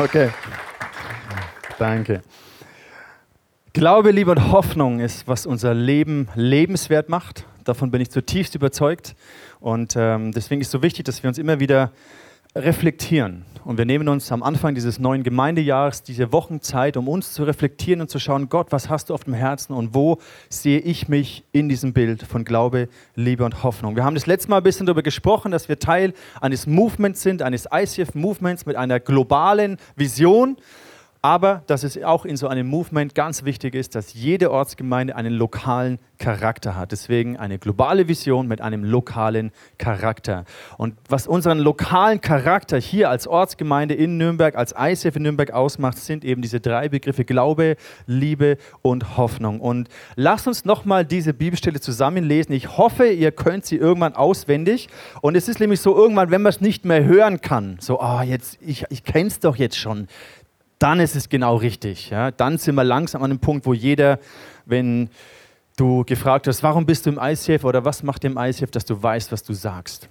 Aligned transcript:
Okay. 0.00 0.30
Danke. 1.78 2.22
Glaube, 3.74 4.12
Liebe 4.12 4.30
und 4.30 4.50
Hoffnung 4.50 4.98
ist, 4.98 5.28
was 5.28 5.44
unser 5.44 5.74
Leben 5.74 6.28
lebenswert 6.34 7.10
macht. 7.10 7.44
Davon 7.64 7.90
bin 7.90 8.00
ich 8.00 8.10
zutiefst 8.10 8.54
überzeugt. 8.54 9.14
Und 9.60 9.96
ähm, 9.96 10.32
deswegen 10.32 10.62
ist 10.62 10.68
es 10.68 10.72
so 10.72 10.82
wichtig, 10.82 11.04
dass 11.04 11.22
wir 11.22 11.28
uns 11.28 11.36
immer 11.36 11.60
wieder 11.60 11.92
reflektieren. 12.54 13.44
Und 13.64 13.78
wir 13.78 13.84
nehmen 13.84 14.08
uns 14.08 14.32
am 14.32 14.42
Anfang 14.42 14.74
dieses 14.74 14.98
neuen 14.98 15.22
Gemeindejahres 15.22 16.02
diese 16.02 16.32
Wochen 16.32 16.60
Zeit, 16.62 16.96
um 16.96 17.08
uns 17.08 17.32
zu 17.32 17.44
reflektieren 17.44 18.00
und 18.00 18.10
zu 18.10 18.18
schauen, 18.18 18.48
Gott, 18.48 18.72
was 18.72 18.88
hast 18.88 19.10
du 19.10 19.14
auf 19.14 19.24
dem 19.24 19.34
Herzen 19.34 19.74
und 19.74 19.94
wo 19.94 20.18
sehe 20.48 20.80
ich 20.80 21.08
mich 21.08 21.44
in 21.52 21.68
diesem 21.68 21.92
Bild 21.92 22.22
von 22.22 22.44
Glaube, 22.44 22.88
Liebe 23.14 23.44
und 23.44 23.62
Hoffnung. 23.62 23.96
Wir 23.96 24.04
haben 24.04 24.14
das 24.14 24.26
letzte 24.26 24.50
Mal 24.50 24.58
ein 24.58 24.62
bisschen 24.62 24.86
darüber 24.86 25.02
gesprochen, 25.02 25.52
dass 25.52 25.68
wir 25.68 25.78
Teil 25.78 26.14
eines 26.40 26.66
Movements 26.66 27.22
sind, 27.22 27.42
eines 27.42 27.68
ICF-Movements 27.70 28.66
mit 28.66 28.76
einer 28.76 28.98
globalen 28.98 29.76
Vision. 29.94 30.56
Aber 31.22 31.62
dass 31.66 31.84
es 31.84 32.02
auch 32.02 32.24
in 32.24 32.38
so 32.38 32.48
einem 32.48 32.66
Movement 32.66 33.14
ganz 33.14 33.44
wichtig 33.44 33.74
ist, 33.74 33.94
dass 33.94 34.14
jede 34.14 34.50
Ortsgemeinde 34.50 35.16
einen 35.16 35.34
lokalen 35.34 35.98
Charakter 36.18 36.76
hat. 36.76 36.92
Deswegen 36.92 37.36
eine 37.36 37.58
globale 37.58 38.08
Vision 38.08 38.46
mit 38.46 38.62
einem 38.62 38.84
lokalen 38.84 39.52
Charakter. 39.76 40.44
Und 40.78 40.94
was 41.08 41.26
unseren 41.26 41.58
lokalen 41.58 42.22
Charakter 42.22 42.78
hier 42.78 43.10
als 43.10 43.26
Ortsgemeinde 43.26 43.94
in 43.94 44.16
Nürnberg, 44.16 44.54
als 44.54 44.74
ICF 44.78 45.16
in 45.16 45.24
Nürnberg 45.24 45.50
ausmacht, 45.52 45.98
sind 45.98 46.24
eben 46.24 46.40
diese 46.40 46.60
drei 46.60 46.88
Begriffe 46.88 47.26
Glaube, 47.26 47.76
Liebe 48.06 48.56
und 48.80 49.18
Hoffnung. 49.18 49.60
Und 49.60 49.88
lasst 50.16 50.48
uns 50.48 50.64
nochmal 50.64 51.04
diese 51.04 51.34
Bibelstelle 51.34 51.80
zusammenlesen. 51.80 52.54
Ich 52.54 52.78
hoffe, 52.78 53.08
ihr 53.08 53.32
könnt 53.32 53.66
sie 53.66 53.76
irgendwann 53.76 54.14
auswendig. 54.14 54.88
Und 55.20 55.36
es 55.36 55.48
ist 55.48 55.60
nämlich 55.60 55.80
so 55.80 55.94
irgendwann, 55.94 56.30
wenn 56.30 56.40
man 56.40 56.50
es 56.50 56.62
nicht 56.62 56.86
mehr 56.86 57.04
hören 57.04 57.42
kann, 57.42 57.76
so, 57.80 58.00
ah, 58.00 58.20
oh, 58.20 58.22
jetzt, 58.22 58.58
ich, 58.62 58.84
ich 58.88 59.04
kenne 59.04 59.28
es 59.28 59.40
doch 59.40 59.56
jetzt 59.56 59.76
schon 59.76 60.06
dann 60.80 60.98
ist 60.98 61.14
es 61.14 61.28
genau 61.28 61.56
richtig. 61.56 62.10
Ja? 62.10 62.32
Dann 62.32 62.58
sind 62.58 62.74
wir 62.74 62.84
langsam 62.84 63.22
an 63.22 63.30
einem 63.30 63.38
Punkt, 63.38 63.66
wo 63.66 63.74
jeder, 63.74 64.18
wenn 64.66 65.10
du 65.76 66.04
gefragt 66.04 66.48
hast, 66.48 66.62
warum 66.62 66.86
bist 66.86 67.06
du 67.06 67.10
im 67.10 67.18
ICF 67.22 67.64
oder 67.64 67.84
was 67.84 68.02
macht 68.02 68.24
im 68.24 68.36
ICF, 68.36 68.70
dass 68.70 68.84
du 68.84 69.00
weißt, 69.00 69.30
was 69.30 69.42
du 69.42 69.52
sagst. 69.52 70.08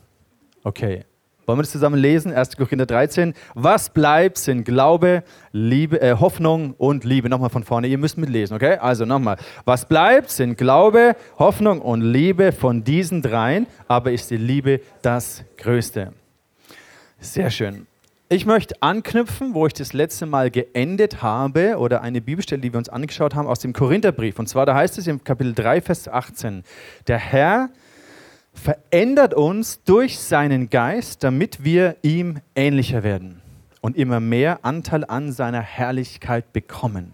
Okay. 0.63 1.03
Wollen 1.45 1.57
wir 1.57 1.63
das 1.63 1.71
zusammen 1.71 1.99
lesen? 1.99 2.31
1. 2.31 2.57
Korinther 2.57 2.85
13. 2.85 3.33
Was 3.55 3.89
bleibt, 3.89 4.37
sind 4.37 4.65
Glaube, 4.65 5.23
Liebe, 5.51 5.99
äh, 5.99 6.15
Hoffnung 6.19 6.75
und 6.77 7.03
Liebe. 7.03 7.27
Nochmal 7.27 7.49
von 7.49 7.63
vorne, 7.63 7.87
ihr 7.87 7.97
müsst 7.97 8.19
mitlesen, 8.19 8.55
okay? 8.55 8.77
Also 8.77 9.05
nochmal. 9.05 9.37
Was 9.65 9.87
bleibt, 9.87 10.29
sind 10.29 10.59
Glaube, 10.59 11.15
Hoffnung 11.39 11.81
und 11.81 12.01
Liebe 12.01 12.51
von 12.51 12.83
diesen 12.83 13.23
dreien, 13.23 13.65
aber 13.87 14.11
ist 14.11 14.29
die 14.29 14.37
Liebe 14.37 14.81
das 15.01 15.43
Größte. 15.57 16.13
Sehr 17.19 17.49
schön. 17.49 17.87
Ich 18.31 18.45
möchte 18.45 18.75
anknüpfen, 18.83 19.55
wo 19.55 19.65
ich 19.65 19.73
das 19.73 19.91
letzte 19.93 20.27
Mal 20.27 20.51
geendet 20.51 21.23
habe, 21.23 21.79
oder 21.79 22.03
eine 22.03 22.21
Bibelstelle, 22.21 22.61
die 22.61 22.71
wir 22.71 22.77
uns 22.77 22.87
angeschaut 22.87 23.33
haben, 23.33 23.47
aus 23.47 23.57
dem 23.57 23.73
Korintherbrief. 23.73 24.37
Und 24.37 24.47
zwar, 24.47 24.67
da 24.67 24.75
heißt 24.75 24.99
es 24.99 25.07
im 25.07 25.23
Kapitel 25.23 25.55
3, 25.55 25.81
Vers 25.81 26.07
18, 26.07 26.63
der 27.07 27.17
Herr 27.17 27.71
verändert 28.53 29.33
uns 29.33 29.83
durch 29.83 30.19
seinen 30.19 30.69
Geist, 30.69 31.23
damit 31.23 31.63
wir 31.63 31.95
ihm 32.03 32.37
ähnlicher 32.53 33.01
werden 33.01 33.41
und 33.81 33.97
immer 33.97 34.19
mehr 34.19 34.63
Anteil 34.63 35.05
an 35.05 35.31
seiner 35.31 35.61
Herrlichkeit 35.61 36.53
bekommen. 36.53 37.13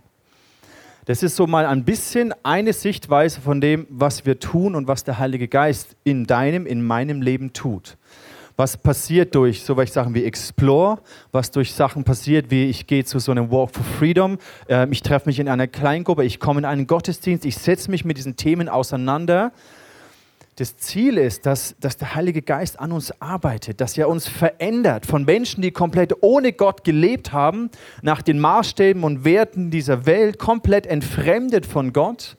Das 1.06 1.24
ist 1.24 1.38
so 1.38 1.48
mal 1.48 1.66
ein 1.66 1.86
bisschen 1.86 2.34
eine 2.44 2.74
Sichtweise 2.74 3.40
von 3.40 3.62
dem, 3.62 3.88
was 3.90 4.26
wir 4.26 4.40
tun 4.40 4.76
und 4.76 4.90
was 4.90 5.06
der 5.06 5.18
Heilige 5.18 5.48
Geist 5.48 5.96
in 6.04 6.26
deinem, 6.26 6.66
in 6.66 6.86
meinem 6.86 7.22
Leben 7.22 7.54
tut 7.54 7.96
was 8.58 8.78
passiert 8.78 9.36
durch 9.36 9.64
so 9.64 9.76
welche 9.76 9.94
Sachen 9.94 10.14
wie 10.14 10.24
Explore, 10.24 11.00
was 11.32 11.52
durch 11.52 11.74
Sachen 11.74 12.04
passiert 12.04 12.52
wie 12.52 12.66
ich 12.66 12.88
gehe 12.88 13.04
zu 13.04 13.20
so 13.20 13.32
einem 13.32 13.52
Walk 13.52 13.72
for 13.72 13.84
Freedom, 13.84 14.38
äh, 14.70 14.88
ich 14.90 15.02
treffe 15.02 15.28
mich 15.28 15.40
in 15.40 15.50
einer 15.50 15.68
Kleingruppe, 15.68 16.24
ich 16.24 16.40
komme 16.40 16.60
in 16.60 16.66
einen 16.66 16.88
Gottesdienst, 16.88 17.46
ich 17.46 17.58
setze 17.58 17.92
mich 17.92 18.06
mit 18.06 18.18
diesen 18.18 18.36
Themen 18.36 18.70
auseinander. 18.70 19.52
Das 20.58 20.78
Ziel 20.78 21.18
ist, 21.18 21.46
dass, 21.46 21.76
dass 21.82 21.98
der 21.98 22.16
Heilige 22.16 22.42
Geist 22.42 22.80
an 22.80 22.94
uns 22.94 23.12
arbeitet, 23.22 23.82
dass 23.82 23.98
er 23.98 24.08
uns 24.08 24.30
verändert 24.30 25.06
von 25.06 25.26
Menschen, 25.26 25.62
die 25.62 25.72
komplett 25.72 26.14
ohne 26.24 26.54
Gott 26.54 26.86
gelebt 26.86 27.34
haben, 27.34 27.70
nach 28.02 28.22
den 28.22 28.40
Maßstäben 28.40 29.04
und 29.04 29.26
Werten 29.26 29.70
dieser 29.70 30.06
Welt, 30.06 30.40
komplett 30.40 30.88
entfremdet 30.88 31.66
von 31.66 31.92
Gott 31.92 32.38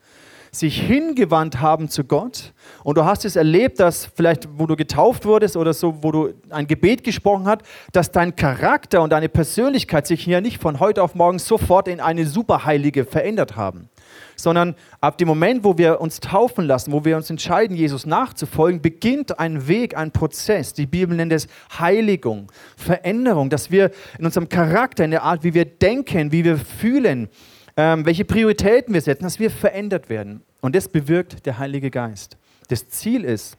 sich 0.59 0.81
hingewandt 0.81 1.61
haben 1.61 1.89
zu 1.89 2.05
Gott. 2.05 2.53
Und 2.83 2.99
du 2.99 3.05
hast 3.05 3.25
es 3.25 3.37
erlebt, 3.37 3.81
dass 3.81 4.07
vielleicht, 4.07 4.49
wo 4.59 4.67
du 4.67 4.77
getauft 4.77 5.25
wurdest 5.25 5.57
oder 5.57 5.73
so, 5.73 6.03
wo 6.03 6.13
du 6.13 6.35
ein 6.51 6.67
Gebet 6.67 7.05
gesprochen 7.05 7.47
hast, 7.47 7.63
dass 7.93 8.11
dein 8.11 8.35
Charakter 8.37 9.03
und 9.03 9.11
deine 9.11 9.29
Persönlichkeit 9.29 10.07
sich 10.07 10.23
hier 10.23 10.41
nicht 10.41 10.61
von 10.61 10.81
heute 10.81 11.03
auf 11.03 11.15
morgen 11.15 11.39
sofort 11.39 11.89
in 11.89 12.01
eine 12.01 12.27
Superheilige 12.27 13.05
verändert 13.05 13.57
haben. 13.57 13.89
Sondern 14.37 14.75
ab 15.01 15.19
dem 15.19 15.29
Moment, 15.29 15.65
wo 15.65 15.79
wir 15.79 16.01
uns 16.01 16.21
taufen 16.21 16.67
lassen, 16.67 16.93
wo 16.93 17.05
wir 17.05 17.17
uns 17.17 17.31
entscheiden, 17.31 17.77
Jesus 17.77 18.07
nachzufolgen, 18.07 18.83
beginnt 18.83 19.39
ein 19.39 19.67
Weg, 19.67 19.97
ein 19.97 20.11
Prozess. 20.11 20.75
Die 20.75 20.87
Bibel 20.87 21.17
nennt 21.17 21.33
es 21.33 21.49
Heiligung, 21.79 22.53
Veränderung, 22.77 23.51
dass 23.51 23.71
wir 23.71 23.91
in 24.19 24.27
unserem 24.27 24.49
Charakter, 24.49 25.05
in 25.05 25.11
der 25.11 25.23
Art, 25.23 25.43
wie 25.43 25.55
wir 25.55 25.65
denken, 25.65 26.33
wie 26.33 26.45
wir 26.45 26.59
fühlen, 26.59 27.29
ähm, 27.77 28.07
welche 28.07 28.25
Prioritäten 28.25 28.95
wir 28.95 29.01
setzen, 29.01 29.25
dass 29.25 29.39
wir 29.39 29.51
verändert 29.51 30.09
werden. 30.09 30.43
Und 30.61 30.75
das 30.75 30.89
bewirkt 30.89 31.47
der 31.47 31.59
Heilige 31.59 31.91
Geist. 31.91 32.37
Das 32.69 32.89
Ziel 32.89 33.25
ist, 33.25 33.57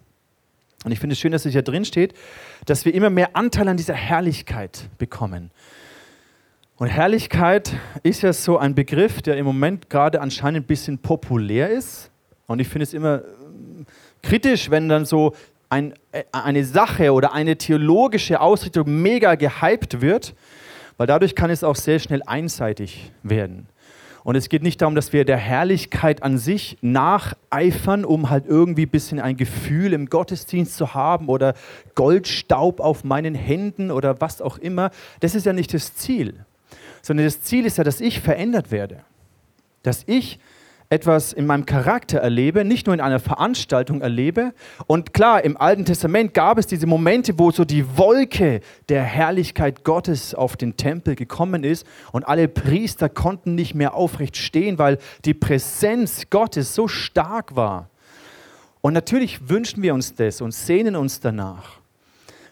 und 0.84 0.92
ich 0.92 1.00
finde 1.00 1.14
es 1.14 1.20
schön, 1.20 1.32
dass 1.32 1.46
es 1.46 1.54
hier 1.54 1.62
drin 1.62 1.86
steht, 1.86 2.14
dass 2.66 2.86
wir 2.86 2.94
immer 2.94 3.10
mehr 3.10 3.36
Anteil 3.36 3.68
an 3.68 3.78
dieser 3.78 3.94
Herrlichkeit 3.94 4.90
bekommen. 4.98 5.52
Und 6.78 6.88
Herrlichkeit 6.88 7.74
ist 8.04 8.22
ja 8.22 8.34
so 8.34 8.58
ein 8.58 8.76
Begriff, 8.76 9.22
der 9.22 9.38
im 9.38 9.46
Moment 9.46 9.90
gerade 9.90 10.22
anscheinend 10.22 10.66
ein 10.66 10.68
bisschen 10.68 11.00
populär 11.00 11.70
ist. 11.70 12.12
Und 12.46 12.60
ich 12.60 12.68
finde 12.68 12.84
es 12.84 12.94
immer 12.94 13.22
ähm, 13.24 13.86
kritisch, 14.22 14.70
wenn 14.70 14.88
dann 14.88 15.06
so 15.06 15.34
ein, 15.70 15.94
äh, 16.12 16.24
eine 16.32 16.64
Sache 16.64 17.14
oder 17.14 17.34
eine 17.34 17.58
theologische 17.58 18.40
Ausrichtung 18.40 19.02
mega 19.02 19.36
gehypt 19.36 20.02
wird, 20.02 20.36
weil 20.98 21.08
dadurch 21.08 21.36
kann 21.36 21.50
es 21.50 21.64
auch 21.64 21.76
sehr 21.76 22.00
schnell 22.00 22.22
einseitig 22.26 23.12
werden. 23.24 23.68
Und 24.24 24.36
es 24.36 24.50
geht 24.50 24.64
nicht 24.64 24.82
darum, 24.82 24.96
dass 24.96 25.14
wir 25.14 25.26
der 25.26 25.38
Herrlichkeit 25.38 26.24
an 26.24 26.38
sich 26.38 26.78
nacheifern, 26.82 28.06
um 28.06 28.30
halt 28.30 28.46
irgendwie 28.46 28.86
ein 28.86 28.90
bisschen 28.90 29.20
ein 29.20 29.38
Gefühl 29.38 29.94
im 29.94 30.08
Gottesdienst 30.08 30.76
zu 30.76 30.94
haben 30.94 31.30
oder 31.30 31.54
Goldstaub 31.96 32.80
auf 32.80 33.04
meinen 33.04 33.36
Händen 33.36 33.92
oder 33.92 34.20
was 34.20 34.42
auch 34.42 34.58
immer. 34.58 34.92
Das 35.20 35.36
ist 35.36 35.46
ja 35.46 35.54
nicht 35.54 35.74
das 35.74 35.96
Ziel, 35.96 36.46
sondern 37.02 37.26
das 37.26 37.42
Ziel 37.42 37.66
ist 37.66 37.78
ja, 37.78 37.84
dass 37.84 38.02
ich 38.02 38.20
verändert 38.20 38.72
werde. 38.72 39.02
Dass 39.84 40.04
ich 40.08 40.40
etwas 40.90 41.34
in 41.34 41.46
meinem 41.46 41.66
Charakter 41.66 42.20
erlebe, 42.20 42.64
nicht 42.64 42.88
nur 42.88 42.94
in 42.94 43.02
einer 43.02 43.20
Veranstaltung 43.20 44.02
erlebe. 44.02 44.54
Und 44.88 45.14
klar, 45.14 45.44
im 45.44 45.58
Alten 45.58 45.86
Testament 45.86 46.34
gab 46.34 46.58
es 46.58 46.68
diese 46.68 46.88
Momente, 46.88 47.38
wo 47.38 47.52
so 47.52 47.66
die 47.66 47.98
Wolke 47.98 48.62
der 48.88 49.04
Herrlichkeit 49.04 49.84
Gottes 49.84 50.34
auf 50.34 50.56
den 50.56 50.78
Tempel 50.78 51.16
gekommen 51.16 51.64
ist 51.64 51.86
und 52.12 52.28
alle 52.28 52.48
Priester 52.48 53.10
konnten 53.10 53.56
nicht 53.56 53.76
mehr 53.76 53.96
aufrecht 53.96 54.38
stehen, 54.38 54.78
weil 54.78 54.98
die 55.26 55.34
Präsenz 55.34 56.30
Gottes 56.30 56.74
so 56.74 56.88
stark 56.88 57.56
war. 57.56 57.90
Und 58.82 58.94
natürlich 58.94 59.50
wünschen 59.50 59.84
wir 59.84 59.94
uns 59.94 60.16
das 60.16 60.40
und 60.40 60.54
sehnen 60.54 60.96
uns 60.96 61.20
danach. 61.20 61.77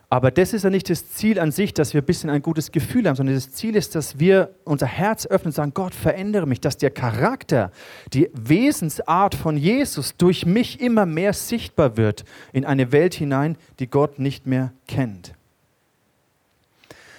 Aber 0.10 0.30
das 0.32 0.54
ist 0.54 0.64
ja 0.64 0.70
nicht 0.70 0.90
das 0.90 1.10
Ziel 1.10 1.40
an 1.40 1.52
sich, 1.52 1.74
dass 1.74 1.94
wir 1.94 2.02
ein 2.02 2.06
bisschen 2.06 2.30
ein 2.30 2.42
gutes 2.42 2.72
Gefühl 2.72 3.08
haben, 3.08 3.16
sondern 3.16 3.36
das 3.36 3.52
Ziel 3.52 3.76
ist, 3.76 3.96
dass 3.96 4.20
wir 4.20 4.54
unser 4.64 4.86
Herz 4.86 5.26
öffnen 5.26 5.48
und 5.48 5.56
sagen, 5.56 5.74
Gott, 5.74 5.96
verändere 5.96 6.46
mich, 6.46 6.62
dass 6.62 6.78
der 6.78 6.92
Charakter, 6.92 7.72
die 8.14 8.30
Wesensart 8.34 9.34
von 9.34 9.58
Jesus 9.58 10.16
durch 10.16 10.46
mich 10.46 10.80
immer 10.80 11.06
mehr 11.06 11.34
sichtbar 11.34 11.98
wird 11.98 12.24
in 12.54 12.66
eine 12.66 12.92
Welt 12.92 13.16
hinein, 13.16 13.58
die 13.80 13.88
Gott 13.88 14.20
nicht 14.20 14.46
mehr 14.46 14.72
kennt. 14.88 15.34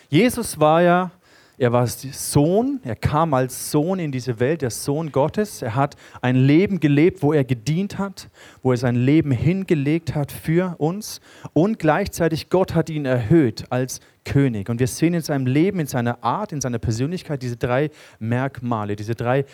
Jesus 0.09 0.61
war 0.61 0.83
ja 0.83 1.11
er 1.59 1.73
war 1.73 1.87
Sohn, 1.87 2.81
er 2.85 2.97
kam 2.97 3.33
als 3.33 3.71
Sohn 3.71 3.99
in 3.99 4.13
diese 4.13 4.41
Welt, 4.41 4.61
der 4.61 4.71
Sohn 4.71 5.11
Gottes. 5.11 5.63
Er 5.63 5.75
hat 5.75 5.97
ein 6.21 6.37
Leben 6.37 6.81
gelebt, 6.81 7.23
wo 7.23 7.33
er 7.33 7.45
gedient 7.45 7.99
hat, 7.99 8.29
wo 8.63 8.73
er 8.73 8.77
sein 8.77 8.95
Leben 8.95 9.31
hingelegt 9.31 10.15
hat 10.15 10.33
für 10.33 10.75
uns. 10.79 11.21
Und 11.55 11.79
gleichzeitig 11.79 12.51
Gott 12.51 12.75
hat 12.75 12.91
ihn 12.91 13.07
erhöht 13.07 13.65
als 13.71 14.01
König. 14.27 14.69
Und 14.69 14.81
wir 14.81 14.87
sehen 14.87 15.15
in 15.15 15.23
seinem 15.23 15.47
Leben, 15.47 15.81
in 15.81 15.87
seiner 15.87 16.23
Art, 16.23 16.53
in 16.53 16.61
seiner 16.61 16.79
Persönlichkeit 16.79 17.41
diese 17.41 17.57
drei 17.57 17.91
Merkmale, 18.19 18.95
diese 18.95 19.15
drei 19.15 19.47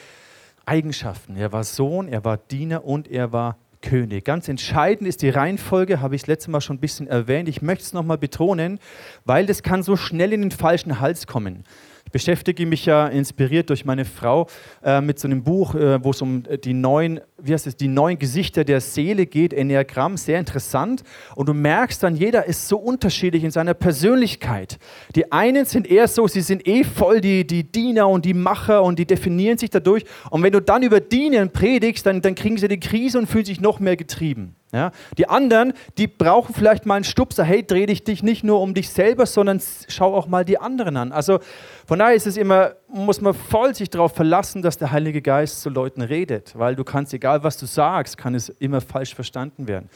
Eigenschaften. 0.67 1.37
Er 1.37 1.53
war 1.53 1.63
Sohn, 1.63 2.09
er 2.09 2.25
war 2.25 2.37
Diener 2.37 2.85
und 2.85 3.09
er 3.09 3.33
war 3.33 3.59
König. 3.81 4.25
Ganz 4.25 4.49
entscheidend 4.49 5.09
ist 5.09 5.23
die 5.23 5.29
Reihenfolge, 5.29 6.01
habe 6.01 6.17
ich 6.17 6.23
das 6.23 6.29
letzte 6.29 6.51
Mal 6.51 6.61
schon 6.61 6.77
ein 6.77 6.81
bisschen 6.81 7.07
erwähnt. 7.07 7.49
Ich 7.49 7.63
möchte 7.63 7.85
es 7.85 7.93
nochmal 7.93 8.19
betonen, 8.19 8.81
weil 9.25 9.47
das 9.47 9.63
kann 9.63 9.85
so 9.85 9.97
schnell 9.97 10.33
in 10.33 10.41
den 10.41 10.51
falschen 10.51 10.99
Hals 10.99 11.29
kommen 11.29 11.65
beschäftige 12.13 12.67
mich 12.67 12.87
ja 12.87 13.09
inspiriert 13.09 13.71
durch 13.71 13.85
meine 13.85 14.05
Frau 14.05 14.47
äh, 14.85 15.01
mit 15.01 15.19
so 15.19 15.27
einem 15.27 15.43
Buch, 15.43 15.75
äh, 15.75 16.03
wo 16.05 16.11
es 16.11 16.23
um 16.23 16.45
die 16.65 16.75
neuen, 16.75 17.21
wie 17.39 17.53
heißt 17.53 17.67
es, 17.67 17.77
die 17.77 17.89
neuen 17.89 18.19
Gesichter 18.19 18.65
der 18.65 18.81
Seele 18.81 19.27
geht, 19.27 19.53
Enneagramm, 19.53 20.17
sehr 20.17 20.39
interessant. 20.39 21.03
Und 21.35 21.49
du 21.49 21.55
merkst 21.55 22.03
dann, 22.03 22.15
jeder 22.15 22.47
ist 22.47 22.69
so 22.69 22.77
unterschiedlich 22.77 23.43
in 23.43 23.51
seiner 23.51 23.75
Persönlichkeit. 23.75 24.79
Die 25.17 25.33
einen 25.33 25.65
sind 25.65 25.91
eher 25.91 26.07
so, 26.07 26.29
sie 26.29 26.43
sind 26.43 26.69
eh 26.69 26.85
voll 26.85 27.21
die, 27.21 27.47
die 27.47 27.65
Diener 27.65 28.09
und 28.09 28.25
die 28.25 28.35
Macher 28.35 28.83
und 28.83 28.99
die 28.99 29.07
definieren 29.07 29.59
sich 29.59 29.71
dadurch. 29.71 30.05
Und 30.31 30.43
wenn 30.43 30.53
du 30.53 30.61
dann 30.61 30.83
über 30.83 31.01
Dienen 31.01 31.51
predigst, 31.51 32.07
dann, 32.07 32.21
dann 32.23 32.35
kriegen 32.35 32.59
sie 32.59 32.69
die 32.69 32.81
Krise 32.81 33.19
und 33.19 33.27
fühlen 33.27 33.45
sich 33.45 33.61
noch 33.61 33.81
mehr 33.81 33.97
getrieben. 33.97 34.55
Ja? 34.73 34.91
Die 35.19 35.29
anderen, 35.29 35.75
die 35.99 36.07
brauchen 36.07 36.55
vielleicht 36.55 36.87
mal 36.87 36.95
einen 36.95 37.05
Stupser. 37.05 37.45
Hey, 37.45 37.63
dreh 37.63 37.85
dich 37.85 38.23
nicht 38.23 38.43
nur 38.43 38.61
um 38.61 38.73
dich 38.73 38.89
selber, 38.89 39.27
sondern 39.27 39.61
schau 39.89 40.15
auch 40.15 40.27
mal 40.27 40.47
die 40.47 40.59
anderen 40.59 40.97
an. 40.97 41.13
Also 41.13 41.41
von 41.87 41.99
daher 41.99 42.15
ist 42.15 42.27
es 42.27 42.39
immer, 42.39 42.73
muss 42.89 43.21
man 43.21 43.35
voll 43.35 43.75
sich 43.75 43.91
darauf 43.91 44.15
verlassen, 44.15 44.63
dass 44.63 44.79
der 44.79 44.91
Heilige 44.91 45.21
Geist 45.21 45.61
zu 45.61 45.69
Leuten 45.69 46.01
redet, 46.01 46.59
weil 46.59 46.75
du 46.75 46.85
kannst, 46.85 47.13
egal 47.13 47.45
was 47.45 47.59
du 47.59 47.67
sagst, 47.67 48.17
kann 48.17 48.35
es 48.35 48.49
immer 48.49 48.81
falsch 48.81 49.15
verstanden 49.15 49.69
werden. 49.69 49.91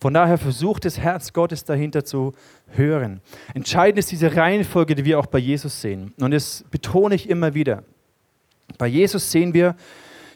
Von 0.00 0.14
daher 0.14 0.38
versucht 0.38 0.86
das 0.86 0.98
Herz 0.98 1.32
Gottes 1.32 1.64
dahinter 1.64 2.04
zu 2.04 2.32
hören. 2.68 3.20
Entscheidend 3.54 3.98
ist 3.98 4.10
diese 4.10 4.34
Reihenfolge, 4.34 4.94
die 4.94 5.04
wir 5.04 5.18
auch 5.18 5.26
bei 5.26 5.38
Jesus 5.38 5.80
sehen. 5.80 6.14
Und 6.18 6.32
das 6.32 6.64
betone 6.70 7.14
ich 7.14 7.28
immer 7.28 7.52
wieder. 7.52 7.84
Bei 8.78 8.86
Jesus 8.86 9.30
sehen 9.30 9.52
wir, 9.52 9.76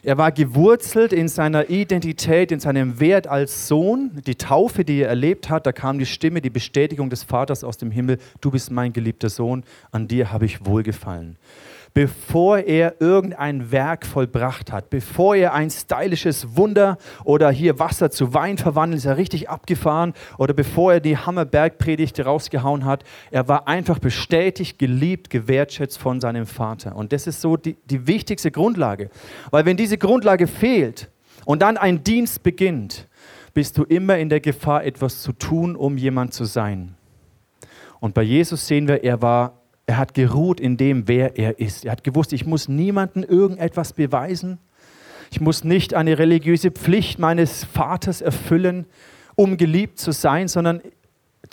er 0.07 0.17
war 0.17 0.31
gewurzelt 0.31 1.11
in 1.11 1.27
seiner 1.27 1.69
Identität, 1.69 2.53
in 2.53 2.61
seinem 2.61 3.01
Wert 3.01 3.27
als 3.27 3.67
Sohn. 3.67 4.21
Die 4.25 4.35
Taufe, 4.35 4.85
die 4.85 5.01
er 5.01 5.09
erlebt 5.09 5.49
hat, 5.49 5.65
da 5.65 5.73
kam 5.73 5.99
die 5.99 6.05
Stimme, 6.05 6.39
die 6.39 6.49
Bestätigung 6.49 7.09
des 7.09 7.23
Vaters 7.23 7.65
aus 7.65 7.75
dem 7.75 7.91
Himmel, 7.91 8.17
du 8.39 8.49
bist 8.49 8.71
mein 8.71 8.93
geliebter 8.93 9.27
Sohn, 9.27 9.65
an 9.91 10.07
dir 10.07 10.31
habe 10.31 10.45
ich 10.45 10.65
wohlgefallen 10.65 11.35
bevor 11.97 12.59
er 12.59 13.01
irgendein 13.01 13.71
Werk 13.71 14.05
vollbracht 14.05 14.71
hat, 14.71 14.91
bevor 14.91 15.35
er 15.35 15.55
ein 15.55 15.71
stylisches 15.71 16.55
Wunder 16.55 16.99
oder 17.23 17.49
hier 17.49 17.79
Wasser 17.79 18.11
zu 18.11 18.35
Wein 18.35 18.59
verwandelt, 18.59 18.99
ist 18.99 19.05
er 19.05 19.17
richtig 19.17 19.49
abgefahren 19.49 20.13
oder 20.37 20.53
bevor 20.53 20.93
er 20.93 20.99
die 20.99 21.17
Hammerbergpredigt 21.17 22.23
rausgehauen 22.23 22.85
hat, 22.85 23.03
er 23.31 23.47
war 23.47 23.67
einfach 23.67 23.97
bestätigt, 23.97 24.77
geliebt, 24.77 25.31
gewertschätzt 25.31 25.97
von 25.97 26.21
seinem 26.21 26.45
Vater. 26.45 26.95
Und 26.95 27.13
das 27.13 27.25
ist 27.25 27.41
so 27.41 27.57
die, 27.57 27.77
die 27.85 28.05
wichtigste 28.05 28.51
Grundlage. 28.51 29.09
Weil 29.49 29.65
wenn 29.65 29.75
diese 29.75 29.97
Grundlage 29.97 30.45
fehlt 30.45 31.09
und 31.45 31.63
dann 31.63 31.77
ein 31.77 32.03
Dienst 32.03 32.43
beginnt, 32.43 33.07
bist 33.55 33.75
du 33.75 33.81
immer 33.81 34.19
in 34.19 34.29
der 34.29 34.39
Gefahr, 34.39 34.85
etwas 34.85 35.23
zu 35.23 35.31
tun, 35.31 35.75
um 35.75 35.97
jemand 35.97 36.35
zu 36.35 36.45
sein. 36.45 36.93
Und 37.99 38.13
bei 38.13 38.21
Jesus 38.21 38.67
sehen 38.67 38.87
wir, 38.87 39.03
er 39.03 39.23
war 39.23 39.63
er 39.87 39.97
hat 39.97 40.13
geruht 40.13 40.59
in 40.59 40.77
dem, 40.77 41.07
wer 41.07 41.39
er 41.39 41.59
ist. 41.59 41.85
Er 41.85 41.93
hat 41.93 42.03
gewusst, 42.03 42.33
ich 42.33 42.45
muss 42.45 42.67
niemandem 42.67 43.23
irgendetwas 43.23 43.93
beweisen. 43.93 44.59
Ich 45.31 45.41
muss 45.41 45.63
nicht 45.63 45.93
eine 45.93 46.19
religiöse 46.19 46.71
Pflicht 46.71 47.19
meines 47.19 47.63
Vaters 47.63 48.21
erfüllen, 48.21 48.85
um 49.35 49.57
geliebt 49.57 49.97
zu 49.97 50.11
sein, 50.11 50.49
sondern 50.49 50.81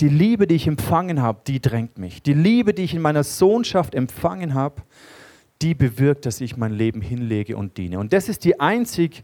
die 0.00 0.08
Liebe, 0.08 0.48
die 0.48 0.56
ich 0.56 0.66
empfangen 0.66 1.22
habe, 1.22 1.40
die 1.46 1.60
drängt 1.60 1.96
mich. 1.96 2.22
Die 2.22 2.34
Liebe, 2.34 2.74
die 2.74 2.82
ich 2.82 2.94
in 2.94 3.02
meiner 3.02 3.22
Sohnschaft 3.22 3.94
empfangen 3.94 4.54
habe, 4.54 4.82
die 5.62 5.74
bewirkt, 5.74 6.26
dass 6.26 6.40
ich 6.40 6.56
mein 6.56 6.72
Leben 6.72 7.00
hinlege 7.00 7.56
und 7.56 7.76
diene. 7.76 8.00
Und 8.00 8.12
das 8.12 8.28
ist 8.28 8.44
die 8.44 8.58
einzig 8.58 9.22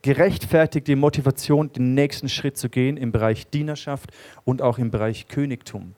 gerechtfertigte 0.00 0.96
Motivation, 0.96 1.70
den 1.72 1.92
nächsten 1.92 2.30
Schritt 2.30 2.56
zu 2.56 2.70
gehen 2.70 2.96
im 2.96 3.12
Bereich 3.12 3.48
Dienerschaft 3.48 4.10
und 4.44 4.62
auch 4.62 4.78
im 4.78 4.90
Bereich 4.90 5.28
Königtum. 5.28 5.94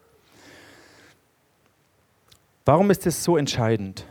Warum 2.65 2.91
ist 2.91 3.07
es 3.07 3.23
so 3.23 3.37
entscheidend? 3.37 4.05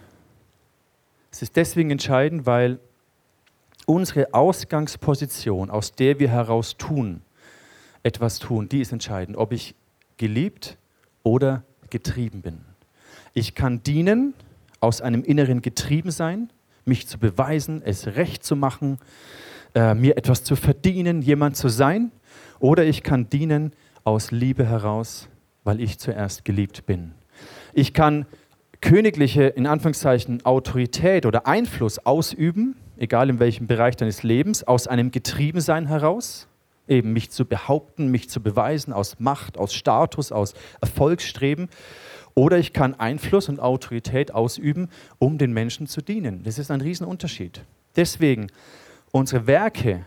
Es 1.30 1.42
ist 1.42 1.54
deswegen 1.54 1.90
entscheidend, 1.90 2.46
weil 2.46 2.80
unsere 3.86 4.34
Ausgangsposition, 4.34 5.70
aus 5.70 5.92
der 5.92 6.18
wir 6.18 6.28
heraus 6.28 6.76
tun, 6.76 7.22
etwas 8.02 8.40
tun, 8.40 8.68
die 8.68 8.80
ist 8.80 8.92
entscheidend, 8.92 9.36
ob 9.36 9.52
ich 9.52 9.74
geliebt 10.16 10.78
oder 11.22 11.62
getrieben 11.90 12.42
bin. 12.42 12.60
Ich 13.34 13.54
kann 13.54 13.82
dienen 13.84 14.34
aus 14.80 15.00
einem 15.00 15.22
inneren 15.22 15.62
Getriebensein, 15.62 16.50
mich 16.84 17.06
zu 17.06 17.18
beweisen, 17.18 17.82
es 17.84 18.06
recht 18.08 18.42
zu 18.42 18.56
machen, 18.56 18.98
äh, 19.74 19.94
mir 19.94 20.16
etwas 20.16 20.42
zu 20.42 20.56
verdienen, 20.56 21.22
jemand 21.22 21.56
zu 21.56 21.68
sein, 21.68 22.10
oder 22.58 22.84
ich 22.84 23.04
kann 23.04 23.28
dienen 23.28 23.72
aus 24.02 24.32
Liebe 24.32 24.66
heraus, 24.66 25.28
weil 25.62 25.80
ich 25.80 25.98
zuerst 25.98 26.44
geliebt 26.44 26.86
bin. 26.86 27.12
Ich 27.72 27.94
kann 27.94 28.26
königliche, 28.80 29.44
in 29.44 29.66
Anführungszeichen, 29.66 30.44
Autorität 30.44 31.26
oder 31.26 31.46
Einfluss 31.46 31.98
ausüben, 31.98 32.76
egal 32.96 33.30
in 33.30 33.38
welchem 33.38 33.66
Bereich 33.66 33.96
deines 33.96 34.22
Lebens, 34.22 34.62
aus 34.64 34.86
einem 34.86 35.10
Getriebensein 35.10 35.86
heraus, 35.86 36.48
eben 36.88 37.12
mich 37.12 37.30
zu 37.30 37.44
behaupten, 37.44 38.10
mich 38.10 38.28
zu 38.28 38.42
beweisen, 38.42 38.92
aus 38.92 39.18
Macht, 39.20 39.58
aus 39.58 39.72
Status, 39.72 40.32
aus 40.32 40.54
Erfolgsstreben. 40.80 41.68
Oder 42.34 42.58
ich 42.58 42.72
kann 42.72 42.94
Einfluss 42.94 43.48
und 43.48 43.60
Autorität 43.60 44.32
ausüben, 44.34 44.88
um 45.18 45.38
den 45.38 45.52
Menschen 45.52 45.86
zu 45.86 46.00
dienen. 46.00 46.42
Das 46.42 46.58
ist 46.58 46.70
ein 46.70 46.80
Riesenunterschied. 46.80 47.64
Deswegen, 47.96 48.48
unsere 49.12 49.46
Werke 49.46 50.04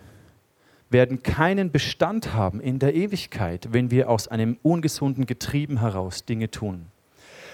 werden 0.89 1.23
keinen 1.23 1.71
Bestand 1.71 2.33
haben 2.33 2.61
in 2.61 2.79
der 2.79 2.95
Ewigkeit, 2.95 3.69
wenn 3.71 3.91
wir 3.91 4.09
aus 4.09 4.27
einem 4.27 4.57
ungesunden 4.61 5.25
Getrieben 5.25 5.79
heraus 5.79 6.25
Dinge 6.25 6.51
tun. 6.51 6.85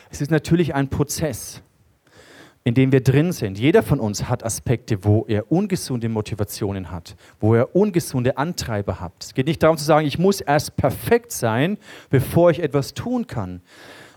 Es 0.10 0.22
ist 0.22 0.32
natürlich 0.32 0.74
ein 0.74 0.90
Prozess, 0.90 1.62
in 2.64 2.74
dem 2.74 2.92
wir 2.92 3.02
drin 3.02 3.32
sind. 3.32 3.60
Jeder 3.60 3.84
von 3.84 4.00
uns 4.00 4.28
hat 4.28 4.44
Aspekte, 4.44 5.04
wo 5.04 5.26
er 5.28 5.52
ungesunde 5.52 6.10
Motivationen 6.10 6.92
hat, 6.92 7.16
wo 7.40 7.56
er 7.56 7.76
ungesunde 7.76 8.38
Antreiber 8.38 9.00
hat. 9.00 9.14
Es 9.20 9.34
geht 9.34 9.48
nicht 9.48 9.62
darum 9.62 9.78
zu 9.78 9.86
sagen, 9.86 10.08
ich 10.08 10.18
muss 10.18 10.42
erst 10.42 10.76
perfekt 10.78 11.32
sein, 11.32 11.78
bevor 12.10 12.52
ich 12.52 12.62
etwas 12.62 12.94
tun 12.94 13.28
kann. 13.28 13.62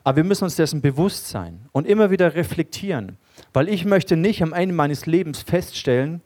Aber 0.05 0.17
wir 0.17 0.25
müssen 0.25 0.44
uns 0.44 0.56
dessen 0.56 0.81
bewusst 0.81 1.29
sein 1.29 1.61
und 1.73 1.87
immer 1.87 2.11
wieder 2.11 2.35
reflektieren, 2.35 3.19
weil 3.53 3.69
ich 3.69 3.85
möchte 3.85 4.17
nicht 4.17 4.43
am 4.43 4.53
Ende 4.53 4.75
meines 4.75 5.06
Lebens 5.06 5.43
feststellen, 5.43 6.21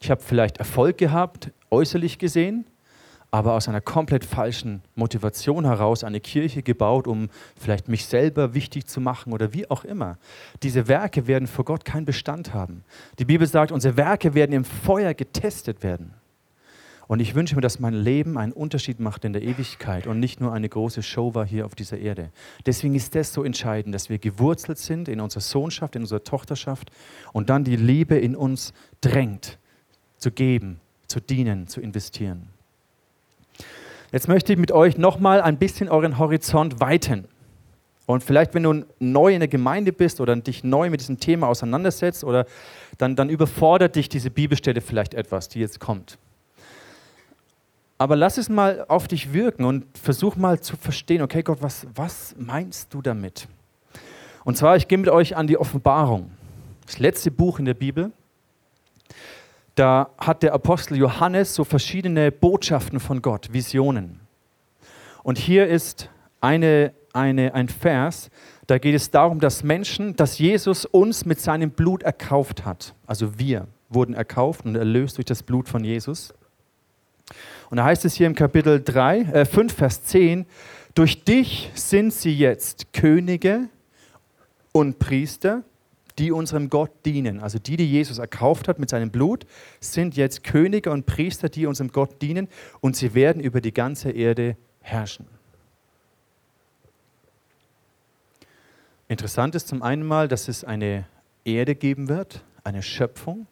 ich 0.00 0.10
habe 0.10 0.22
vielleicht 0.22 0.56
Erfolg 0.56 0.96
gehabt, 0.96 1.50
äußerlich 1.70 2.18
gesehen, 2.18 2.64
aber 3.30 3.54
aus 3.54 3.68
einer 3.68 3.80
komplett 3.80 4.24
falschen 4.24 4.82
Motivation 4.94 5.64
heraus 5.64 6.02
eine 6.02 6.20
Kirche 6.20 6.62
gebaut, 6.62 7.06
um 7.06 7.28
vielleicht 7.56 7.88
mich 7.88 8.06
selber 8.06 8.54
wichtig 8.54 8.86
zu 8.86 9.00
machen 9.00 9.32
oder 9.32 9.52
wie 9.52 9.70
auch 9.70 9.84
immer. 9.84 10.18
Diese 10.62 10.88
Werke 10.88 11.26
werden 11.26 11.46
vor 11.46 11.64
Gott 11.64 11.84
keinen 11.84 12.04
Bestand 12.04 12.54
haben. 12.54 12.84
Die 13.18 13.24
Bibel 13.24 13.46
sagt, 13.46 13.72
unsere 13.72 13.96
Werke 13.96 14.34
werden 14.34 14.52
im 14.52 14.64
Feuer 14.64 15.14
getestet 15.14 15.82
werden. 15.82 16.14
Und 17.06 17.18
ich 17.18 17.34
wünsche 17.34 17.56
mir, 17.56 17.60
dass 17.60 17.80
mein 17.80 17.94
Leben 17.94 18.38
einen 18.38 18.52
Unterschied 18.52 19.00
macht 19.00 19.24
in 19.24 19.32
der 19.32 19.42
Ewigkeit 19.42 20.06
und 20.06 20.20
nicht 20.20 20.40
nur 20.40 20.52
eine 20.52 20.68
große 20.68 21.02
Show 21.02 21.34
war 21.34 21.44
hier 21.44 21.66
auf 21.66 21.74
dieser 21.74 21.98
Erde. 21.98 22.30
Deswegen 22.66 22.94
ist 22.94 23.16
das 23.16 23.32
so 23.32 23.42
entscheidend, 23.42 23.92
dass 23.96 24.10
wir 24.10 24.18
gewurzelt 24.18 24.78
sind 24.78 25.08
in 25.08 25.20
unserer 25.20 25.40
Sohnschaft, 25.40 25.96
in 25.96 26.02
unserer 26.02 26.22
Tochterschaft 26.22 26.92
und 27.32 27.50
dann 27.50 27.64
die 27.64 27.74
Liebe 27.74 28.16
in 28.16 28.36
uns 28.36 28.72
drängt, 29.00 29.58
zu 30.18 30.30
geben, 30.30 30.80
zu 31.08 31.18
dienen, 31.18 31.66
zu 31.66 31.80
investieren. 31.80 32.50
Jetzt 34.12 34.26
möchte 34.26 34.52
ich 34.52 34.58
mit 34.58 34.72
euch 34.72 34.98
nochmal 34.98 35.40
ein 35.40 35.56
bisschen 35.56 35.88
euren 35.88 36.18
Horizont 36.18 36.80
weiten. 36.80 37.28
Und 38.06 38.24
vielleicht, 38.24 38.54
wenn 38.54 38.64
du 38.64 38.84
neu 38.98 39.32
in 39.32 39.38
der 39.38 39.48
Gemeinde 39.48 39.92
bist 39.92 40.20
oder 40.20 40.34
dich 40.34 40.64
neu 40.64 40.90
mit 40.90 41.00
diesem 41.00 41.20
Thema 41.20 41.46
auseinandersetzt, 41.46 42.24
oder 42.24 42.44
dann, 42.98 43.14
dann 43.14 43.30
überfordert 43.30 43.94
dich 43.94 44.08
diese 44.08 44.30
Bibelstelle 44.30 44.80
vielleicht 44.80 45.14
etwas, 45.14 45.48
die 45.48 45.60
jetzt 45.60 45.78
kommt. 45.78 46.18
Aber 47.98 48.16
lass 48.16 48.36
es 48.36 48.48
mal 48.48 48.84
auf 48.88 49.06
dich 49.06 49.32
wirken 49.32 49.64
und 49.64 49.84
versuch 49.96 50.34
mal 50.34 50.58
zu 50.58 50.76
verstehen, 50.76 51.22
okay 51.22 51.42
Gott, 51.42 51.58
was, 51.60 51.86
was 51.94 52.34
meinst 52.36 52.92
du 52.92 53.02
damit? 53.02 53.46
Und 54.42 54.56
zwar, 54.56 54.74
ich 54.74 54.88
gehe 54.88 54.98
mit 54.98 55.10
euch 55.10 55.36
an 55.36 55.46
die 55.46 55.58
Offenbarung, 55.58 56.32
das 56.86 56.98
letzte 56.98 57.30
Buch 57.30 57.60
in 57.60 57.66
der 57.66 57.74
Bibel 57.74 58.10
da 59.80 60.10
hat 60.18 60.42
der 60.42 60.52
Apostel 60.52 60.98
Johannes 60.98 61.54
so 61.54 61.64
verschiedene 61.64 62.30
Botschaften 62.30 63.00
von 63.00 63.22
Gott, 63.22 63.50
Visionen. 63.54 64.20
Und 65.22 65.38
hier 65.38 65.68
ist 65.68 66.10
eine, 66.42 66.92
eine, 67.14 67.54
ein 67.54 67.70
Vers, 67.70 68.28
da 68.66 68.76
geht 68.76 68.94
es 68.94 69.10
darum, 69.10 69.40
dass 69.40 69.64
Menschen, 69.64 70.14
dass 70.16 70.38
Jesus 70.38 70.84
uns 70.84 71.24
mit 71.24 71.40
seinem 71.40 71.70
Blut 71.70 72.02
erkauft 72.02 72.66
hat. 72.66 72.94
Also 73.06 73.38
wir 73.38 73.68
wurden 73.88 74.12
erkauft 74.12 74.66
und 74.66 74.76
erlöst 74.76 75.16
durch 75.16 75.24
das 75.24 75.42
Blut 75.42 75.66
von 75.66 75.82
Jesus. 75.82 76.34
Und 77.70 77.78
da 77.78 77.84
heißt 77.84 78.04
es 78.04 78.12
hier 78.12 78.26
im 78.26 78.34
Kapitel 78.34 78.82
3, 78.84 79.20
äh 79.20 79.44
5, 79.46 79.72
Vers 79.72 80.04
10, 80.04 80.44
durch 80.94 81.24
dich 81.24 81.70
sind 81.72 82.12
sie 82.12 82.36
jetzt 82.36 82.92
Könige 82.92 83.70
und 84.72 84.98
Priester 84.98 85.62
die 86.20 86.30
unserem 86.30 86.70
Gott 86.70 86.92
dienen. 87.04 87.40
Also 87.40 87.58
die, 87.58 87.76
die 87.76 87.90
Jesus 87.90 88.18
erkauft 88.18 88.68
hat 88.68 88.78
mit 88.78 88.90
seinem 88.90 89.10
Blut, 89.10 89.46
sind 89.80 90.16
jetzt 90.16 90.44
Könige 90.44 90.92
und 90.92 91.06
Priester, 91.06 91.48
die 91.48 91.66
unserem 91.66 91.90
Gott 91.90 92.22
dienen 92.22 92.48
und 92.80 92.94
sie 92.94 93.14
werden 93.14 93.42
über 93.42 93.60
die 93.60 93.72
ganze 93.72 94.10
Erde 94.10 94.56
herrschen. 94.80 95.26
Interessant 99.08 99.56
ist 99.56 99.66
zum 99.66 99.82
einen 99.82 100.06
mal, 100.06 100.28
dass 100.28 100.46
es 100.46 100.62
eine, 100.62 101.04
Erde 101.44 101.74
geben 101.74 102.08
wird, 102.08 102.44
eine 102.64 102.82
Schöpfung. 102.82 103.46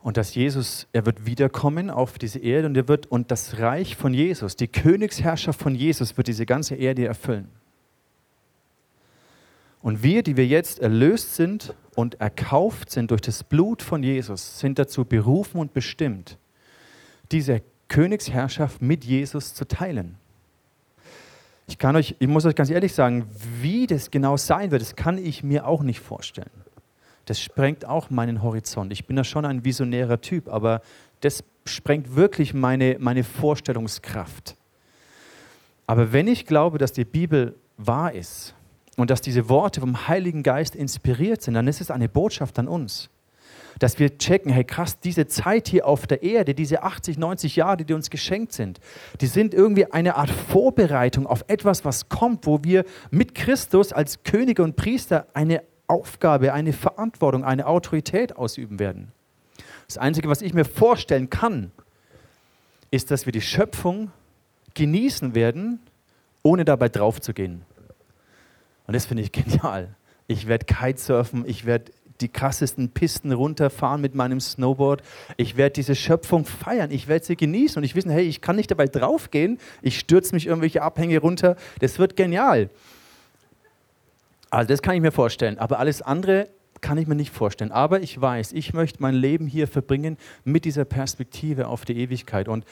Und 0.00 0.18
dass 0.18 0.34
Jesus, 0.34 0.86
er 0.92 1.06
wird 1.06 1.24
wiederkommen 1.24 1.88
auf 1.88 2.18
diese 2.18 2.38
Erde 2.38 2.66
und 2.66 2.76
er 2.76 2.88
wird, 2.88 3.06
und 3.06 3.30
das 3.30 3.58
Reich 3.58 3.96
von 3.96 4.12
Jesus, 4.12 4.54
die 4.54 4.68
Königsherrschaft 4.68 5.58
von 5.58 5.74
Jesus 5.74 6.16
wird 6.18 6.28
diese 6.28 6.44
ganze 6.44 6.74
Erde 6.74 7.06
erfüllen. 7.06 7.48
Und 9.84 10.02
wir, 10.02 10.22
die 10.22 10.38
wir 10.38 10.46
jetzt 10.46 10.78
erlöst 10.78 11.34
sind 11.34 11.74
und 11.94 12.18
erkauft 12.18 12.90
sind 12.90 13.10
durch 13.10 13.20
das 13.20 13.44
Blut 13.44 13.82
von 13.82 14.02
Jesus, 14.02 14.58
sind 14.58 14.78
dazu 14.78 15.04
berufen 15.04 15.60
und 15.60 15.74
bestimmt, 15.74 16.38
diese 17.30 17.60
Königsherrschaft 17.88 18.80
mit 18.80 19.04
Jesus 19.04 19.52
zu 19.52 19.68
teilen. 19.68 20.16
Ich 21.66 21.76
kann 21.76 21.96
euch, 21.96 22.16
ich 22.18 22.28
muss 22.28 22.46
euch 22.46 22.54
ganz 22.54 22.70
ehrlich 22.70 22.94
sagen, 22.94 23.26
wie 23.60 23.86
das 23.86 24.10
genau 24.10 24.38
sein 24.38 24.70
wird, 24.70 24.80
das 24.80 24.96
kann 24.96 25.18
ich 25.18 25.44
mir 25.44 25.66
auch 25.66 25.82
nicht 25.82 26.00
vorstellen. 26.00 26.48
Das 27.26 27.38
sprengt 27.38 27.84
auch 27.84 28.08
meinen 28.08 28.42
Horizont. 28.42 28.90
Ich 28.90 29.06
bin 29.06 29.16
da 29.16 29.22
schon 29.22 29.44
ein 29.44 29.66
visionärer 29.66 30.22
Typ, 30.22 30.48
aber 30.48 30.80
das 31.20 31.44
sprengt 31.66 32.16
wirklich 32.16 32.54
meine, 32.54 32.96
meine 33.00 33.22
Vorstellungskraft. 33.22 34.56
Aber 35.86 36.14
wenn 36.14 36.26
ich 36.26 36.46
glaube, 36.46 36.78
dass 36.78 36.92
die 36.92 37.04
Bibel 37.04 37.54
wahr 37.76 38.14
ist, 38.14 38.54
und 38.96 39.10
dass 39.10 39.20
diese 39.20 39.48
Worte 39.48 39.80
vom 39.80 40.08
Heiligen 40.08 40.42
Geist 40.42 40.76
inspiriert 40.76 41.42
sind, 41.42 41.54
dann 41.54 41.68
ist 41.68 41.80
es 41.80 41.90
eine 41.90 42.08
Botschaft 42.08 42.58
an 42.58 42.68
uns. 42.68 43.10
Dass 43.80 43.98
wir 43.98 44.18
checken, 44.18 44.52
hey 44.52 44.62
krass, 44.62 45.00
diese 45.00 45.26
Zeit 45.26 45.66
hier 45.66 45.86
auf 45.86 46.06
der 46.06 46.22
Erde, 46.22 46.54
diese 46.54 46.84
80, 46.84 47.18
90 47.18 47.56
Jahre, 47.56 47.84
die 47.84 47.92
uns 47.92 48.08
geschenkt 48.08 48.52
sind, 48.52 48.78
die 49.20 49.26
sind 49.26 49.52
irgendwie 49.52 49.90
eine 49.90 50.14
Art 50.14 50.30
Vorbereitung 50.30 51.26
auf 51.26 51.44
etwas, 51.48 51.84
was 51.84 52.08
kommt, 52.08 52.46
wo 52.46 52.62
wir 52.62 52.84
mit 53.10 53.34
Christus 53.34 53.92
als 53.92 54.22
Könige 54.22 54.62
und 54.62 54.76
Priester 54.76 55.26
eine 55.34 55.62
Aufgabe, 55.88 56.52
eine 56.52 56.72
Verantwortung, 56.72 57.44
eine 57.44 57.66
Autorität 57.66 58.36
ausüben 58.36 58.78
werden. 58.78 59.12
Das 59.88 59.98
Einzige, 59.98 60.28
was 60.28 60.40
ich 60.40 60.54
mir 60.54 60.64
vorstellen 60.64 61.28
kann, 61.28 61.72
ist, 62.90 63.10
dass 63.10 63.26
wir 63.26 63.32
die 63.32 63.40
Schöpfung 63.40 64.12
genießen 64.74 65.34
werden, 65.34 65.80
ohne 66.42 66.64
dabei 66.64 66.88
draufzugehen. 66.88 67.62
Und 68.86 68.94
das 68.94 69.06
finde 69.06 69.22
ich 69.22 69.32
genial. 69.32 69.94
Ich 70.26 70.46
werde 70.46 70.64
Kitesurfen, 70.66 71.44
ich 71.46 71.64
werde 71.66 71.92
die 72.20 72.28
krassesten 72.28 72.90
Pisten 72.90 73.32
runterfahren 73.32 74.00
mit 74.00 74.14
meinem 74.14 74.40
Snowboard. 74.40 75.02
Ich 75.36 75.56
werde 75.56 75.74
diese 75.74 75.94
Schöpfung 75.94 76.44
feiern, 76.44 76.90
ich 76.90 77.08
werde 77.08 77.24
sie 77.24 77.36
genießen 77.36 77.78
und 77.78 77.84
ich 77.84 77.94
wissen, 77.94 78.10
hey, 78.10 78.24
ich 78.24 78.40
kann 78.40 78.56
nicht 78.56 78.70
dabei 78.70 78.86
draufgehen, 78.86 79.58
ich 79.82 79.98
stürze 79.98 80.34
mich 80.34 80.46
irgendwelche 80.46 80.82
Abhänge 80.82 81.18
runter. 81.18 81.56
Das 81.80 81.98
wird 81.98 82.16
genial. 82.16 82.70
Also 84.50 84.68
das 84.68 84.82
kann 84.82 84.94
ich 84.94 85.00
mir 85.00 85.10
vorstellen, 85.12 85.58
aber 85.58 85.80
alles 85.80 86.00
andere 86.00 86.48
kann 86.80 86.98
ich 86.98 87.06
mir 87.06 87.16
nicht 87.16 87.32
vorstellen. 87.32 87.72
Aber 87.72 88.00
ich 88.00 88.20
weiß, 88.20 88.52
ich 88.52 88.74
möchte 88.74 89.02
mein 89.02 89.14
Leben 89.14 89.46
hier 89.46 89.66
verbringen 89.66 90.16
mit 90.44 90.64
dieser 90.64 90.84
Perspektive 90.84 91.66
auf 91.66 91.84
die 91.84 91.96
Ewigkeit. 91.96 92.46
Und 92.46 92.64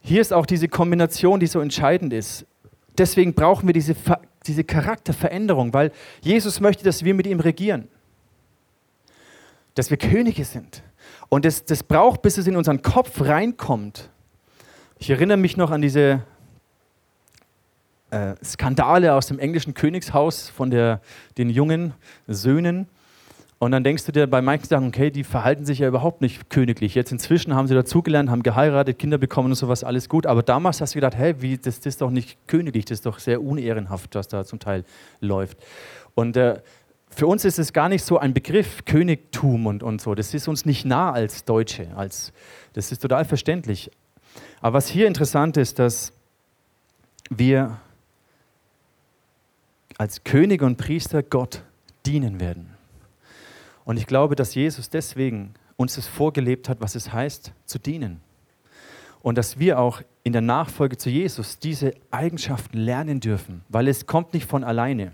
hier 0.00 0.20
ist 0.20 0.32
auch 0.32 0.46
diese 0.46 0.68
Kombination, 0.68 1.40
die 1.40 1.48
so 1.48 1.60
entscheidend 1.60 2.12
ist. 2.12 2.46
Deswegen 2.98 3.34
brauchen 3.34 3.68
wir 3.68 3.72
diese 3.72 3.94
diese 4.48 4.64
Charakterveränderung, 4.64 5.72
weil 5.72 5.92
Jesus 6.20 6.60
möchte, 6.60 6.84
dass 6.84 7.04
wir 7.04 7.14
mit 7.14 7.26
ihm 7.26 7.40
regieren, 7.40 7.88
dass 9.74 9.90
wir 9.90 9.96
Könige 9.96 10.44
sind. 10.44 10.82
Und 11.28 11.44
das, 11.44 11.64
das 11.64 11.82
braucht, 11.82 12.22
bis 12.22 12.38
es 12.38 12.46
in 12.46 12.56
unseren 12.56 12.82
Kopf 12.82 13.20
reinkommt. 13.20 14.10
Ich 14.98 15.10
erinnere 15.10 15.36
mich 15.36 15.56
noch 15.56 15.70
an 15.70 15.82
diese 15.82 16.22
äh, 18.10 18.34
Skandale 18.42 19.14
aus 19.14 19.26
dem 19.26 19.38
englischen 19.38 19.74
Königshaus 19.74 20.48
von 20.48 20.70
der, 20.70 21.00
den 21.36 21.50
jungen 21.50 21.94
Söhnen, 22.26 22.88
und 23.60 23.72
dann 23.72 23.82
denkst 23.82 24.04
du 24.04 24.12
dir 24.12 24.28
bei 24.28 24.40
manchen 24.40 24.68
Sachen, 24.68 24.88
okay, 24.88 25.10
die 25.10 25.24
verhalten 25.24 25.64
sich 25.64 25.80
ja 25.80 25.88
überhaupt 25.88 26.20
nicht 26.20 26.48
königlich. 26.48 26.94
Jetzt 26.94 27.10
inzwischen 27.10 27.54
haben 27.54 27.66
sie 27.66 27.74
dazugelernt, 27.74 28.30
haben 28.30 28.44
geheiratet, 28.44 29.00
Kinder 29.00 29.18
bekommen 29.18 29.50
und 29.50 29.56
sowas, 29.56 29.82
alles 29.82 30.08
gut. 30.08 30.26
Aber 30.26 30.44
damals 30.44 30.80
hast 30.80 30.94
du 30.94 30.98
gedacht, 30.98 31.16
hey, 31.16 31.42
wie, 31.42 31.56
das, 31.56 31.80
das 31.80 31.86
ist 31.86 32.00
doch 32.00 32.10
nicht 32.10 32.38
königlich, 32.46 32.84
das 32.84 32.98
ist 32.98 33.06
doch 33.06 33.18
sehr 33.18 33.42
unehrenhaft, 33.42 34.14
was 34.14 34.28
da 34.28 34.44
zum 34.44 34.60
Teil 34.60 34.84
läuft. 35.20 35.58
Und 36.14 36.36
äh, 36.36 36.60
für 37.10 37.26
uns 37.26 37.44
ist 37.44 37.58
es 37.58 37.72
gar 37.72 37.88
nicht 37.88 38.04
so 38.04 38.18
ein 38.18 38.32
Begriff, 38.32 38.84
Königtum 38.84 39.66
und, 39.66 39.82
und 39.82 40.00
so. 40.00 40.14
Das 40.14 40.34
ist 40.34 40.46
uns 40.46 40.64
nicht 40.64 40.84
nah 40.84 41.10
als 41.10 41.44
Deutsche. 41.44 41.88
Als, 41.96 42.32
das 42.74 42.92
ist 42.92 43.00
total 43.00 43.24
verständlich. 43.24 43.90
Aber 44.60 44.74
was 44.74 44.86
hier 44.86 45.08
interessant 45.08 45.56
ist, 45.56 45.80
dass 45.80 46.12
wir 47.28 47.78
als 49.96 50.22
König 50.22 50.62
und 50.62 50.76
Priester 50.76 51.24
Gott 51.24 51.64
dienen 52.06 52.38
werden. 52.38 52.77
Und 53.88 53.96
ich 53.96 54.06
glaube, 54.06 54.36
dass 54.36 54.54
Jesus 54.54 54.90
deswegen 54.90 55.54
uns 55.78 55.94
das 55.94 56.06
vorgelebt 56.06 56.68
hat, 56.68 56.82
was 56.82 56.94
es 56.94 57.10
heißt, 57.10 57.52
zu 57.64 57.78
dienen. 57.78 58.20
Und 59.22 59.38
dass 59.38 59.58
wir 59.58 59.78
auch 59.78 60.02
in 60.24 60.34
der 60.34 60.42
Nachfolge 60.42 60.98
zu 60.98 61.08
Jesus 61.08 61.58
diese 61.58 61.94
Eigenschaften 62.10 62.76
lernen 62.76 63.20
dürfen, 63.20 63.62
weil 63.70 63.88
es 63.88 64.04
kommt 64.04 64.34
nicht 64.34 64.44
von 64.44 64.62
alleine, 64.62 65.12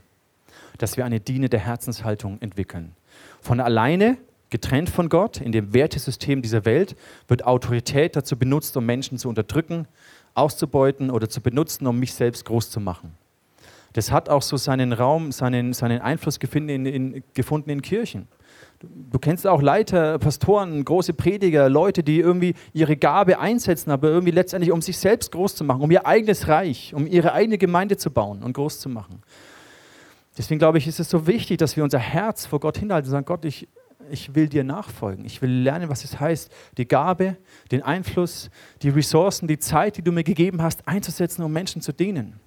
dass 0.78 0.96
wir 0.96 1.04
eine 1.04 1.20
dienende 1.20 1.56
Herzenshaltung 1.56 2.38
entwickeln. 2.42 2.96
Von 3.40 3.60
alleine, 3.60 4.18
getrennt 4.50 4.90
von 4.90 5.08
Gott, 5.08 5.40
in 5.40 5.52
dem 5.52 5.72
Wertesystem 5.72 6.42
dieser 6.42 6.64
Welt, 6.64 6.96
wird 7.28 7.46
Autorität 7.46 8.16
dazu 8.16 8.36
benutzt, 8.36 8.76
um 8.76 8.84
Menschen 8.84 9.18
zu 9.18 9.28
unterdrücken, 9.28 9.86
auszubeuten 10.34 11.12
oder 11.12 11.28
zu 11.28 11.40
benutzen, 11.40 11.86
um 11.86 12.00
mich 12.00 12.12
selbst 12.12 12.44
groß 12.44 12.72
zu 12.72 12.80
machen. 12.80 13.14
Das 13.92 14.10
hat 14.10 14.28
auch 14.28 14.42
so 14.42 14.56
seinen 14.56 14.92
Raum, 14.92 15.30
seinen, 15.30 15.74
seinen 15.74 16.00
Einfluss 16.00 16.40
gefunden 16.40 16.70
in, 16.70 16.86
in, 16.86 17.24
gefunden 17.34 17.70
in 17.70 17.80
Kirchen. 17.80 18.26
Du 18.80 19.18
kennst 19.18 19.46
auch 19.46 19.62
Leiter, 19.62 20.18
Pastoren, 20.18 20.84
große 20.84 21.14
Prediger, 21.14 21.68
Leute, 21.68 22.02
die 22.02 22.20
irgendwie 22.20 22.54
ihre 22.72 22.96
Gabe 22.96 23.38
einsetzen, 23.38 23.90
aber 23.90 24.08
irgendwie 24.08 24.32
letztendlich, 24.32 24.72
um 24.72 24.82
sich 24.82 24.98
selbst 24.98 25.32
groß 25.32 25.54
zu 25.54 25.64
machen, 25.64 25.80
um 25.80 25.90
ihr 25.90 26.06
eigenes 26.06 26.48
Reich, 26.48 26.92
um 26.94 27.06
ihre 27.06 27.32
eigene 27.32 27.56
Gemeinde 27.56 27.96
zu 27.96 28.10
bauen 28.10 28.42
und 28.42 28.52
groß 28.52 28.80
zu 28.80 28.88
machen. 28.88 29.22
Deswegen 30.36 30.58
glaube 30.58 30.78
ich, 30.78 30.86
ist 30.86 31.00
es 31.00 31.08
so 31.08 31.26
wichtig, 31.26 31.58
dass 31.58 31.76
wir 31.76 31.84
unser 31.84 32.00
Herz 32.00 32.46
vor 32.46 32.60
Gott 32.60 32.78
hinhalten 32.78 33.08
und 33.08 33.12
sagen, 33.12 33.24
Gott, 33.24 33.44
ich, 33.44 33.68
ich 34.10 34.34
will 34.34 34.48
dir 34.48 34.64
nachfolgen. 34.64 35.24
Ich 35.24 35.40
will 35.40 35.50
lernen, 35.50 35.88
was 35.88 36.04
es 36.04 36.18
heißt, 36.18 36.50
die 36.76 36.86
Gabe, 36.86 37.36
den 37.70 37.82
Einfluss, 37.82 38.50
die 38.82 38.88
Ressourcen, 38.88 39.46
die 39.46 39.58
Zeit, 39.58 39.96
die 39.96 40.02
du 40.02 40.10
mir 40.10 40.24
gegeben 40.24 40.60
hast, 40.60 40.86
einzusetzen, 40.88 41.42
um 41.42 41.52
Menschen 41.52 41.80
zu 41.80 41.92
dienen. 41.92 42.40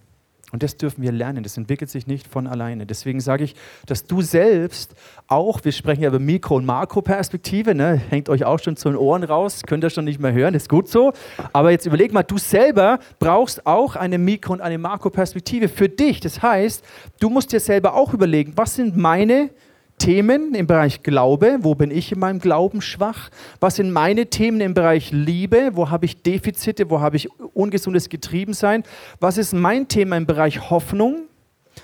Und 0.53 0.63
das 0.63 0.77
dürfen 0.77 1.01
wir 1.03 1.11
lernen. 1.11 1.43
Das 1.43 1.57
entwickelt 1.57 1.89
sich 1.89 2.07
nicht 2.07 2.25
von 2.25 2.47
alleine. 2.47 2.85
Deswegen 2.85 3.19
sage 3.19 3.43
ich, 3.43 3.55
dass 3.85 4.05
du 4.05 4.21
selbst 4.21 4.95
auch, 5.27 5.65
wir 5.65 5.73
sprechen 5.73 6.03
ja 6.03 6.07
über 6.07 6.19
Mikro- 6.19 6.55
und 6.55 6.65
Makroperspektive, 6.65 7.75
ne? 7.75 8.01
hängt 8.09 8.29
euch 8.29 8.45
auch 8.45 8.59
schon 8.59 8.77
zu 8.77 8.87
den 8.87 8.97
Ohren 8.97 9.23
raus, 9.23 9.63
könnt 9.67 9.83
ihr 9.83 9.89
schon 9.89 10.05
nicht 10.05 10.21
mehr 10.21 10.31
hören, 10.31 10.53
ist 10.53 10.69
gut 10.69 10.87
so. 10.87 11.11
Aber 11.51 11.71
jetzt 11.71 11.85
überleg 11.85 12.13
mal, 12.13 12.23
du 12.23 12.37
selber 12.37 12.99
brauchst 13.19 13.67
auch 13.67 13.97
eine 13.97 14.17
Mikro- 14.17 14.53
und 14.53 14.61
eine 14.61 14.77
Makroperspektive 14.77 15.67
für 15.67 15.89
dich. 15.89 16.21
Das 16.21 16.41
heißt, 16.41 16.81
du 17.19 17.29
musst 17.29 17.51
dir 17.51 17.59
selber 17.59 17.93
auch 17.93 18.13
überlegen, 18.13 18.53
was 18.55 18.75
sind 18.75 18.95
meine 18.95 19.49
Themen 19.97 20.53
im 20.53 20.67
Bereich 20.67 21.01
Glaube, 21.01 21.57
wo 21.61 21.73
bin 21.73 21.91
ich 21.91 22.11
in 22.11 22.19
meinem 22.19 22.39
Glauben 22.39 22.81
schwach? 22.81 23.29
Was 23.59 23.77
sind 23.77 23.91
meine 23.91 24.27
Themen 24.27 24.61
im 24.61 24.73
Bereich 24.73 25.11
Liebe, 25.11 25.71
wo 25.73 25.89
habe 25.89 26.05
ich 26.05 26.21
Defizite, 26.21 26.89
wo 26.89 26.99
habe 26.99 27.15
ich 27.15 27.29
ungesundes 27.53 28.07
Getriebensein? 28.07 28.83
Was 29.19 29.37
ist 29.37 29.53
mein 29.53 29.87
Thema 29.87 30.17
im 30.17 30.25
Bereich 30.25 30.69
Hoffnung? 30.69 31.23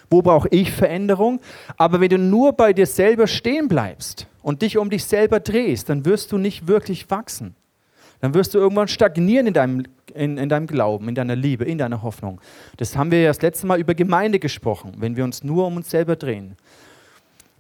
Wo 0.10 0.22
brauche 0.22 0.48
ich 0.50 0.72
Veränderung? 0.72 1.40
Aber 1.78 2.00
wenn 2.02 2.10
du 2.10 2.18
nur 2.18 2.54
bei 2.54 2.74
dir 2.74 2.86
selber 2.86 3.28
stehen 3.28 3.68
bleibst 3.68 4.28
und 4.42 4.62
dich 4.62 4.78
um 4.78 4.90
dich 4.90 5.06
selber 5.06 5.40
drehst, 5.40 5.90
dann 5.90 6.06
wirst 6.06 6.32
du 6.32 6.38
nicht 6.38 6.68
wirklich 6.68 7.10
wachsen. 7.10 7.56
Dann 8.22 8.34
wirst 8.34 8.54
du 8.54 8.60
irgendwann 8.60 8.88
stagnieren 8.88 9.48
in 9.48 9.54
deinem, 9.54 9.84
in, 10.14 10.38
in 10.38 10.50
deinem 10.50 10.68
Glauben, 10.68 11.10
in 11.10 11.16
deiner 11.16 11.36
Liebe, 11.36 11.66
in 11.66 11.78
deiner 11.78 12.04
Hoffnung. 12.04 12.40
Das 12.78 12.96
haben 12.96 13.12
wir 13.12 13.22
ja 13.22 13.28
das 13.28 13.42
letzte 13.42 13.68
Mal 13.68 13.80
über 13.80 13.96
Gemeinde 13.96 14.40
gesprochen, 14.40 14.94
wenn 14.98 15.18
wir 15.18 15.24
uns 15.24 15.44
nur 15.44 15.68
um 15.68 15.76
uns 15.76 15.90
selber 15.90 16.16
drehen. 16.16 16.56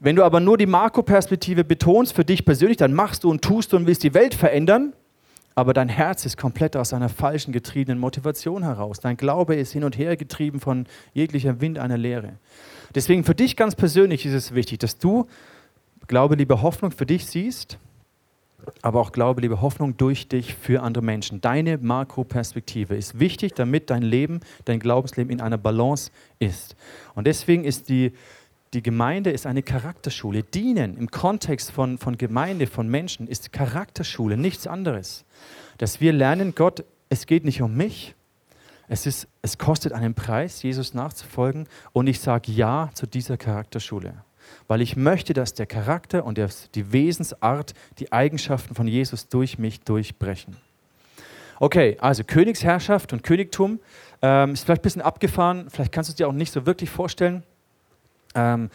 Wenn 0.03 0.17
du 0.17 0.25
aber 0.25 0.41
nur 0.41 0.57
die 0.57 0.65
Makroperspektive 0.65 1.63
betonst 1.63 2.12
für 2.13 2.25
dich 2.25 2.43
persönlich, 2.43 2.75
dann 2.75 2.91
machst 2.93 3.24
du 3.24 3.29
und 3.31 3.41
tust 3.41 3.72
du 3.72 3.77
und 3.77 3.88
willst 3.88 4.03
die 4.03 4.13
Welt 4.13 4.36
verändern, 4.36 4.91
aber 5.55 5.74
dein 5.74 5.88
Herz 5.88 6.25
ist 6.25 6.36
komplett 6.36 6.75
aus 6.75 6.91
einer 6.91 7.07
falschen 7.07 7.53
getriebenen 7.53 8.00
Motivation 8.00 8.63
heraus. 8.63 9.00
Dein 9.00 9.15
Glaube 9.15 9.55
ist 9.55 9.72
hin 9.72 9.86
und 9.86 9.98
her 9.98 10.17
getrieben 10.17 10.60
von 10.60 10.88
jeglicher 11.13 11.62
Wind 11.62 11.79
einer 11.79 11.98
Lehre. 11.98 12.33
Deswegen 12.93 13.24
für 13.24 13.33
dich 13.33 13.55
ganz 13.55 13.75
persönlich 13.75 14.25
ist 14.25 14.33
es 14.33 14.53
wichtig, 14.53 14.79
dass 14.79 14.98
du 14.98 15.25
Glaube, 16.07 16.36
liebe 16.36 16.62
Hoffnung 16.62 16.91
für 16.91 17.05
dich 17.05 17.25
siehst, 17.25 17.77
aber 18.81 19.00
auch 19.00 19.13
Glaube, 19.13 19.39
liebe 19.39 19.62
Hoffnung 19.62 19.95
durch 19.95 20.27
dich 20.27 20.53
für 20.53 20.83
andere 20.83 21.05
Menschen. 21.05 21.39
Deine 21.39 21.77
Makroperspektive 21.77 22.98
ist 22.98 23.19
wichtig, 23.19 23.53
damit 23.53 23.89
dein 23.89 24.01
Leben, 24.01 24.41
dein 24.65 24.81
Glaubensleben 24.81 25.31
in 25.31 25.39
einer 25.39 25.57
Balance 25.57 26.12
ist. 26.39 26.75
Und 27.15 27.25
deswegen 27.25 27.63
ist 27.63 27.88
die 27.88 28.12
die 28.74 28.84
Gemeinde 28.84 29.32
ist 29.32 29.46
eine 29.46 29.63
Charakterschule. 29.63 30.44
Dienen 30.44 30.98
im 30.98 31.12
Kontext 31.12 31.72
von, 31.72 31.98
von 31.98 32.18
Gemeinde, 32.18 32.68
von 32.68 32.88
Menschen, 32.88 33.27
ist 33.27 33.51
Charakterschule, 33.51 34.36
nichts 34.38 34.68
anderes. 34.68 35.25
Dass 35.77 36.01
wir 36.01 36.13
lernen, 36.13 36.56
Gott, 36.56 36.84
es 37.10 37.25
geht 37.25 37.46
nicht 37.46 37.62
um 37.62 37.75
mich, 37.75 38.15
es, 38.88 39.06
ist, 39.06 39.27
es 39.42 39.58
kostet 39.58 39.94
einen 39.94 40.13
Preis, 40.13 40.62
Jesus 40.62 40.94
nachzufolgen 40.94 41.68
und 41.94 42.08
ich 42.08 42.20
sage 42.20 42.51
Ja 42.51 42.89
zu 42.94 43.08
dieser 43.08 43.38
Charakterschule. 43.38 44.24
weil 44.68 44.82
ich 44.82 44.96
möchte, 44.96 45.34
dass 45.34 45.53
der 45.53 45.65
Charakter 45.65 46.25
und 46.25 46.38
die 46.75 46.92
Wesensart, 46.92 47.74
die 48.00 48.12
Eigenschaften 48.12 48.75
von 48.75 48.88
Jesus 48.88 49.30
durch 49.30 49.58
mich 49.58 49.82
durchbrechen. 49.82 50.58
Okay, 51.60 51.98
also 52.01 52.24
Königsherrschaft 52.24 53.13
und 53.13 53.24
Königtum 53.24 53.80
ähm, 54.22 54.53
ist 54.53 54.65
vielleicht 54.65 54.82
ein 54.82 54.84
bisschen 54.84 55.01
abgefahren, 55.01 55.70
vielleicht 55.70 55.92
kannst 55.92 56.10
du 56.10 56.12
es 56.12 56.15
dir 56.15 56.27
auch 56.27 56.34
nicht 56.34 56.51
so 56.51 56.65
wirklich 56.65 56.89
vorstellen. 56.89 57.44
Ähm, 58.36 58.70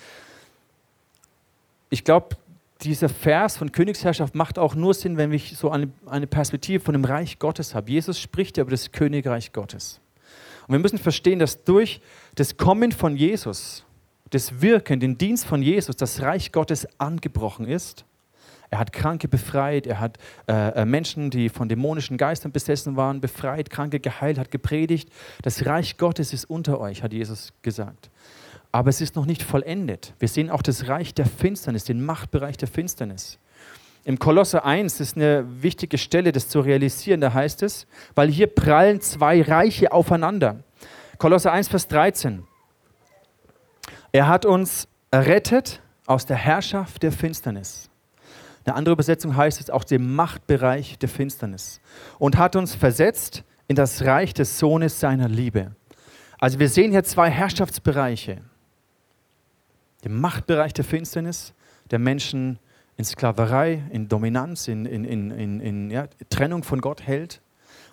ich 1.91 2.05
glaube, 2.05 2.37
dieser 2.83 3.09
Vers 3.09 3.57
von 3.57 3.73
Königsherrschaft 3.73 4.35
macht 4.35 4.59
auch 4.59 4.75
nur 4.75 4.95
Sinn, 4.95 5.17
wenn 5.17 5.33
ich 5.33 5.57
so 5.57 5.71
eine, 5.71 5.91
eine 6.07 6.27
Perspektive 6.27 6.83
von 6.83 6.93
dem 6.93 7.05
Reich 7.05 7.39
Gottes 7.39 7.75
habe. 7.75 7.91
Jesus 7.91 8.21
spricht 8.21 8.57
ja 8.57 8.63
über 8.63 8.71
das 8.71 8.93
Königreich 8.93 9.53
Gottes. 9.53 10.01
Und 10.67 10.75
wir 10.75 10.79
müssen 10.79 10.99
verstehen, 10.99 11.39
dass 11.39 11.65
durch 11.65 12.01
das 12.35 12.57
Kommen 12.57 12.93
von 12.93 13.17
Jesus, 13.17 13.85
das 14.31 14.61
Wirken, 14.61 15.01
den 15.01 15.19
Dienst 15.19 15.47
von 15.47 15.63
Jesus, 15.63 15.97
das 15.97 16.21
Reich 16.21 16.53
Gottes 16.53 16.87
angebrochen 17.01 17.67
ist. 17.67 18.05
Er 18.71 18.79
hat 18.79 18.93
Kranke 18.93 19.29
befreit, 19.29 19.87
er 19.87 19.99
hat 19.99 20.19
äh, 20.47 20.83
äh 20.83 20.85
Menschen, 20.85 21.31
die 21.31 21.49
von 21.49 21.71
dämonischen 21.71 22.19
Geistern 22.19 22.53
besessen 22.53 22.97
waren, 22.97 23.23
befreit, 23.23 23.71
Kranke 23.71 23.99
geheilt, 23.99 24.39
hat 24.39 24.51
gepredigt. 24.51 25.11
Das 25.41 25.65
Reich 25.65 25.97
Gottes 25.97 26.35
ist 26.35 26.45
unter 26.45 26.79
euch, 26.79 27.03
hat 27.03 27.15
Jesus 27.15 27.55
gesagt. 27.63 28.11
Aber 28.71 28.91
es 28.91 29.01
ist 29.01 29.17
noch 29.17 29.27
nicht 29.27 29.43
vollendet. 29.43 30.15
Wir 30.19 30.29
sehen 30.29 30.51
auch 30.51 30.63
das 30.63 30.89
Reich 30.89 31.15
der 31.15 31.27
Finsternis, 31.27 31.85
den 31.85 32.05
Machtbereich 32.05 32.57
der 32.57 32.69
Finsternis. 32.69 33.39
Im 34.05 34.19
Kolosser 34.19 34.65
1 34.65 35.01
ist 35.01 35.17
eine 35.17 35.45
wichtige 35.63 35.99
Stelle, 35.99 36.33
das 36.33 36.49
zu 36.49 36.61
realisieren. 36.61 37.21
Da 37.21 37.33
heißt 37.33 37.63
es, 37.63 37.87
weil 38.15 38.29
hier 38.29 38.47
prallen 38.47 39.01
zwei 39.01 39.43
Reiche 39.43 39.93
aufeinander. 39.93 40.65
Kolosser 41.19 41.53
1, 41.53 41.69
Vers 41.69 41.89
13. 41.89 42.45
Er 44.13 44.29
hat 44.29 44.47
uns 44.47 44.89
errettet 45.11 45.83
aus 46.07 46.27
der 46.27 46.37
Herrschaft 46.37 47.03
der 47.03 47.13
Finsternis. 47.13 47.91
Eine 48.65 48.77
andere 48.77 48.93
Übersetzung 48.93 49.37
heißt 49.37 49.61
es 49.61 49.71
auch 49.71 49.85
dem 49.85 50.15
Machtbereich 50.15 50.99
der 50.99 51.09
Finsternis 51.09 51.81
und 52.19 52.37
hat 52.37 52.57
uns 52.57 52.75
versetzt 52.75 53.45
in 53.67 53.77
das 53.77 54.05
Reich 54.05 54.35
des 54.35 54.59
Sohnes 54.59 55.01
seiner 55.01 55.29
Liebe. 55.29 55.73
Also 56.39 56.59
wir 56.59 56.69
sehen 56.69 56.93
hier 56.93 57.05
zwei 57.05 57.31
Herrschaftsbereiche 57.31 58.43
dem 60.09 60.21
Machtbereich 60.21 60.73
der 60.73 60.85
Finsternis, 60.85 61.53
der 61.91 61.99
Menschen 61.99 62.59
in 62.97 63.05
Sklaverei, 63.05 63.83
in 63.91 64.09
Dominanz, 64.09 64.67
in, 64.67 64.87
in, 64.87 65.05
in, 65.05 65.61
in 65.61 65.91
ja, 65.91 66.09
Trennung 66.31 66.65
von 66.65 66.81
Gott 66.81 67.03
hält 67.07 67.43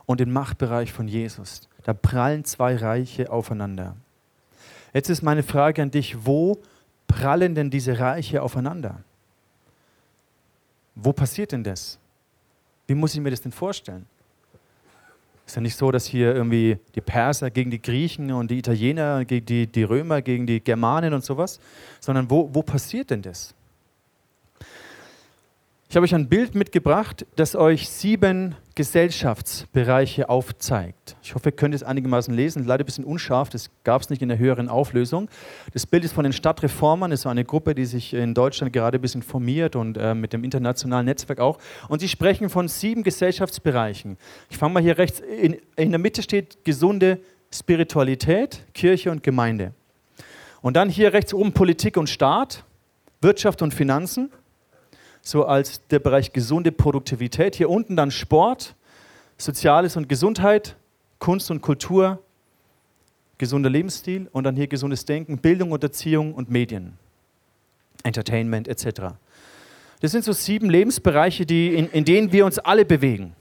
und 0.06 0.22
den 0.22 0.32
Machtbereich 0.32 0.94
von 0.94 1.10
Jesus. 1.10 1.68
Da 1.84 1.94
prallen 1.94 2.46
zwei 2.46 2.78
Reiche 2.78 3.32
aufeinander. 3.32 3.98
Jetzt 4.94 5.10
ist 5.10 5.24
meine 5.24 5.44
Frage 5.44 5.82
an 5.82 5.92
dich, 5.92 6.26
wo 6.26 6.58
prallen 7.06 7.54
denn 7.54 7.70
diese 7.70 8.00
Reiche 8.00 8.42
aufeinander? 8.42 9.04
Wo 10.96 11.12
passiert 11.12 11.52
denn 11.52 11.66
das? 11.66 12.00
Wie 12.88 12.96
muss 12.96 13.14
ich 13.14 13.20
mir 13.20 13.32
das 13.32 13.42
denn 13.42 13.52
vorstellen? 13.52 14.06
Ist 15.46 15.56
ja 15.56 15.62
nicht 15.62 15.78
so, 15.78 15.92
dass 15.92 16.06
hier 16.06 16.34
irgendwie 16.34 16.78
die 16.96 17.02
Perser 17.02 17.52
gegen 17.52 17.70
die 17.70 17.82
Griechen 17.82 18.32
und 18.32 18.50
die 18.50 18.58
Italiener 18.58 19.26
gegen 19.26 19.46
die, 19.46 19.68
die 19.68 19.84
Römer 19.84 20.22
gegen 20.22 20.48
die 20.48 20.64
Germanen 20.64 21.14
und 21.14 21.24
sowas, 21.24 21.60
sondern 22.00 22.30
wo, 22.30 22.50
wo 22.52 22.64
passiert 22.64 23.12
denn 23.12 23.22
das? 23.22 23.54
Ich 25.88 25.96
habe 25.96 26.04
euch 26.04 26.16
ein 26.16 26.28
Bild 26.28 26.56
mitgebracht, 26.56 27.26
das 27.36 27.56
euch 27.56 27.88
sieben 27.88 28.56
Gesellschaftsbereiche 28.74 30.28
aufzeigt. 30.28 31.16
Ich 31.22 31.36
hoffe, 31.36 31.50
ihr 31.50 31.52
könnt 31.54 31.76
es 31.76 31.84
einigermaßen 31.84 32.34
lesen. 32.34 32.66
Leider 32.66 32.84
ein 32.84 32.86
bisschen 32.86 33.06
unscharf, 33.06 33.50
das 33.50 33.70
gab 33.84 34.02
es 34.02 34.10
nicht 34.10 34.22
in 34.22 34.28
der 34.28 34.40
höheren 34.40 34.68
Auflösung. 34.68 35.30
Das 35.74 35.86
Bild 35.86 36.04
ist 36.04 36.14
von 36.14 36.24
den 36.24 36.34
Stadtreformern, 36.34 37.12
das 37.12 37.22
ist 37.22 37.28
eine 37.28 37.46
Gruppe, 37.46 37.76
die 37.76 37.86
sich 37.86 38.14
in 38.14 38.34
Deutschland 38.34 38.74
gerade 38.74 38.98
ein 38.98 39.02
bisschen 39.02 39.22
formiert 39.22 39.76
und 39.76 39.98
äh, 39.98 40.16
mit 40.16 40.34
dem 40.34 40.44
internationalen 40.44 41.06
Netzwerk 41.06 41.40
auch. 41.40 41.60
Und 41.88 42.00
sie 42.00 42.10
sprechen 42.10 42.50
von 42.50 42.68
sieben 42.68 43.04
Gesellschaftsbereichen. 43.04 44.18
Ich 44.50 44.58
fange 44.58 44.74
mal 44.74 44.84
hier 44.84 44.98
rechts, 44.98 45.20
in, 45.20 45.56
in 45.78 45.92
der 45.92 46.00
Mitte 46.00 46.24
steht 46.24 46.66
gesunde 46.66 47.20
Spiritualität, 47.54 48.66
Kirche 48.74 49.12
und 49.12 49.24
Gemeinde. 49.24 49.72
Und 50.62 50.76
dann 50.76 50.90
hier 50.90 51.14
rechts 51.14 51.34
oben 51.34 51.54
Politik 51.54 51.96
und 51.96 52.10
Staat, 52.10 52.66
Wirtschaft 53.22 53.62
und 53.62 53.74
Finanzen 53.74 54.32
so 55.26 55.44
als 55.44 55.82
der 55.88 56.00
Bereich 56.00 56.32
gesunde 56.32 56.72
Produktivität. 56.72 57.56
Hier 57.56 57.70
unten 57.70 57.96
dann 57.96 58.12
Sport, 58.12 58.76
Soziales 59.38 59.98
und 59.98 60.08
Gesundheit, 60.08 60.78
Kunst 61.18 61.50
und 61.50 61.62
Kultur, 61.62 62.20
gesunder 63.40 63.70
Lebensstil 63.70 64.30
und 64.32 64.44
dann 64.44 64.56
hier 64.56 64.68
gesundes 64.68 65.04
Denken, 65.04 65.40
Bildung 65.40 65.72
und 65.72 65.84
Erziehung 65.84 66.36
und 66.36 66.50
Medien, 66.52 66.94
Entertainment 68.04 68.68
etc. 68.68 69.16
Das 70.00 70.12
sind 70.12 70.24
so 70.24 70.32
sieben 70.32 70.70
Lebensbereiche, 70.70 71.46
die, 71.46 71.74
in, 71.74 71.90
in 71.90 72.06
denen 72.06 72.32
wir 72.32 72.46
uns 72.46 72.60
alle 72.60 72.86
bewegen. 72.86 73.34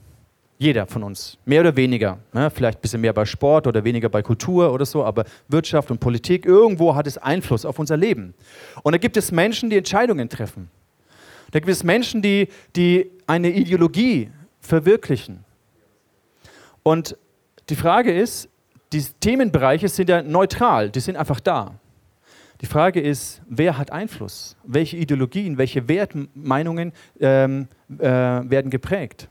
Jeder 0.57 0.87
von 0.87 1.03
uns, 1.03 1.37
mehr 1.45 1.61
oder 1.61 1.75
weniger. 1.75 2.17
Ne? 2.33 2.49
Vielleicht 2.49 2.79
ein 2.79 2.81
bisschen 2.81 3.01
mehr 3.01 3.13
bei 3.13 3.25
Sport 3.25 3.67
oder 3.67 3.83
weniger 3.83 4.09
bei 4.09 4.23
Kultur 4.23 4.73
oder 4.73 4.85
so, 4.85 5.03
aber 5.03 5.25
Wirtschaft 5.49 5.91
und 5.91 5.99
Politik, 5.99 6.45
irgendwo 6.45 6.95
hat 6.95 7.05
es 7.05 7.17
Einfluss 7.17 7.63
auf 7.63 7.77
unser 7.77 7.97
Leben. 7.97 8.33
Und 8.81 8.93
da 8.93 8.97
gibt 8.97 9.17
es 9.17 9.31
Menschen, 9.31 9.69
die 9.69 9.77
Entscheidungen 9.77 10.29
treffen. 10.29 10.71
Da 11.55 11.59
gibt 11.61 11.71
es 11.71 11.85
Menschen, 11.85 12.21
die, 12.21 12.49
die 12.75 13.09
eine 13.27 13.49
Ideologie 13.49 14.29
verwirklichen. 14.59 15.45
Und 16.83 17.15
die 17.69 17.77
Frage 17.77 18.11
ist, 18.11 18.49
die 18.91 19.01
Themenbereiche 19.21 19.87
sind 19.87 20.09
ja 20.09 20.21
neutral, 20.21 20.89
die 20.89 20.99
sind 20.99 21.15
einfach 21.15 21.39
da. 21.39 21.79
Die 22.59 22.65
Frage 22.65 22.99
ist, 22.99 23.41
wer 23.47 23.77
hat 23.77 23.93
Einfluss? 23.93 24.57
Welche 24.65 24.97
Ideologien, 24.97 25.57
welche 25.57 25.87
Wertmeinungen 25.87 26.91
ähm, 27.21 27.69
äh, 27.99 28.03
werden 28.03 28.69
geprägt? 28.69 29.29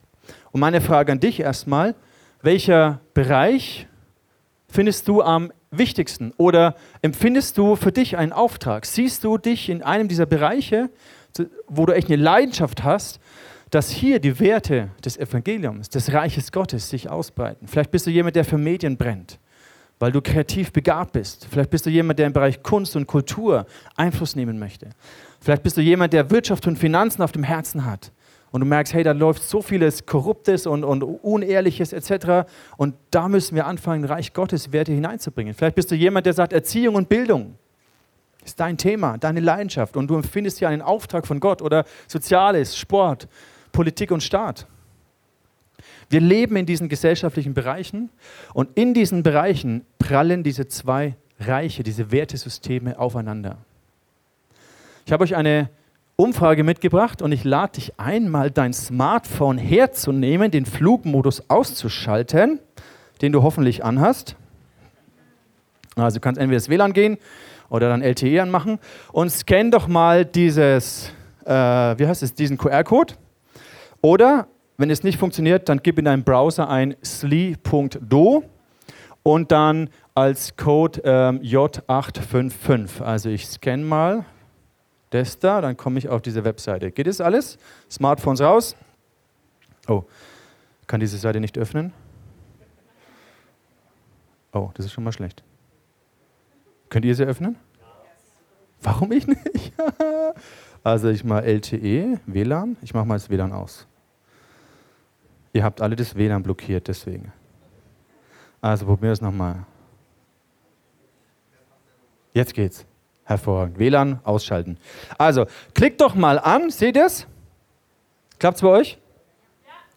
Und 0.51 0.61
meine 0.61 0.81
Frage 0.81 1.13
an 1.13 1.21
dich 1.21 1.41
erstmal, 1.41 1.95
welcher 2.41 3.03
Bereich 3.13 3.87
findest 4.67 5.09
du 5.09 5.21
am 5.21 5.53
wichtigsten? 5.71 6.33
Oder 6.39 6.75
empfindest 7.03 7.59
du 7.59 7.77
für 7.77 7.93
dich 7.93 8.17
einen 8.17 8.33
Auftrag? 8.33 8.87
Siehst 8.87 9.25
du 9.25 9.37
dich 9.37 9.69
in 9.69 9.83
einem 9.83 10.09
dieser 10.09 10.25
Bereiche 10.25 10.89
wo 11.69 11.87
du 11.87 11.95
echt 11.95 12.09
eine 12.09 12.23
Leidenschaft 12.23 12.85
hast, 12.85 13.21
dass 13.71 13.91
hier 13.91 14.21
die 14.21 14.39
Werte 14.39 14.91
des 15.05 15.17
Evangeliums, 15.17 15.89
des 15.89 16.13
Reiches 16.13 16.53
Gottes 16.53 16.89
sich 16.89 17.11
ausbreiten. 17.11 17.67
Vielleicht 17.67 17.91
bist 17.91 18.07
du 18.07 18.11
jemand, 18.11 18.37
der 18.37 18.45
für 18.45 18.59
Medien 18.59 18.97
brennt, 18.97 19.41
weil 19.99 20.13
du 20.13 20.21
kreativ 20.21 20.73
begabt 20.73 21.13
bist. 21.13 21.49
Vielleicht 21.51 21.71
bist 21.71 21.85
du 21.87 21.91
jemand, 21.91 22.19
der 22.19 22.27
im 22.29 22.33
Bereich 22.33 22.63
Kunst 22.63 22.95
und 22.95 23.07
Kultur 23.07 23.67
Einfluss 23.97 24.37
nehmen 24.37 24.59
möchte. 24.59 24.91
Vielleicht 25.41 25.63
bist 25.63 25.77
du 25.77 25.81
jemand, 25.81 26.13
der 26.13 26.31
Wirtschaft 26.31 26.67
und 26.67 26.79
Finanzen 26.79 27.23
auf 27.23 27.33
dem 27.33 27.43
Herzen 27.43 27.85
hat. 27.85 28.13
Und 28.53 28.61
du 28.61 28.67
merkst, 28.67 28.95
hey, 28.95 29.03
da 29.03 29.11
läuft 29.11 29.43
so 29.43 29.61
vieles 29.61 30.07
Korruptes 30.07 30.69
und, 30.69 30.85
und 30.85 31.03
Unehrliches 31.03 31.93
etc. 31.93 32.49
Und 32.77 32.95
da 33.11 33.29
müssen 33.29 33.57
wir 33.57 33.67
anfangen, 33.67 34.05
Reich 34.05 34.33
Gottes 34.33 34.71
Werte 34.71 34.93
hineinzubringen. 34.93 35.55
Vielleicht 35.55 35.75
bist 35.75 35.91
du 35.91 35.97
jemand, 35.97 36.27
der 36.27 36.35
sagt 36.35 36.53
Erziehung 36.53 36.95
und 36.95 37.09
Bildung 37.09 37.57
ist 38.45 38.61
dein 38.61 38.77
Thema, 38.77 39.19
deine 39.19 39.41
Leidenschaft 39.41 39.97
und 39.97 40.09
du 40.09 40.17
empfindest 40.17 40.59
hier 40.59 40.69
einen 40.69 40.83
Auftrag 40.83 41.27
von 41.27 41.41
Gott 41.41 41.63
oder 41.63 41.85
Soziales, 42.07 42.77
Sport, 42.77 43.29
Politik 43.73 44.11
und 44.11 44.23
Staat. 44.23 44.67
Wir 46.11 46.21
leben 46.21 46.57
in 46.57 46.67
diesen 46.67 46.89
gesellschaftlichen 46.89 47.55
Bereichen 47.55 48.11
und 48.53 48.71
in 48.77 48.95
diesen 48.95 49.23
Bereichen 49.23 49.85
prallen 49.99 50.43
diese 50.43 50.69
zwei 50.69 51.17
Reiche, 51.41 51.83
diese 51.83 52.13
Wertesysteme 52.13 52.99
aufeinander. 52.99 53.59
Ich 55.07 55.13
habe 55.13 55.25
euch 55.25 55.35
eine 55.35 55.71
Umfrage 56.17 56.63
mitgebracht 56.63 57.23
und 57.23 57.33
ich 57.33 57.43
lade 57.45 57.73
dich 57.73 57.99
ein, 57.99 58.29
mal 58.29 58.51
dein 58.51 58.73
Smartphone 58.73 59.59
herzunehmen, 59.59 60.51
den 60.51 60.65
Flugmodus 60.65 61.51
auszuschalten, 61.51 62.61
den 63.21 63.33
du 63.33 63.43
hoffentlich 63.43 63.85
anhast. 63.85 64.37
Also 65.97 66.17
du 66.17 66.21
kannst 66.21 66.41
entweder 66.41 66.59
das 66.59 66.69
WLAN 66.69 66.93
gehen 66.93 67.19
oder 67.75 67.89
dann 67.89 68.03
LTE 68.03 68.41
anmachen 68.41 68.79
und 69.13 69.31
scan 69.31 69.73
doch 69.73 69.89
mal 69.89 70.25
dieses, 70.25 71.11
äh, 71.45 71.51
wie 71.51 72.07
heißt 72.07 72.23
es, 72.23 72.33
diesen 72.33 72.57
QR-Code. 72.57 73.15
Oder, 74.01 74.47
wenn 74.77 74.91
es 74.91 75.03
nicht 75.03 75.19
funktioniert, 75.19 75.69
dann 75.69 75.81
gib 75.83 75.99
in 75.99 76.05
deinem 76.05 76.23
Browser 76.23 76.69
ein 76.71 76.95
sli.do 77.03 78.45
und 79.25 79.51
dann 79.51 79.91
als 80.15 80.57
Code 80.57 81.01
ähm, 81.05 81.41
J855. 81.41 83.03
Also 83.03 83.29
ich 83.29 83.49
scanne 83.49 83.83
mal 83.83 84.25
das 85.11 85.41
da, 85.41 85.61
dann 85.61 85.77
komme 85.77 85.99
ich 85.99 86.09
auf 86.09 86.23
diese 86.23 86.45
Webseite. 86.45 86.93
Geht 86.93 87.09
das 87.09 87.21
alles? 87.21 87.59
Smartphones 87.91 88.41
raus. 88.41 88.77
Oh, 89.89 90.05
kann 90.87 91.01
diese 91.01 91.19
Seite 91.19 91.41
nicht 91.41 91.59
öffnen? 91.59 91.93
Oh, 94.53 94.71
das 94.75 94.87
ist 94.87 94.93
schon 94.93 95.03
mal 95.03 95.13
schlecht. 95.13 95.43
Könnt 96.95 97.05
ihr 97.05 97.15
sie 97.17 97.25
öffnen? 97.25 97.57
Warum 98.85 99.13
ich 99.13 99.27
nicht? 99.27 99.73
also 100.85 101.09
ich 101.09 101.25
mache 101.25 101.45
LTE, 101.45 102.21
WLAN. 102.27 102.77
Ich 102.83 102.93
mache 102.93 103.07
mal 103.07 103.15
das 103.15 103.31
WLAN 103.31 103.53
aus. 103.53 103.87
Ihr 105.55 105.65
habt 105.65 105.81
alle 105.81 105.97
das 105.97 106.15
WLAN 106.15 106.43
blockiert, 106.43 106.87
deswegen. 106.87 107.33
Also 108.61 108.85
probier 108.85 109.13
es 109.13 109.21
nochmal. 109.21 109.65
Jetzt 112.35 112.53
geht's. 112.53 112.85
Hervorragend. 113.25 113.79
WLAN 113.79 114.21
ausschalten. 114.23 114.77
Also, 115.17 115.47
klickt 115.73 116.03
doch 116.03 116.15
mal 116.15 116.39
an. 116.39 116.69
Seht 116.69 116.97
ihr 116.97 117.07
es? 117.07 117.27
Klappt 118.39 118.57
es 118.57 118.63
bei 118.63 118.69
euch? 118.69 118.99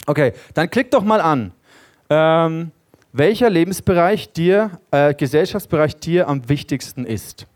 Okay, 0.05 0.31
dann 0.53 0.69
klickt 0.69 0.93
doch 0.93 1.03
mal 1.03 1.19
an. 1.19 1.51
Ähm, 2.09 2.71
welcher 3.11 3.49
Lebensbereich 3.49 4.31
dir, 4.31 4.79
äh, 4.91 5.13
Gesellschaftsbereich 5.13 5.97
dir 5.97 6.29
am 6.29 6.47
wichtigsten 6.47 7.05
ist. 7.05 7.47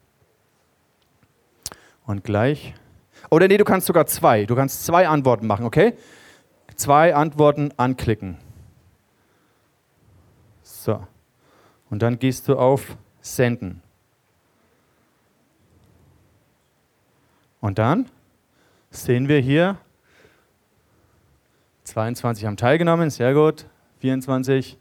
Und 2.05 2.23
gleich. 2.23 2.73
Oder 3.29 3.47
nee, 3.47 3.57
du 3.57 3.63
kannst 3.63 3.87
sogar 3.87 4.05
zwei. 4.05 4.45
Du 4.45 4.55
kannst 4.55 4.85
zwei 4.85 5.07
Antworten 5.07 5.47
machen, 5.47 5.65
okay? 5.65 5.93
Zwei 6.75 7.13
Antworten 7.13 7.71
anklicken. 7.77 8.37
So. 10.63 11.05
Und 11.89 12.01
dann 12.01 12.17
gehst 12.17 12.47
du 12.47 12.57
auf 12.57 12.97
Senden. 13.21 13.81
Und 17.59 17.77
dann 17.77 18.09
sehen 18.89 19.27
wir 19.27 19.39
hier, 19.39 19.77
22 21.83 22.45
haben 22.45 22.57
teilgenommen, 22.57 23.09
sehr 23.09 23.33
gut. 23.33 23.65
24, 23.99 24.77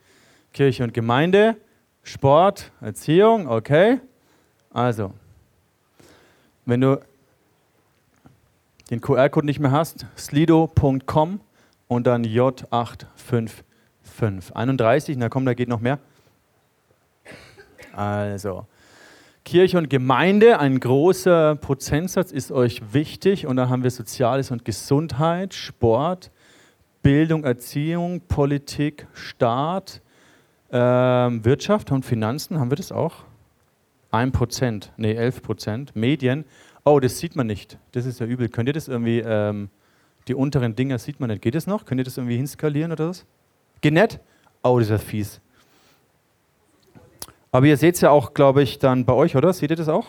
Kirche 0.53 0.83
und 0.83 0.95
Gemeinde, 0.95 1.57
Sport, 2.03 2.73
Erziehung, 2.81 3.49
okay. 3.49 4.01
Also, 4.73 5.13
wenn 6.65 6.81
du 6.81 7.01
den 8.91 9.01
QR-Code 9.01 9.47
nicht 9.47 9.61
mehr 9.61 9.71
hast, 9.71 10.07
slido.com 10.17 11.41
und 11.89 12.07
dann 12.07 12.25
J855. 12.25 13.63
31, 14.53 15.17
na 15.17 15.29
komm, 15.29 15.47
da 15.47 15.55
geht 15.55 15.69
noch 15.69 15.81
mehr. 15.81 15.99
Also, 17.93 18.67
Kirche 19.45 19.79
und 19.79 19.89
Gemeinde, 19.89 20.59
ein 20.59 20.79
großer 20.79 21.57
Prozentsatz 21.57 22.31
ist 22.31 22.53
euch 22.53 22.93
wichtig. 22.93 23.47
Und 23.47 23.57
dann 23.57 23.69
haben 23.69 23.83
wir 23.83 23.91
Soziales 23.91 24.51
und 24.51 24.65
Gesundheit, 24.65 25.55
Sport, 25.55 26.31
Bildung, 27.03 27.45
Erziehung, 27.45 28.21
Politik, 28.21 29.07
Staat, 29.15 30.03
ähm, 30.71 31.45
Wirtschaft 31.45 31.91
und 31.91 32.05
Finanzen. 32.05 32.61
Haben 32.61 32.71
wir 32.71 32.77
das 32.77 32.93
auch? 32.93 33.25
Ein 34.11 34.33
Prozent, 34.33 34.93
nee, 34.97 35.15
elf 35.15 35.43
Prozent. 35.43 35.97
Medien. 35.97 36.45
Oh, 36.85 36.99
das 37.01 37.19
sieht 37.19 37.37
man 37.37 37.47
nicht. 37.47 37.79
Das 37.93 38.07
ist 38.07 38.21
ja 38.21 38.27
übel. 38.27 38.49
Könnt 38.49 38.69
ihr 38.69 38.73
das 38.73 38.89
irgendwie, 38.89 39.21
ähm, 39.21 39.69
die 40.29 40.35
unteren 40.35 40.75
Dinger 40.75 40.99
sieht 40.99 41.21
man 41.21 41.31
nicht. 41.31 41.43
Geht 41.43 41.55
das 41.55 41.67
noch? 41.67 41.85
Könnt 41.85 42.01
ihr 42.01 42.05
das 42.05 42.17
irgendwie 42.17 42.37
hinskalieren 42.37 42.93
oder 42.93 43.09
was? 43.09 43.27
Geht 43.81 43.93
nicht? 43.93 44.21
Oh, 44.63 44.79
das 44.79 44.89
ist 44.89 44.93
ja 44.93 44.99
fies. 44.99 45.41
Aber 47.53 47.67
ihr 47.67 47.77
seht 47.77 47.97
es 47.97 48.01
ja 48.01 48.11
auch, 48.11 48.35
glaube 48.35 48.63
ich, 48.63 48.79
dann 48.79 49.05
bei 49.05 49.13
euch, 49.13 49.37
oder? 49.37 49.53
Seht 49.53 49.71
ihr 49.71 49.77
das 49.77 49.89
auch? 49.89 50.07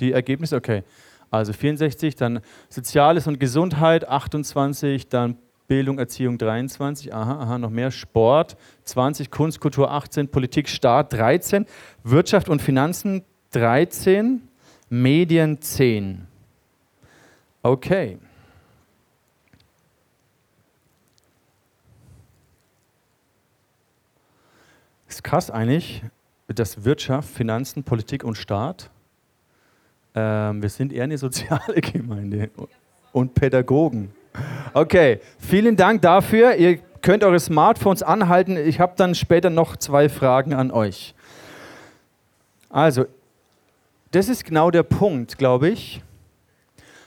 Die 0.00 0.12
Ergebnisse? 0.12 0.56
Okay. 0.56 0.82
Also 1.30 1.52
64, 1.52 2.14
dann 2.14 2.40
Soziales 2.68 3.26
und 3.26 3.40
Gesundheit 3.40 4.08
28, 4.08 5.08
dann 5.08 5.38
Bildung, 5.66 5.98
Erziehung 5.98 6.38
23, 6.38 7.12
aha, 7.12 7.40
aha, 7.40 7.58
noch 7.58 7.70
mehr, 7.70 7.90
Sport 7.90 8.56
20, 8.84 9.30
Kunst, 9.30 9.60
Kultur 9.60 9.90
18, 9.90 10.28
Politik, 10.28 10.68
Staat 10.68 11.12
13, 11.12 11.66
Wirtschaft 12.04 12.48
und 12.48 12.62
Finanzen 12.62 13.24
13, 13.50 14.45
Medien 14.88 15.60
10. 15.60 16.26
Okay. 17.62 18.18
Ist 25.08 25.24
krass 25.24 25.50
eigentlich, 25.50 26.02
dass 26.46 26.84
Wirtschaft, 26.84 27.28
Finanzen, 27.28 27.82
Politik 27.82 28.22
und 28.22 28.36
Staat, 28.36 28.90
ähm, 30.14 30.62
wir 30.62 30.68
sind 30.68 30.92
eher 30.92 31.04
eine 31.04 31.18
soziale 31.18 31.80
Gemeinde 31.80 32.50
und 33.12 33.34
Pädagogen. 33.34 34.12
Okay, 34.72 35.20
vielen 35.38 35.76
Dank 35.76 36.02
dafür. 36.02 36.54
Ihr 36.56 36.78
könnt 37.02 37.24
eure 37.24 37.40
Smartphones 37.40 38.02
anhalten. 38.02 38.56
Ich 38.56 38.80
habe 38.80 38.94
dann 38.96 39.14
später 39.14 39.50
noch 39.50 39.76
zwei 39.76 40.08
Fragen 40.08 40.54
an 40.54 40.70
euch. 40.70 41.14
Also, 42.68 43.06
das 44.10 44.28
ist 44.28 44.44
genau 44.44 44.70
der 44.70 44.82
Punkt, 44.82 45.38
glaube 45.38 45.68
ich, 45.68 46.02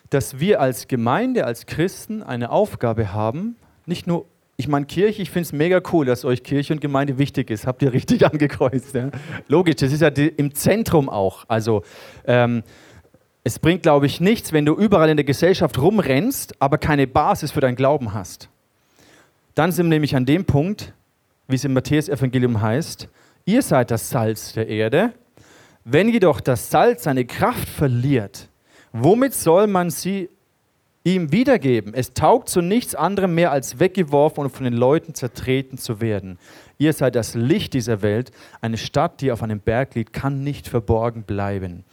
dass 0.10 0.40
wir 0.40 0.60
als 0.60 0.88
Gemeinde, 0.88 1.46
als 1.46 1.66
Christen 1.66 2.24
eine 2.24 2.50
Aufgabe 2.50 3.14
haben, 3.14 3.56
nicht 3.86 4.08
nur 4.08 4.26
ich 4.60 4.68
meine, 4.68 4.86
Kirche, 4.86 5.22
ich 5.22 5.32
finde 5.32 5.44
es 5.44 5.54
mega 5.54 5.82
cool, 5.94 6.06
dass 6.06 6.26
euch 6.26 6.44
Kirche 6.44 6.74
und 6.74 6.82
Gemeinde 6.82 7.18
wichtig 7.18 7.50
ist. 7.50 7.66
Habt 7.66 7.82
ihr 7.82 7.94
richtig 7.94 8.26
angekreuzt. 8.30 8.94
Ja? 8.94 9.10
Logisch, 9.48 9.78
das 9.78 9.94
ist 9.94 10.02
ja 10.02 10.10
die, 10.10 10.28
im 10.28 10.54
Zentrum 10.54 11.08
auch. 11.08 11.46
Also 11.48 11.84
ähm, 12.26 12.64
es 13.46 13.58
bringt, 13.58 13.84
glaube 13.84 14.06
ich, 14.06 14.20
nichts, 14.20 14.52
wenn 14.52 14.66
du 14.66 14.76
überall 14.76 15.08
in 15.08 15.16
der 15.16 15.24
Gesellschaft 15.24 15.78
rumrennst, 15.78 16.62
aber 16.62 16.78
keine 16.78 17.08
Basis 17.08 17.52
für 17.52 17.62
dein 17.62 17.78
Glauben 17.78 18.14
hast. 18.14 18.50
Dann 19.56 19.72
sind 19.72 19.86
wir 19.86 19.92
nämlich 19.92 20.18
an 20.18 20.26
dem 20.26 20.44
Punkt, 20.44 20.94
wie 21.48 21.56
es 21.56 21.64
im 21.64 21.72
Matthäus-Evangelium 21.72 22.62
heißt, 22.62 23.08
ihr 23.46 23.62
seid 23.62 23.92
das 23.92 24.10
Salz 24.10 24.52
der 24.54 24.68
Erde. 24.68 25.14
Wenn 25.84 26.10
jedoch 26.10 26.42
das 26.42 26.70
Salz 26.70 27.04
seine 27.04 27.26
Kraft 27.26 27.68
verliert, 27.68 28.50
womit 28.92 29.34
soll 29.34 29.68
man 29.68 29.90
sie 29.90 30.30
ihm 31.04 31.32
wiedergeben. 31.32 31.94
Es 31.94 32.14
taugt 32.14 32.50
zu 32.50 32.62
nichts 32.62 32.94
anderem 32.94 33.34
mehr, 33.36 33.52
als 33.52 33.80
weggeworfen 33.80 34.44
und 34.44 34.50
von 34.50 34.66
den 34.66 34.74
Leuten 34.74 35.14
zertreten 35.14 35.78
zu 35.78 36.02
werden. 36.02 36.38
Ihr 36.78 36.94
seid 36.94 37.16
das 37.16 37.36
Licht 37.36 37.74
dieser 37.74 38.02
Welt. 38.02 38.32
Eine 38.62 38.78
Stadt, 38.78 39.22
die 39.22 39.32
auf 39.32 39.42
einem 39.42 39.60
Berg 39.60 39.96
liegt, 39.96 40.14
kann 40.14 40.44
nicht 40.44 40.68
verborgen 40.68 41.24
bleiben. 41.24 41.84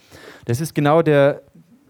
Das 0.44 0.61
ist 0.61 0.75
genau 0.75 1.03
der, 1.03 1.42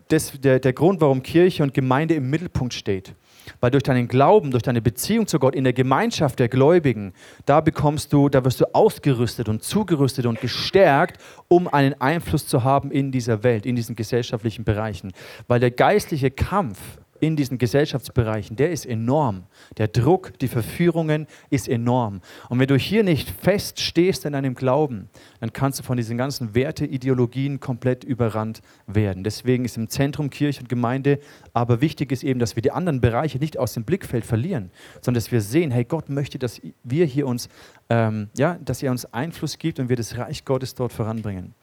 das, 0.08 0.32
der, 0.40 0.60
der 0.60 0.72
Grund, 0.72 1.00
warum 1.00 1.22
Kirche 1.22 1.62
und 1.62 1.74
Gemeinde 1.74 2.14
im 2.14 2.30
Mittelpunkt 2.30 2.74
steht. 2.74 3.14
Weil 3.60 3.70
durch 3.70 3.82
deinen 3.82 4.08
Glauben, 4.08 4.50
durch 4.50 4.62
deine 4.62 4.82
Beziehung 4.82 5.26
zu 5.26 5.38
Gott 5.38 5.54
in 5.54 5.64
der 5.64 5.72
Gemeinschaft 5.72 6.38
der 6.38 6.48
Gläubigen, 6.48 7.12
da 7.44 7.60
bekommst 7.60 8.12
du, 8.12 8.28
da 8.28 8.44
wirst 8.44 8.60
du 8.60 8.74
ausgerüstet 8.74 9.48
und 9.48 9.62
zugerüstet 9.62 10.26
und 10.26 10.40
gestärkt, 10.40 11.20
um 11.48 11.68
einen 11.68 12.00
Einfluss 12.00 12.46
zu 12.46 12.64
haben 12.64 12.90
in 12.90 13.12
dieser 13.12 13.42
Welt, 13.42 13.66
in 13.66 13.76
diesen 13.76 13.96
gesellschaftlichen 13.96 14.64
Bereichen. 14.64 15.12
Weil 15.48 15.60
der 15.60 15.70
geistliche 15.70 16.30
Kampf 16.30 16.78
in 17.20 17.36
diesen 17.36 17.58
Gesellschaftsbereichen, 17.58 18.56
der 18.56 18.70
ist 18.70 18.86
enorm. 18.86 19.44
Der 19.78 19.88
Druck, 19.88 20.38
die 20.38 20.48
Verführungen 20.48 21.26
ist 21.50 21.68
enorm. 21.68 22.20
Und 22.48 22.58
wenn 22.58 22.68
du 22.68 22.76
hier 22.76 23.02
nicht 23.02 23.30
fest 23.30 23.80
stehst 23.80 24.24
in 24.24 24.32
deinem 24.32 24.54
Glauben, 24.54 25.08
dann 25.40 25.52
kannst 25.52 25.78
du 25.78 25.82
von 25.82 25.96
diesen 25.96 26.16
ganzen 26.16 26.54
Werteideologien 26.54 27.60
komplett 27.60 28.04
überrannt 28.04 28.62
werden. 28.86 29.24
Deswegen 29.24 29.64
ist 29.64 29.76
im 29.76 29.88
Zentrum 29.88 30.30
Kirche 30.30 30.60
und 30.60 30.68
Gemeinde, 30.68 31.18
aber 31.52 31.80
wichtig 31.80 32.12
ist 32.12 32.24
eben, 32.24 32.40
dass 32.40 32.56
wir 32.56 32.62
die 32.62 32.72
anderen 32.72 33.00
Bereiche 33.00 33.38
nicht 33.38 33.58
aus 33.58 33.74
dem 33.74 33.84
Blickfeld 33.84 34.24
verlieren, 34.24 34.70
sondern 35.00 35.14
dass 35.14 35.32
wir 35.32 35.40
sehen, 35.40 35.70
hey, 35.70 35.84
Gott 35.84 36.08
möchte, 36.08 36.38
dass 36.38 36.60
wir 36.82 37.06
hier 37.06 37.26
uns, 37.26 37.48
ähm, 37.88 38.28
ja, 38.36 38.58
dass 38.64 38.82
er 38.82 38.90
uns 38.90 39.12
Einfluss 39.12 39.58
gibt 39.58 39.78
und 39.78 39.88
wir 39.88 39.96
das 39.96 40.16
Reich 40.16 40.44
Gottes 40.44 40.74
dort 40.74 40.92
voranbringen. 40.92 41.54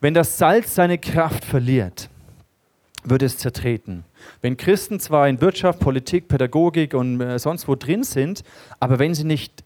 Wenn 0.00 0.14
das 0.14 0.38
Salz 0.38 0.74
seine 0.74 0.96
Kraft 0.96 1.44
verliert, 1.44 2.08
wird 3.04 3.22
es 3.22 3.38
zertreten. 3.38 4.04
Wenn 4.42 4.56
Christen 4.56 5.00
zwar 5.00 5.28
in 5.28 5.40
Wirtschaft, 5.40 5.80
Politik, 5.80 6.28
Pädagogik 6.28 6.94
und 6.94 7.20
äh, 7.20 7.38
sonst 7.38 7.68
wo 7.68 7.74
drin 7.74 8.04
sind, 8.04 8.42
aber 8.78 8.98
wenn 8.98 9.14
sie 9.14 9.24
nicht 9.24 9.64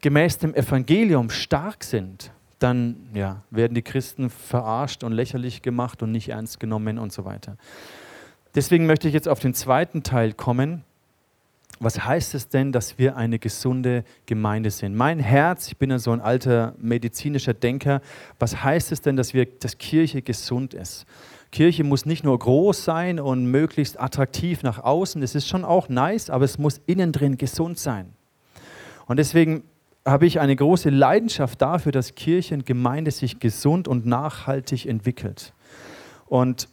gemäß 0.00 0.38
dem 0.38 0.54
Evangelium 0.54 1.30
stark 1.30 1.84
sind, 1.84 2.32
dann 2.58 2.96
ja, 3.14 3.42
werden 3.50 3.74
die 3.74 3.82
Christen 3.82 4.30
verarscht 4.30 5.02
und 5.02 5.12
lächerlich 5.12 5.62
gemacht 5.62 6.02
und 6.02 6.12
nicht 6.12 6.28
ernst 6.28 6.60
genommen 6.60 6.98
und 6.98 7.12
so 7.12 7.24
weiter. 7.24 7.56
Deswegen 8.54 8.86
möchte 8.86 9.08
ich 9.08 9.14
jetzt 9.14 9.28
auf 9.28 9.40
den 9.40 9.54
zweiten 9.54 10.02
Teil 10.02 10.32
kommen. 10.32 10.84
Was 11.78 12.04
heißt 12.04 12.34
es 12.34 12.48
denn, 12.48 12.72
dass 12.72 12.98
wir 12.98 13.16
eine 13.16 13.38
gesunde 13.38 14.04
Gemeinde 14.26 14.70
sind? 14.70 14.94
Mein 14.94 15.18
Herz, 15.18 15.68
ich 15.68 15.78
bin 15.78 15.90
ja 15.90 15.98
so 15.98 16.10
ein 16.10 16.20
alter 16.20 16.74
medizinischer 16.78 17.54
Denker, 17.54 18.02
was 18.38 18.62
heißt 18.62 18.92
es 18.92 19.00
denn, 19.00 19.16
dass, 19.16 19.32
wir, 19.32 19.46
dass 19.46 19.78
Kirche 19.78 20.20
gesund 20.20 20.74
ist? 20.74 21.06
Kirche 21.52 21.82
muss 21.82 22.06
nicht 22.06 22.24
nur 22.24 22.38
groß 22.38 22.84
sein 22.84 23.18
und 23.18 23.46
möglichst 23.46 24.00
attraktiv 24.00 24.62
nach 24.62 24.78
außen, 24.78 25.20
das 25.20 25.34
ist 25.34 25.48
schon 25.48 25.64
auch 25.64 25.88
nice, 25.88 26.30
aber 26.30 26.44
es 26.44 26.58
muss 26.58 26.80
innen 26.86 27.12
drin 27.12 27.38
gesund 27.38 27.78
sein. 27.78 28.12
Und 29.06 29.18
deswegen 29.18 29.64
habe 30.06 30.26
ich 30.26 30.40
eine 30.40 30.54
große 30.54 30.90
Leidenschaft 30.90 31.60
dafür, 31.60 31.92
dass 31.92 32.14
Kirche 32.14 32.54
und 32.54 32.66
Gemeinde 32.66 33.10
sich 33.10 33.40
gesund 33.40 33.88
und 33.88 34.06
nachhaltig 34.06 34.86
entwickelt. 34.86 35.52
Und 36.26 36.68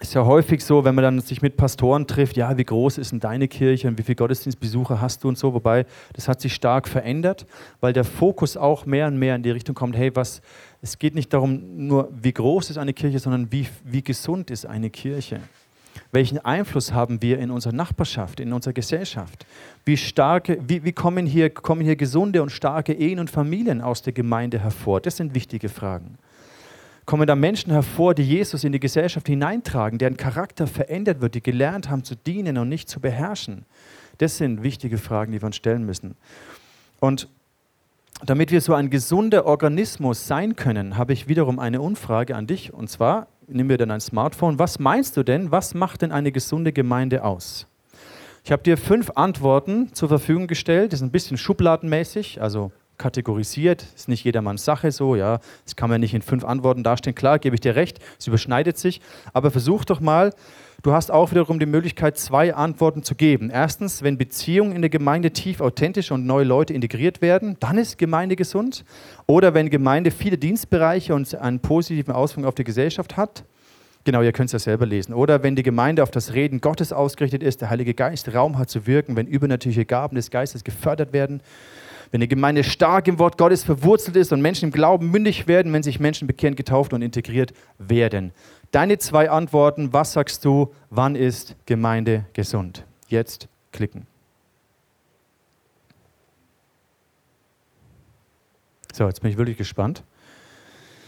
ist 0.00 0.14
ja 0.14 0.24
häufig 0.24 0.64
so, 0.64 0.84
wenn 0.84 0.94
man 0.94 1.04
dann 1.04 1.20
sich 1.20 1.42
mit 1.42 1.56
Pastoren 1.56 2.06
trifft, 2.06 2.36
ja, 2.36 2.56
wie 2.58 2.64
groß 2.64 2.98
ist 2.98 3.12
denn 3.12 3.20
deine 3.20 3.46
Kirche 3.46 3.88
und 3.88 3.98
wie 3.98 4.02
viele 4.02 4.16
Gottesdienstbesucher 4.16 5.00
hast 5.00 5.22
du 5.22 5.28
und 5.28 5.38
so, 5.38 5.54
wobei 5.54 5.86
das 6.14 6.28
hat 6.28 6.40
sich 6.40 6.54
stark 6.54 6.88
verändert, 6.88 7.46
weil 7.80 7.92
der 7.92 8.04
Fokus 8.04 8.56
auch 8.56 8.84
mehr 8.86 9.06
und 9.06 9.18
mehr 9.18 9.36
in 9.36 9.42
die 9.42 9.50
Richtung 9.50 9.74
kommt, 9.74 9.96
hey, 9.96 10.14
was, 10.14 10.42
es 10.80 10.98
geht 10.98 11.14
nicht 11.14 11.32
darum, 11.32 11.86
nur 11.86 12.08
wie 12.12 12.32
groß 12.32 12.70
ist 12.70 12.78
eine 12.78 12.92
Kirche, 12.92 13.18
sondern 13.18 13.52
wie, 13.52 13.68
wie 13.84 14.02
gesund 14.02 14.50
ist 14.50 14.66
eine 14.66 14.90
Kirche. 14.90 15.40
Welchen 16.10 16.38
Einfluss 16.38 16.92
haben 16.92 17.22
wir 17.22 17.38
in 17.38 17.50
unserer 17.50 17.74
Nachbarschaft, 17.74 18.40
in 18.40 18.52
unserer 18.52 18.72
Gesellschaft? 18.72 19.46
Wie, 19.84 19.96
starke, 19.96 20.58
wie, 20.66 20.84
wie 20.84 20.92
kommen, 20.92 21.26
hier, 21.26 21.50
kommen 21.50 21.82
hier 21.82 21.96
gesunde 21.96 22.42
und 22.42 22.50
starke 22.50 22.92
Ehen 22.92 23.18
und 23.18 23.30
Familien 23.30 23.80
aus 23.80 24.02
der 24.02 24.12
Gemeinde 24.12 24.58
hervor? 24.58 25.00
Das 25.00 25.16
sind 25.16 25.34
wichtige 25.34 25.68
Fragen. 25.68 26.18
Kommen 27.04 27.26
da 27.26 27.34
Menschen 27.34 27.72
hervor, 27.72 28.14
die 28.14 28.22
Jesus 28.22 28.64
in 28.64 28.72
die 28.72 28.80
Gesellschaft 28.80 29.26
hineintragen, 29.26 29.98
deren 29.98 30.16
Charakter 30.16 30.66
verändert 30.66 31.20
wird, 31.20 31.34
die 31.34 31.42
gelernt 31.42 31.90
haben 31.90 32.04
zu 32.04 32.14
dienen 32.14 32.58
und 32.58 32.68
nicht 32.68 32.88
zu 32.88 33.00
beherrschen? 33.00 33.64
Das 34.18 34.36
sind 34.36 34.62
wichtige 34.62 34.98
Fragen, 34.98 35.32
die 35.32 35.42
wir 35.42 35.46
uns 35.46 35.56
stellen 35.56 35.84
müssen. 35.84 36.16
Und 37.00 37.28
damit 38.24 38.52
wir 38.52 38.60
so 38.60 38.74
ein 38.74 38.90
gesunder 38.90 39.46
Organismus 39.46 40.28
sein 40.28 40.54
können, 40.54 40.96
habe 40.96 41.12
ich 41.12 41.26
wiederum 41.26 41.58
eine 41.58 41.80
Umfrage 41.80 42.36
an 42.36 42.46
dich. 42.46 42.72
Und 42.72 42.88
zwar, 42.88 43.26
nimm 43.48 43.66
mir 43.66 43.78
dann 43.78 43.90
ein 43.90 44.00
Smartphone. 44.00 44.60
Was 44.60 44.78
meinst 44.78 45.16
du 45.16 45.24
denn, 45.24 45.50
was 45.50 45.74
macht 45.74 46.02
denn 46.02 46.12
eine 46.12 46.30
gesunde 46.30 46.72
Gemeinde 46.72 47.24
aus? 47.24 47.66
Ich 48.44 48.52
habe 48.52 48.62
dir 48.62 48.76
fünf 48.76 49.10
Antworten 49.14 49.92
zur 49.92 50.08
Verfügung 50.08 50.46
gestellt. 50.46 50.92
Das 50.92 51.00
ist 51.00 51.06
ein 51.06 51.10
bisschen 51.10 51.36
schubladenmäßig, 51.36 52.40
also 52.40 52.70
kategorisiert. 53.02 53.84
Ist 53.96 54.08
nicht 54.08 54.24
jedermanns 54.24 54.64
Sache 54.64 54.92
so, 54.92 55.16
ja. 55.16 55.40
Das 55.64 55.74
kann 55.74 55.90
man 55.90 56.00
nicht 56.00 56.14
in 56.14 56.22
fünf 56.22 56.44
Antworten 56.44 56.84
darstellen. 56.84 57.16
Klar, 57.16 57.40
gebe 57.40 57.56
ich 57.56 57.60
dir 57.60 57.74
recht, 57.74 57.98
es 58.18 58.28
überschneidet 58.28 58.78
sich. 58.78 59.00
Aber 59.32 59.50
versuch 59.50 59.84
doch 59.84 60.00
mal, 60.00 60.32
du 60.82 60.92
hast 60.92 61.10
auch 61.10 61.32
wiederum 61.32 61.58
die 61.58 61.66
Möglichkeit, 61.66 62.16
zwei 62.16 62.54
Antworten 62.54 63.02
zu 63.02 63.16
geben. 63.16 63.50
Erstens, 63.50 64.02
wenn 64.02 64.18
Beziehungen 64.18 64.72
in 64.72 64.82
der 64.82 64.90
Gemeinde 64.90 65.32
tief 65.32 65.60
authentisch 65.60 66.12
und 66.12 66.26
neue 66.26 66.44
Leute 66.44 66.72
integriert 66.74 67.20
werden, 67.20 67.56
dann 67.58 67.76
ist 67.76 67.98
Gemeinde 67.98 68.36
gesund. 68.36 68.84
Oder 69.26 69.52
wenn 69.52 69.68
Gemeinde 69.68 70.12
viele 70.12 70.38
Dienstbereiche 70.38 71.12
und 71.12 71.34
einen 71.34 71.58
positiven 71.58 72.14
Auswirkung 72.14 72.46
auf 72.46 72.54
die 72.54 72.64
Gesellschaft 72.64 73.16
hat. 73.16 73.42
Genau, 74.04 74.22
ihr 74.22 74.32
könnt 74.32 74.46
es 74.46 74.52
ja 74.52 74.58
selber 74.58 74.86
lesen. 74.86 75.12
Oder 75.12 75.42
wenn 75.42 75.56
die 75.56 75.62
Gemeinde 75.64 76.04
auf 76.04 76.10
das 76.12 76.34
Reden 76.34 76.60
Gottes 76.60 76.92
ausgerichtet 76.92 77.42
ist, 77.42 77.60
der 77.60 77.70
Heilige 77.70 77.94
Geist 77.94 78.32
Raum 78.32 78.58
hat 78.58 78.70
zu 78.70 78.86
wirken, 78.86 79.16
wenn 79.16 79.26
übernatürliche 79.26 79.84
Gaben 79.84 80.14
des 80.14 80.30
Geistes 80.30 80.62
gefördert 80.62 81.12
werden 81.12 81.40
wenn 82.12 82.20
die 82.20 82.28
Gemeinde 82.28 82.62
stark 82.62 83.08
im 83.08 83.18
Wort 83.18 83.38
Gottes 83.38 83.64
verwurzelt 83.64 84.16
ist 84.16 84.32
und 84.32 84.42
Menschen 84.42 84.66
im 84.66 84.70
Glauben 84.70 85.10
mündig 85.10 85.48
werden, 85.48 85.72
wenn 85.72 85.82
sich 85.82 85.98
Menschen 85.98 86.28
bekehren, 86.28 86.54
getauft 86.54 86.92
und 86.92 87.00
integriert 87.00 87.52
werden. 87.78 88.32
Deine 88.70 88.98
zwei 88.98 89.30
Antworten, 89.30 89.92
was 89.94 90.12
sagst 90.12 90.44
du, 90.44 90.72
wann 90.90 91.16
ist 91.16 91.56
Gemeinde 91.66 92.26
gesund? 92.34 92.84
Jetzt 93.08 93.48
klicken. 93.72 94.06
So, 98.92 99.06
jetzt 99.06 99.22
bin 99.22 99.30
ich 99.30 99.38
wirklich 99.38 99.56
gespannt. 99.56 100.04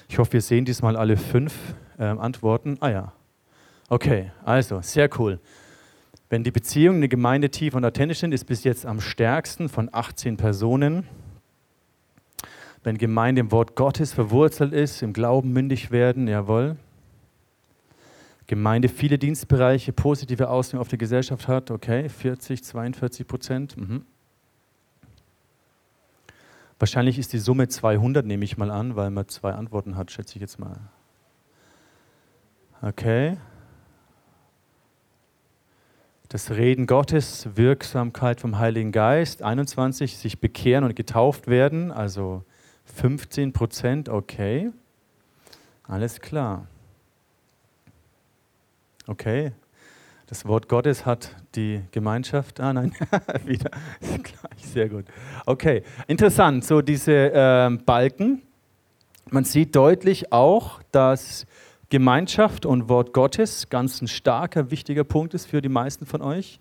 Ich 0.08 0.18
hoffe, 0.18 0.32
wir 0.32 0.40
sehen 0.40 0.64
diesmal 0.64 0.96
alle 0.96 1.18
fünf 1.18 1.54
äh, 1.98 2.04
Antworten. 2.04 2.78
Ah 2.80 2.88
ja. 2.88 3.12
Okay, 3.90 4.32
also, 4.42 4.80
sehr 4.80 5.10
cool. 5.18 5.38
Wenn 6.34 6.42
die 6.42 6.50
Beziehungen 6.50 6.96
in 6.96 7.02
der 7.02 7.08
Gemeinde 7.08 7.48
tief 7.48 7.76
und 7.76 7.84
authentisch 7.84 8.18
sind, 8.18 8.32
ist 8.32 8.46
bis 8.46 8.64
jetzt 8.64 8.86
am 8.86 9.00
stärksten 9.00 9.68
von 9.68 9.88
18 9.92 10.36
Personen. 10.36 11.06
Wenn 12.82 12.98
Gemeinde 12.98 13.42
im 13.42 13.52
Wort 13.52 13.76
Gottes 13.76 14.12
verwurzelt 14.12 14.72
ist, 14.72 15.00
im 15.02 15.12
Glauben 15.12 15.52
mündig 15.52 15.92
werden, 15.92 16.26
jawohl. 16.26 16.74
Gemeinde 18.48 18.88
viele 18.88 19.16
Dienstbereiche, 19.16 19.92
positive 19.92 20.50
Auswirkungen 20.50 20.80
auf 20.80 20.88
die 20.88 20.98
Gesellschaft 20.98 21.46
hat, 21.46 21.70
okay, 21.70 22.08
40, 22.08 22.64
42 22.64 23.28
Prozent. 23.28 23.76
Mhm. 23.76 24.04
Wahrscheinlich 26.80 27.16
ist 27.16 27.32
die 27.32 27.38
Summe 27.38 27.68
200, 27.68 28.26
nehme 28.26 28.44
ich 28.44 28.58
mal 28.58 28.72
an, 28.72 28.96
weil 28.96 29.10
man 29.10 29.28
zwei 29.28 29.52
Antworten 29.52 29.96
hat, 29.96 30.10
schätze 30.10 30.34
ich 30.34 30.40
jetzt 30.40 30.58
mal. 30.58 30.80
Okay, 32.82 33.36
das 36.34 36.50
Reden 36.50 36.88
Gottes, 36.88 37.48
Wirksamkeit 37.54 38.40
vom 38.40 38.58
Heiligen 38.58 38.90
Geist, 38.90 39.44
21, 39.44 40.18
sich 40.18 40.40
bekehren 40.40 40.82
und 40.82 40.96
getauft 40.96 41.46
werden, 41.46 41.92
also 41.92 42.42
15 42.86 43.52
Prozent, 43.52 44.08
okay, 44.08 44.72
alles 45.84 46.20
klar. 46.20 46.66
Okay, 49.06 49.52
das 50.26 50.44
Wort 50.44 50.68
Gottes 50.68 51.06
hat 51.06 51.36
die 51.54 51.82
Gemeinschaft, 51.92 52.58
ah 52.58 52.72
nein, 52.72 52.92
wieder, 53.44 53.70
gleich, 54.00 54.58
sehr 54.58 54.88
gut. 54.88 55.04
Okay, 55.46 55.84
interessant, 56.08 56.64
so 56.64 56.82
diese 56.82 57.32
äh, 57.32 57.70
Balken, 57.86 58.42
man 59.30 59.44
sieht 59.44 59.76
deutlich 59.76 60.32
auch, 60.32 60.82
dass 60.90 61.46
Gemeinschaft 61.90 62.66
und 62.66 62.88
Wort 62.88 63.12
Gottes 63.12 63.68
ganz 63.68 64.00
ein 64.00 64.08
starker, 64.08 64.70
wichtiger 64.70 65.04
Punkt 65.04 65.34
ist 65.34 65.46
für 65.46 65.60
die 65.60 65.68
meisten 65.68 66.06
von 66.06 66.22
euch. 66.22 66.58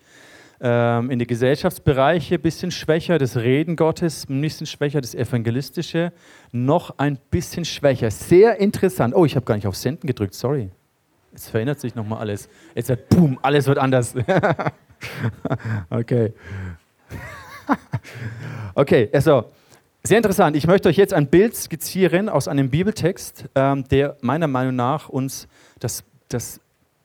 Ähm, 0.60 1.10
in 1.10 1.18
die 1.18 1.26
Gesellschaftsbereiche 1.26 2.36
ein 2.36 2.40
bisschen 2.40 2.70
schwächer, 2.70 3.18
das 3.18 3.36
Reden 3.36 3.76
Gottes 3.76 4.28
ein 4.28 4.40
bisschen 4.40 4.66
schwächer, 4.66 5.00
das 5.00 5.14
Evangelistische 5.14 6.12
noch 6.52 6.98
ein 6.98 7.18
bisschen 7.30 7.64
schwächer. 7.64 8.10
Sehr 8.10 8.60
interessant. 8.60 9.14
Oh, 9.14 9.24
ich 9.24 9.34
habe 9.34 9.44
gar 9.44 9.56
nicht 9.56 9.66
auf 9.66 9.76
Senden 9.76 10.06
gedrückt, 10.06 10.34
sorry. 10.34 10.70
Jetzt 11.32 11.50
verändert 11.50 11.80
sich 11.80 11.94
nochmal 11.94 12.20
alles. 12.20 12.48
Jetzt 12.74 12.88
wird, 12.88 13.08
boom, 13.08 13.38
alles 13.42 13.66
wird 13.66 13.78
anders. 13.78 14.14
okay. 15.90 16.32
okay, 18.74 19.10
also 19.12 19.46
sehr 20.06 20.18
interessant. 20.18 20.54
Ich 20.54 20.66
möchte 20.66 20.88
euch 20.90 20.98
jetzt 20.98 21.14
ein 21.14 21.28
Bild 21.28 21.56
skizzieren 21.56 22.28
aus 22.28 22.46
einem 22.46 22.68
Bibeltext, 22.68 23.46
ähm, 23.54 23.84
der 23.88 24.16
meiner 24.20 24.48
Meinung 24.48 24.76
nach 24.76 25.08
uns 25.08 25.48
das, 25.80 26.04
das 26.28 26.60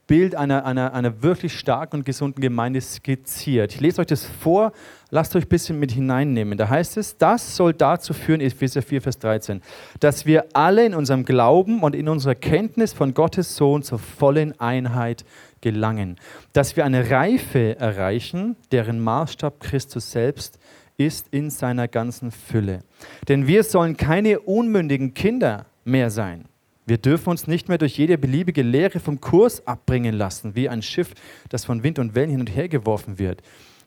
Bild 0.05 0.35
einer, 0.35 0.65
einer, 0.65 0.91
einer 0.93 1.21
wirklich 1.21 1.57
starken 1.57 1.97
und 1.97 2.03
gesunden 2.03 2.41
Gemeinde 2.41 2.81
skizziert. 2.81 3.73
Ich 3.73 3.79
lese 3.79 4.01
euch 4.01 4.07
das 4.07 4.25
vor, 4.25 4.73
lasst 5.11 5.33
euch 5.35 5.45
ein 5.45 5.49
bisschen 5.49 5.79
mit 5.79 5.91
hineinnehmen. 5.91 6.57
Da 6.57 6.67
heißt 6.67 6.97
es, 6.97 7.15
das 7.15 7.55
soll 7.55 7.73
dazu 7.73 8.13
führen, 8.13 8.41
Epheser 8.41 8.81
4, 8.81 9.01
Vers 9.03 9.19
13, 9.19 9.61
dass 9.99 10.25
wir 10.25 10.47
alle 10.53 10.85
in 10.85 10.93
unserem 10.93 11.23
Glauben 11.23 11.83
und 11.83 11.95
in 11.95 12.09
unserer 12.09 12.35
Kenntnis 12.35 12.91
von 12.91 13.13
Gottes 13.13 13.55
Sohn 13.55 13.81
zur 13.81 13.99
vollen 13.99 14.59
Einheit 14.59 15.23
gelangen. 15.61 16.17
Dass 16.51 16.75
wir 16.75 16.83
eine 16.83 17.11
Reife 17.11 17.79
erreichen, 17.79 18.57
deren 18.71 18.99
Maßstab 18.99 19.61
Christus 19.61 20.11
selbst 20.11 20.59
ist 20.99 21.29
in 21.31 21.49
seiner 21.49 21.87
ganzen 21.87 22.29
Fülle. 22.29 22.81
Denn 23.27 23.47
wir 23.47 23.63
sollen 23.63 23.97
keine 23.97 24.41
unmündigen 24.41 25.13
Kinder 25.13 25.65
mehr 25.85 26.11
sein. 26.11 26.45
Wir 26.85 26.97
dürfen 26.97 27.29
uns 27.29 27.47
nicht 27.47 27.69
mehr 27.69 27.77
durch 27.77 27.97
jede 27.97 28.17
beliebige 28.17 28.63
Lehre 28.63 28.99
vom 28.99 29.21
Kurs 29.21 29.65
abbringen 29.65 30.13
lassen, 30.13 30.55
wie 30.55 30.67
ein 30.67 30.81
Schiff, 30.81 31.13
das 31.47 31.63
von 31.63 31.83
Wind 31.83 31.99
und 31.99 32.15
Wellen 32.15 32.31
hin 32.31 32.39
und 32.41 32.53
her 32.53 32.67
geworfen 32.67 33.17
wird. 33.17 33.41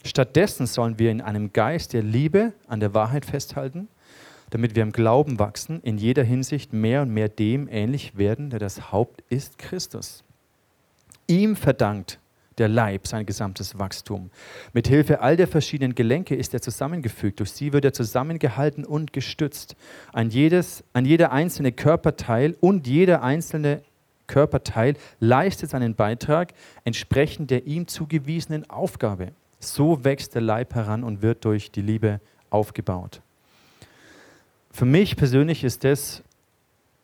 Stattdessen 0.05 0.67
sollen 0.67 0.99
wir 0.99 1.11
in 1.11 1.21
einem 1.21 1.53
Geist 1.53 1.93
der 1.93 2.03
Liebe 2.03 2.53
an 2.67 2.81
der 2.81 2.95
Wahrheit 2.95 3.27
festhalten, 3.27 3.89
damit 4.51 4.75
wir 4.75 4.83
im 4.83 4.93
Glauben 4.93 5.39
wachsen, 5.39 5.81
in 5.83 5.99
jeder 5.99 6.23
Hinsicht 6.23 6.73
mehr 6.73 7.03
und 7.03 7.13
mehr 7.13 7.29
dem 7.29 7.69
ähnlich 7.69 8.17
werden, 8.17 8.51
der 8.51 8.59
das 8.59 8.91
Haupt 8.91 9.23
ist, 9.29 9.59
Christus. 9.59 10.25
Ihm 11.27 11.57
verdankt 11.57 12.19
der 12.59 12.69
Leib, 12.69 13.07
sein 13.07 13.27
gesamtes 13.27 13.79
Wachstum. 13.79 14.31
Mit 14.73 14.89
Hilfe 14.89 15.21
all 15.21 15.37
der 15.37 15.49
verschiedenen 15.49 15.95
Gelenke 15.95 16.35
ist 16.35 16.55
er 16.55 16.61
zusammengefügt. 16.61 17.41
Durch 17.41 17.53
sie 17.53 17.73
wird 17.73 17.85
er 17.85 17.93
zusammengehalten 17.93 18.85
und 18.85 19.13
gestützt. 19.13 19.77
An, 20.13 20.31
jedes, 20.31 20.85
an 20.93 21.05
jeder 21.05 21.33
einzelne 21.33 21.73
Körperteil 21.73 22.57
und 22.61 22.87
jeder 22.87 23.23
einzelne 23.23 23.83
Körperteil 24.27 24.97
leistet 25.21 25.71
seinen 25.71 25.95
Beitrag 25.95 26.53
entsprechend 26.85 27.51
der 27.51 27.67
ihm 27.67 27.87
zugewiesenen 27.87 28.69
Aufgabe. 28.71 29.33
So 29.61 30.05
wächst 30.05 30.35
der 30.35 30.43
Leib 30.43 30.75
heran 30.75 31.05
und 31.05 31.23
wird 31.23 31.45
durch 31.45 31.71
die 31.71 31.83
Liebe 31.83 32.21
aufgebaut. 32.51 33.21
Für 34.71 34.87
mich 34.87 35.17
persönlich 35.17 35.65
ist 35.65 35.85
das 35.85 36.23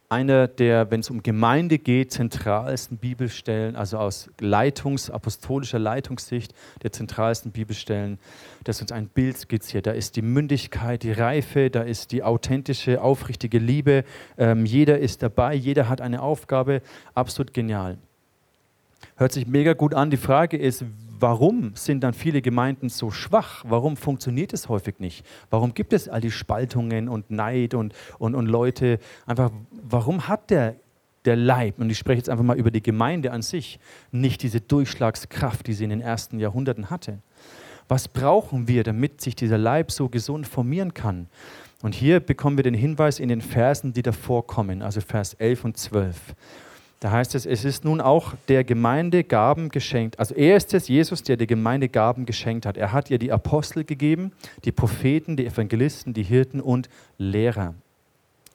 einer 0.09 0.49
der, 0.49 0.91
wenn 0.91 1.01
es 1.01 1.11
um 1.11 1.23
Gemeinde 1.23 1.79
geht, 1.79 2.13
zentralsten 2.13 2.97
Bibelstellen, 2.97 3.77
also 3.77 3.99
aus 3.99 4.31
Leitungs-, 4.41 5.11
apostolischer 5.11 5.79
Leitungssicht, 5.79 6.55
der 6.83 6.93
zentralsten 6.93 7.53
Bibelstellen, 7.53 8.19
das 8.65 8.81
uns 8.81 8.91
ein 8.91 9.09
Bild 9.09 9.37
skizziert. 9.37 9.87
Da 9.87 9.91
ist 9.91 10.17
die 10.17 10.23
Mündigkeit, 10.23 11.03
die 11.03 11.13
Reife, 11.13 11.69
da 11.71 11.83
ist 11.83 12.13
die 12.13 12.23
authentische, 12.23 13.03
aufrichtige 13.03 13.59
Liebe. 13.59 14.05
Ähm, 14.39 14.65
jeder 14.65 14.99
ist 14.99 15.23
dabei, 15.23 15.55
jeder 15.55 15.89
hat 15.89 16.01
eine 16.01 16.23
Aufgabe. 16.23 16.81
Absolut 17.15 17.53
genial. 17.53 17.99
Hört 19.19 19.33
sich 19.33 19.49
mega 19.49 19.73
gut 19.73 19.95
an. 19.95 20.11
Die 20.11 20.17
Frage 20.17 20.57
ist, 20.57 20.85
warum 21.19 21.73
sind 21.75 22.05
dann 22.05 22.15
viele 22.15 22.41
Gemeinden 22.41 22.89
so 22.89 23.11
schwach? 23.11 23.65
Warum 23.69 23.97
funktioniert 23.97 24.53
es 24.53 24.69
häufig 24.69 25.01
nicht? 25.01 25.27
Warum 25.51 25.75
gibt 25.75 25.93
es 25.93 26.09
all 26.09 26.21
die 26.21 26.31
Spaltungen 26.31 27.09
und 27.09 27.29
Neid 27.29 27.75
und, 27.75 27.95
und, 28.21 28.37
und 28.37 28.47
Leute? 28.47 29.01
Einfach, 29.27 29.51
warum 29.73 30.29
hat 30.29 30.51
der, 30.51 30.77
der 31.25 31.35
Leib, 31.35 31.81
und 31.81 31.91
ich 31.91 31.99
spreche 31.99 32.19
jetzt 32.19 32.31
einfach 32.31 32.45
mal 32.45 32.57
über 32.57 32.71
die 32.71 32.81
Gemeinde 32.81 33.33
an 33.33 33.43
sich, 33.43 33.81
nicht 34.13 34.41
diese 34.45 34.61
Durchschlagskraft, 34.61 35.67
die 35.67 35.73
sie 35.73 35.83
in 35.83 35.91
den 35.91 36.01
ersten 36.01 36.39
Jahrhunderten 36.39 36.89
hatte? 36.89 37.19
Was 37.89 38.07
brauchen 38.07 38.69
wir, 38.69 38.85
damit 38.85 39.21
sich 39.21 39.35
dieser 39.35 39.59
Leib 39.59 39.91
so 39.91 40.09
gesund 40.09 40.47
formieren 40.47 40.95
kann? 40.95 41.27
Und 41.83 41.97
hier 41.97 42.21
bekommen 42.21 42.57
wir 42.57 42.63
den 42.63 42.75
Hinweis 42.75 43.19
in 43.19 43.29
den 43.29 43.41
Versen, 43.41 43.93
die 43.93 44.03
davor 44.03 44.47
kommen, 44.47 44.81
also 44.81 45.01
Vers 45.01 45.35
11 45.35 45.65
und 45.65 45.77
12. 45.77 46.37
Da 47.01 47.13
heißt 47.13 47.37
es, 47.37 47.47
es 47.47 47.65
ist 47.65 47.85
nun 47.85 48.01
auch 48.01 48.35
der 48.49 48.65
Gemeinde 48.65 49.23
Gaben 49.23 49.69
geschenkt. 49.69 50.19
Also 50.19 50.35
er 50.35 50.57
ist 50.57 50.75
es, 50.75 50.89
Jesus, 50.89 51.23
der 51.23 51.37
der 51.37 51.47
Gemeinde 51.47 51.89
Gaben 51.89 52.27
geschenkt 52.27 52.67
hat. 52.67 52.77
Er 52.77 52.93
hat 52.93 53.09
ihr 53.09 53.19
die 53.19 53.31
Apostel 53.31 53.85
gegeben, 53.85 54.33
die 54.65 54.73
Propheten, 54.73 55.37
die 55.37 55.47
Evangelisten, 55.47 56.13
die 56.13 56.25
Hirten 56.25 56.61
und 56.61 56.89
Lehrer. 57.17 57.75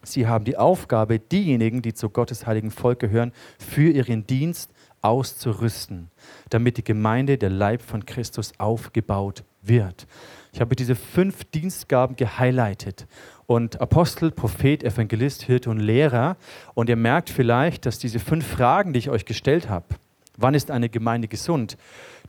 Sie 0.04 0.28
haben 0.28 0.44
die 0.44 0.58
Aufgabe, 0.58 1.20
diejenigen, 1.20 1.82
die 1.82 1.94
zu 1.94 2.10
Gottes 2.10 2.46
heiligen 2.46 2.72
Volk 2.72 3.00
gehören, 3.00 3.32
für 3.58 3.90
ihren 3.90 4.28
Dienst 4.28 4.72
auszurüsten, 5.04 6.10
damit 6.50 6.78
die 6.78 6.84
Gemeinde, 6.84 7.38
der 7.38 7.50
Leib 7.50 7.82
von 7.82 8.06
Christus, 8.06 8.54
aufgebaut 8.58 9.44
wird. 9.62 10.08
Ich 10.52 10.62
habe 10.62 10.76
diese 10.76 10.96
fünf 10.96 11.44
Dienstgaben 11.46 12.16
gehighlightet. 12.16 13.08
Und 13.46 13.82
Apostel, 13.82 14.32
Prophet, 14.32 14.84
Evangelist, 14.84 15.44
Hirte 15.44 15.70
und 15.70 15.80
Lehrer. 15.80 16.38
Und 16.74 16.90
ihr 16.90 16.96
merkt 16.96 17.30
vielleicht, 17.30 17.86
dass 17.86 18.00
diese 18.00 18.20
fünf 18.20 18.46
Fragen, 18.48 18.94
die 18.94 19.00
ich 19.00 19.10
euch 19.10 19.26
gestellt 19.26 19.70
habe, 19.70 19.86
wann 20.38 20.54
ist 20.54 20.72
eine 20.72 20.90
Gemeinde 20.90 21.28
gesund, 21.28 21.78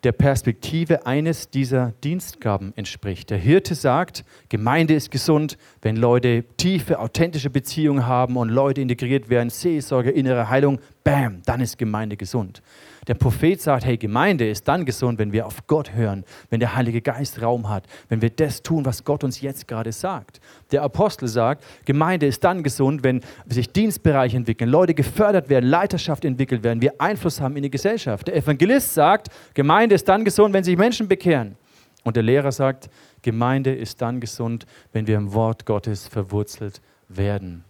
der 0.03 0.13
Perspektive 0.13 1.07
eines 1.07 1.49
dieser 1.49 1.93
Dienstgaben 2.05 2.75
entspricht. 2.77 3.31
Der 3.31 3.39
Hirte 3.39 3.75
sagt, 3.75 4.25
Gemeinde 4.51 4.95
ist 4.95 5.11
gesund, 5.11 5.57
wenn 5.81 5.97
Leute 5.97 6.45
tiefe, 6.59 6.99
authentische 6.99 7.49
Beziehungen 7.49 8.07
haben 8.07 8.37
und 8.37 8.51
Leute 8.51 8.83
integriert 8.83 9.31
werden, 9.31 9.49
Seelsorge, 9.49 10.11
innere 10.11 10.51
Heilung, 10.51 10.79
bam, 11.05 11.43
dann 11.45 11.61
ist 11.61 11.79
Gemeinde 11.79 12.17
gesund. 12.17 12.63
Der 13.07 13.15
Prophet 13.15 13.61
sagt, 13.61 13.85
hey, 13.85 13.99
Gemeinde 13.99 14.49
ist 14.49 14.67
dann 14.67 14.87
gesund, 14.87 15.19
wenn 15.19 15.33
wir 15.33 15.47
auf 15.47 15.67
Gott 15.67 15.93
hören, 15.93 16.25
wenn 16.49 16.61
der 16.61 16.75
Heilige 16.75 17.03
Geist 17.03 17.43
Raum 17.43 17.69
hat, 17.69 17.85
wenn 18.09 18.23
wir 18.23 18.31
das 18.31 18.63
tun, 18.63 18.87
was 18.87 19.05
Gott 19.05 19.23
uns 19.23 19.43
jetzt 19.43 19.69
gerade 19.69 19.93
sagt. 19.93 20.41
Der 20.73 20.83
Apostel 20.83 21.29
sagt, 21.29 21.63
Gemeinde 21.85 22.27
ist 22.27 22.43
dann 22.43 22.63
gesund, 22.63 23.05
wenn 23.05 23.21
sich 23.47 23.71
Dienstbereiche 23.71 24.39
entwickeln, 24.39 24.71
Leute 24.71 24.95
gefördert 24.95 25.51
werden, 25.51 25.69
Leiterschaft 25.69 26.25
entwickelt 26.25 26.65
werden, 26.65 26.81
wir 26.81 26.99
Einfluss 26.99 27.41
haben 27.41 27.57
in 27.57 27.63
die 27.63 27.71
Gesellschaft. 27.71 28.29
Der 28.29 28.37
Evangelist 28.37 28.95
sagt, 28.95 29.29
Gemeinde 29.53 29.95
ist 29.95 30.09
dann 30.09 30.25
gesund, 30.25 30.55
wenn 30.55 30.65
sich 30.65 30.79
Menschen 30.79 31.07
bekehren. 31.07 31.57
Und 32.05 32.17
der 32.17 32.23
Lehrer 32.23 32.53
sagt, 32.53 32.89
Gemeinde 33.23 33.75
ist 33.75 34.01
dann 34.01 34.21
gesund, 34.21 34.67
wenn 34.93 35.07
wir 35.07 35.17
im 35.17 35.35
Wort 35.35 35.67
Gottes 35.67 36.07
verwurzelt 36.07 36.81
werden. 37.09 37.65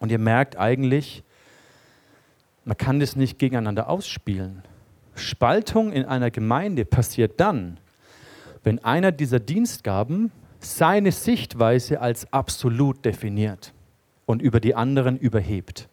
Und 0.00 0.10
ihr 0.10 0.18
merkt 0.18 0.58
eigentlich, 0.58 1.22
man 2.64 2.76
kann 2.76 3.00
das 3.00 3.16
nicht 3.16 3.38
gegeneinander 3.38 3.88
ausspielen. 3.88 4.62
Spaltung 5.14 5.92
in 5.92 6.04
einer 6.04 6.30
Gemeinde 6.30 6.84
passiert 6.84 7.38
dann, 7.38 7.78
wenn 8.64 8.82
einer 8.84 9.12
dieser 9.12 9.40
Dienstgaben 9.40 10.30
seine 10.60 11.12
Sichtweise 11.12 12.00
als 12.00 12.32
absolut 12.32 13.04
definiert 13.04 13.72
und 14.26 14.40
über 14.40 14.60
die 14.60 14.74
anderen 14.74 15.18
überhebt. 15.18 15.88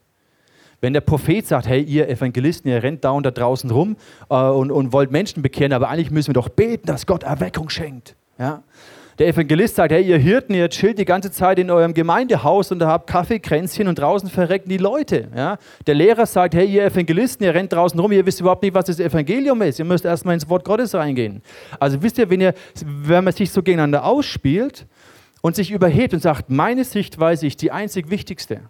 Wenn 0.82 0.94
der 0.94 1.02
Prophet 1.02 1.46
sagt, 1.46 1.68
hey, 1.68 1.82
ihr 1.82 2.08
Evangelisten, 2.08 2.72
ihr 2.72 2.82
rennt 2.82 3.04
da 3.04 3.12
und 3.12 3.26
da 3.26 3.32
draußen 3.32 3.70
rum 3.70 3.98
äh, 4.30 4.36
und, 4.36 4.72
und 4.72 4.94
wollt 4.94 5.12
Menschen 5.12 5.44
bekehren, 5.44 5.74
aber 5.74 5.90
eigentlich 5.90 6.12
müssen 6.12 6.30
wir 6.30 6.36
doch 6.36 6.48
beten, 6.48 6.88
dass 6.88 7.06
Gott 7.06 7.24
Erweckung 7.24 7.70
schenkt. 7.70 8.16
Ja? 8.38 8.64
Der 9.20 9.28
Evangelist 9.28 9.76
sagt, 9.76 9.92
hey, 9.92 10.02
ihr 10.02 10.18
Hirten, 10.18 10.54
ihr 10.54 10.70
chillt 10.70 10.98
die 10.98 11.04
ganze 11.04 11.30
Zeit 11.30 11.60
in 11.60 11.70
eurem 11.70 11.94
Gemeindehaus 11.94 12.72
und 12.72 12.82
habt 12.82 13.06
Kaffeekränzchen 13.08 13.90
und 13.90 14.00
draußen 14.00 14.30
verrecken 14.30 14.70
die 14.70 14.78
Leute. 14.78 15.28
Ja? 15.36 15.58
Der 15.86 15.96
Lehrer 15.96 16.26
sagt, 16.26 16.56
hey, 16.56 16.66
ihr 16.66 16.86
Evangelisten, 16.86 17.46
ihr 17.46 17.54
rennt 17.54 17.74
draußen 17.74 18.00
rum, 18.00 18.14
ihr 18.14 18.26
wisst 18.26 18.40
überhaupt 18.40 18.64
nicht, 18.64 18.74
was 18.74 18.86
das 18.86 19.02
Evangelium 19.02 19.62
ist. 19.62 19.78
Ihr 19.78 19.84
müsst 19.84 20.06
erstmal 20.06 20.36
ins 20.36 20.48
Wort 20.48 20.64
Gottes 20.64 20.96
reingehen. 20.96 21.42
Also 21.82 22.02
wisst 22.02 22.18
ihr, 22.18 22.30
wenn, 22.30 22.40
ihr, 22.40 22.54
wenn 22.86 23.26
man 23.26 23.34
sich 23.34 23.52
so 23.52 23.62
gegeneinander 23.62 24.06
ausspielt 24.06 24.88
und 25.42 25.54
sich 25.54 25.72
überhebt 25.72 26.14
und 26.14 26.22
sagt, 26.22 26.50
meine 26.50 26.86
Sichtweise 26.86 27.46
ist 27.46 27.62
die 27.62 27.72
einzig 27.72 28.10
wichtigste, 28.10 28.62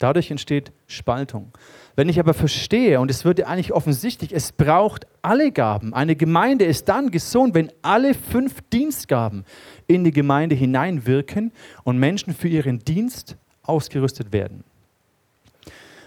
dadurch 0.00 0.32
entsteht 0.32 0.72
Spaltung. 0.88 1.52
Wenn 1.98 2.08
ich 2.08 2.20
aber 2.20 2.32
verstehe, 2.32 3.00
und 3.00 3.10
es 3.10 3.24
wird 3.24 3.42
eigentlich 3.42 3.72
offensichtlich, 3.72 4.32
es 4.32 4.52
braucht 4.52 5.08
alle 5.20 5.50
Gaben. 5.50 5.92
Eine 5.92 6.14
Gemeinde 6.14 6.64
ist 6.64 6.88
dann 6.88 7.10
gesund, 7.10 7.56
wenn 7.56 7.72
alle 7.82 8.14
fünf 8.14 8.60
Dienstgaben 8.72 9.44
in 9.88 10.04
die 10.04 10.12
Gemeinde 10.12 10.54
hineinwirken 10.54 11.50
und 11.82 11.98
Menschen 11.98 12.34
für 12.34 12.46
ihren 12.46 12.78
Dienst 12.78 13.36
ausgerüstet 13.64 14.32
werden. 14.32 14.62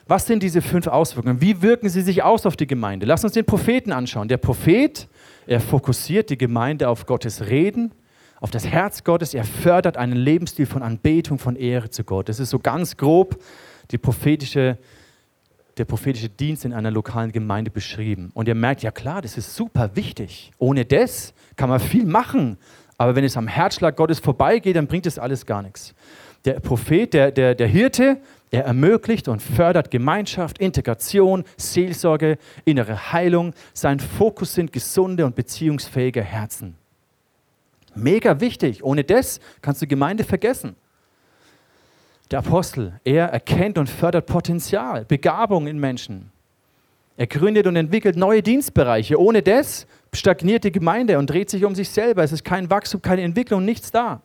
Was 0.07 0.27
sind 0.27 0.43
diese 0.43 0.61
fünf 0.61 0.87
Auswirkungen? 0.87 1.41
Wie 1.41 1.61
wirken 1.61 1.89
sie 1.89 2.03
sich 2.03 2.23
aus 2.23 2.45
auf 2.45 2.55
die 2.55 2.67
Gemeinde? 2.67 3.05
Lass 3.05 3.25
uns 3.25 3.33
den 3.33 3.43
Propheten 3.43 3.91
anschauen. 3.91 4.29
Der 4.29 4.37
Prophet, 4.37 5.09
er 5.45 5.59
fokussiert 5.59 6.29
die 6.29 6.37
Gemeinde 6.37 6.87
auf 6.87 7.05
Gottes 7.05 7.49
Reden, 7.49 7.91
auf 8.39 8.49
das 8.49 8.65
Herz 8.65 9.03
Gottes. 9.03 9.33
Er 9.33 9.43
fördert 9.43 9.97
einen 9.97 10.15
Lebensstil 10.15 10.67
von 10.67 10.83
Anbetung, 10.83 11.37
von 11.37 11.57
Ehre 11.57 11.89
zu 11.89 12.05
Gott. 12.05 12.29
Das 12.29 12.39
ist 12.39 12.49
so 12.49 12.59
ganz 12.59 12.95
grob 12.95 13.43
die 13.91 13.97
prophetische 13.97 14.77
der 15.77 15.85
prophetische 15.85 16.29
Dienst 16.29 16.65
in 16.65 16.73
einer 16.73 16.91
lokalen 16.91 17.31
Gemeinde 17.31 17.71
beschrieben. 17.71 18.31
Und 18.33 18.47
ihr 18.47 18.55
merkt, 18.55 18.83
ja 18.83 18.91
klar, 18.91 19.21
das 19.21 19.37
ist 19.37 19.55
super 19.55 19.95
wichtig. 19.95 20.51
Ohne 20.57 20.85
das 20.85 21.33
kann 21.55 21.69
man 21.69 21.79
viel 21.79 22.05
machen. 22.05 22.57
Aber 22.97 23.15
wenn 23.15 23.23
es 23.23 23.37
am 23.37 23.47
Herzschlag 23.47 23.95
Gottes 23.95 24.19
vorbeigeht, 24.19 24.75
dann 24.75 24.87
bringt 24.87 25.05
es 25.05 25.17
alles 25.17 25.45
gar 25.45 25.61
nichts. 25.61 25.95
Der 26.45 26.59
Prophet, 26.59 27.13
der, 27.13 27.31
der, 27.31 27.55
der 27.55 27.67
Hirte, 27.67 28.19
er 28.51 28.65
ermöglicht 28.65 29.27
und 29.27 29.41
fördert 29.41 29.91
Gemeinschaft, 29.91 30.57
Integration, 30.57 31.45
Seelsorge, 31.55 32.37
innere 32.65 33.13
Heilung. 33.13 33.53
Sein 33.73 33.99
Fokus 33.99 34.53
sind 34.53 34.73
gesunde 34.73 35.25
und 35.25 35.35
beziehungsfähige 35.35 36.21
Herzen. 36.21 36.75
Mega 37.95 38.39
wichtig. 38.39 38.83
Ohne 38.83 39.03
das 39.03 39.39
kannst 39.61 39.81
du 39.81 39.87
Gemeinde 39.87 40.23
vergessen. 40.23 40.75
Der 42.31 42.39
Apostel, 42.39 42.93
er 43.03 43.25
erkennt 43.27 43.77
und 43.77 43.89
fördert 43.89 44.25
Potenzial, 44.25 45.03
Begabung 45.03 45.67
in 45.67 45.77
Menschen. 45.77 46.31
Er 47.17 47.27
gründet 47.27 47.67
und 47.67 47.75
entwickelt 47.75 48.15
neue 48.15 48.41
Dienstbereiche. 48.41 49.19
Ohne 49.19 49.41
das 49.41 49.85
stagniert 50.13 50.63
die 50.63 50.71
Gemeinde 50.71 51.19
und 51.19 51.29
dreht 51.29 51.49
sich 51.49 51.65
um 51.65 51.75
sich 51.75 51.89
selber. 51.89 52.23
Es 52.23 52.31
ist 52.31 52.45
kein 52.45 52.69
Wachstum, 52.69 53.01
keine 53.01 53.23
Entwicklung, 53.23 53.65
nichts 53.65 53.91
da. 53.91 54.21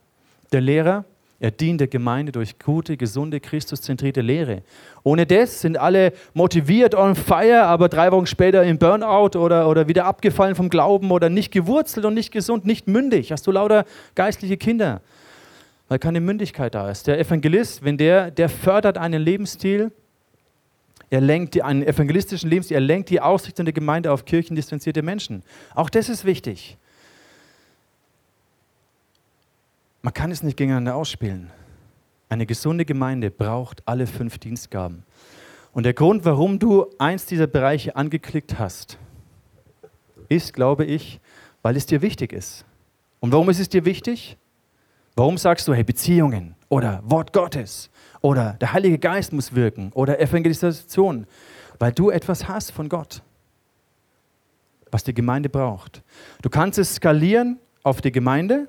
Der 0.53 0.61
Lehrer, 0.61 1.05
er 1.41 1.51
dient 1.51 1.81
der 1.81 1.89
Gemeinde 1.89 2.31
durch 2.31 2.61
gute, 2.61 2.97
gesunde, 2.97 3.41
Christuszentrierte 3.41 4.21
Lehre. 4.21 4.63
Ohne 5.03 5.27
das 5.27 5.61
sind 5.61 5.77
alle 5.77 6.13
motiviert 6.33 6.95
on 6.95 7.17
fire, 7.17 7.65
aber 7.65 7.89
drei 7.89 8.13
Wochen 8.13 8.27
später 8.27 8.63
im 8.63 8.79
Burnout 8.79 9.37
oder, 9.37 9.69
oder 9.69 9.89
wieder 9.89 10.05
abgefallen 10.05 10.55
vom 10.55 10.71
Glauben 10.71 11.11
oder 11.11 11.29
nicht 11.29 11.53
gewurzelt 11.53 12.07
und 12.07 12.15
nicht 12.15 12.31
gesund, 12.31 12.67
nicht 12.67 12.87
mündig. 12.87 13.33
Hast 13.33 13.49
du 13.49 13.51
lauter 13.51 13.85
geistliche 14.15 14.57
Kinder 14.57 15.01
weil 15.89 15.99
keine 15.99 16.21
Mündigkeit 16.21 16.75
da 16.75 16.91
ist. 16.91 17.07
Der 17.07 17.19
Evangelist, 17.19 17.85
wenn 17.85 17.97
der, 17.97 18.31
der 18.31 18.49
fördert 18.49 18.99
einen 18.99 19.23
Lebensstil, 19.23 19.93
er 21.11 21.21
lenkt 21.21 21.55
die, 21.55 21.63
einen 21.63 21.83
evangelistischen 21.83 22.51
Lebensstil, 22.51 22.77
er 22.77 22.81
lenkt 22.81 23.11
die 23.11 23.21
Ausrichtung 23.21 23.65
der 23.65 23.73
Gemeinde 23.73 24.11
auf 24.11 24.25
kirchendistanzierte 24.25 25.03
Menschen. 25.03 25.43
Auch 25.75 25.89
das 25.89 26.09
ist 26.09 26.25
wichtig. 26.25 26.77
Man 30.03 30.13
kann 30.13 30.31
es 30.31 30.43
nicht 30.43 30.57
gegeneinander 30.57 30.97
ausspielen. 30.97 31.51
Eine 32.29 32.47
gesunde 32.47 32.85
Gemeinde 32.85 33.31
braucht 33.31 33.83
alle 33.87 34.07
fünf 34.07 34.39
Dienstgaben. 34.39 35.05
Und 35.73 35.85
der 35.85 35.95
Grund, 35.95 36.25
warum 36.25 36.59
du 36.59 36.87
eins 36.99 37.27
dieser 37.27 37.47
Bereiche 37.47 37.95
angeklickt 37.95 38.59
hast, 38.59 38.99
ist, 40.29 40.53
glaube 40.53 40.85
ich, 40.85 41.21
weil 41.63 41.77
es 41.77 41.87
dir 41.87 42.03
wichtig 42.03 42.33
ist. 42.33 42.65
Und 43.21 43.33
warum 43.33 43.49
ist 43.51 43.61
es 43.61 43.69
dir 43.69 43.85
wichtig? 43.85 44.37
Warum 45.19 45.39
sagst 45.39 45.67
du, 45.67 45.73
hey, 45.73 45.83
Beziehungen 45.83 46.55
oder 46.69 47.01
Wort 47.07 47.33
Gottes 47.33 47.89
oder 48.21 48.53
der 48.61 48.75
Heilige 48.75 48.99
Geist 48.99 49.33
muss 49.33 49.55
wirken 49.55 49.91
oder 49.95 50.21
Evangelisation? 50.21 51.27
Weil 51.79 51.93
du 51.93 52.11
etwas 52.11 52.47
hast 52.49 52.71
von 52.71 52.91
Gott, 52.91 53.23
was 54.91 55.05
die 55.05 55.15
Gemeinde 55.15 55.49
braucht. 55.49 56.03
Du 56.43 56.51
kannst 56.51 56.79
es 56.79 56.97
skalieren 56.97 57.59
auf 57.83 58.03
die 58.03 58.13
Gemeinde, 58.13 58.69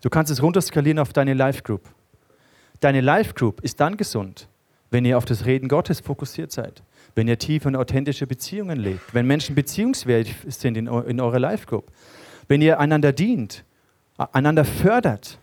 du 0.00 0.08
kannst 0.08 0.32
es 0.32 0.42
runterskalieren 0.42 0.98
auf 0.98 1.12
deine 1.12 1.34
Life 1.34 1.62
Group. 1.62 1.82
Deine 2.80 3.02
Life 3.02 3.34
Group 3.34 3.60
ist 3.60 3.78
dann 3.78 3.98
gesund, 3.98 4.48
wenn 4.90 5.04
ihr 5.04 5.18
auf 5.18 5.26
das 5.26 5.44
Reden 5.44 5.68
Gottes 5.68 6.00
fokussiert 6.00 6.52
seid, 6.52 6.82
wenn 7.14 7.28
ihr 7.28 7.38
tiefe 7.38 7.68
und 7.68 7.76
authentische 7.76 8.26
Beziehungen 8.26 8.78
lebt, 8.78 9.12
wenn 9.12 9.26
Menschen 9.26 9.54
beziehungswert 9.54 10.28
sind 10.46 10.78
in, 10.78 10.86
in 10.86 11.20
eurer 11.20 11.38
Life 11.38 11.66
Group, 11.66 11.92
wenn 12.48 12.62
ihr 12.62 12.80
einander 12.80 13.12
dient, 13.12 13.62
einander 14.16 14.64
fördert, 14.64 15.38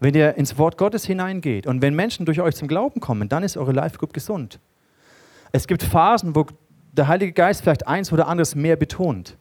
wenn 0.00 0.14
ihr 0.14 0.34
ins 0.36 0.58
Wort 0.58 0.78
Gottes 0.78 1.04
hineingeht 1.04 1.66
und 1.66 1.82
wenn 1.82 1.94
Menschen 1.94 2.26
durch 2.26 2.40
euch 2.40 2.54
zum 2.54 2.68
Glauben 2.68 3.00
kommen, 3.00 3.28
dann 3.28 3.42
ist 3.42 3.56
eure 3.56 3.72
Life 3.72 3.98
Group 3.98 4.12
gesund. 4.12 4.60
Es 5.52 5.66
gibt 5.66 5.82
Phasen, 5.82 6.36
wo 6.36 6.46
der 6.92 7.08
Heilige 7.08 7.32
Geist 7.32 7.62
vielleicht 7.62 7.86
eins 7.86 8.12
oder 8.12 8.28
anderes 8.28 8.54
mehr 8.54 8.76
betont. 8.76 9.36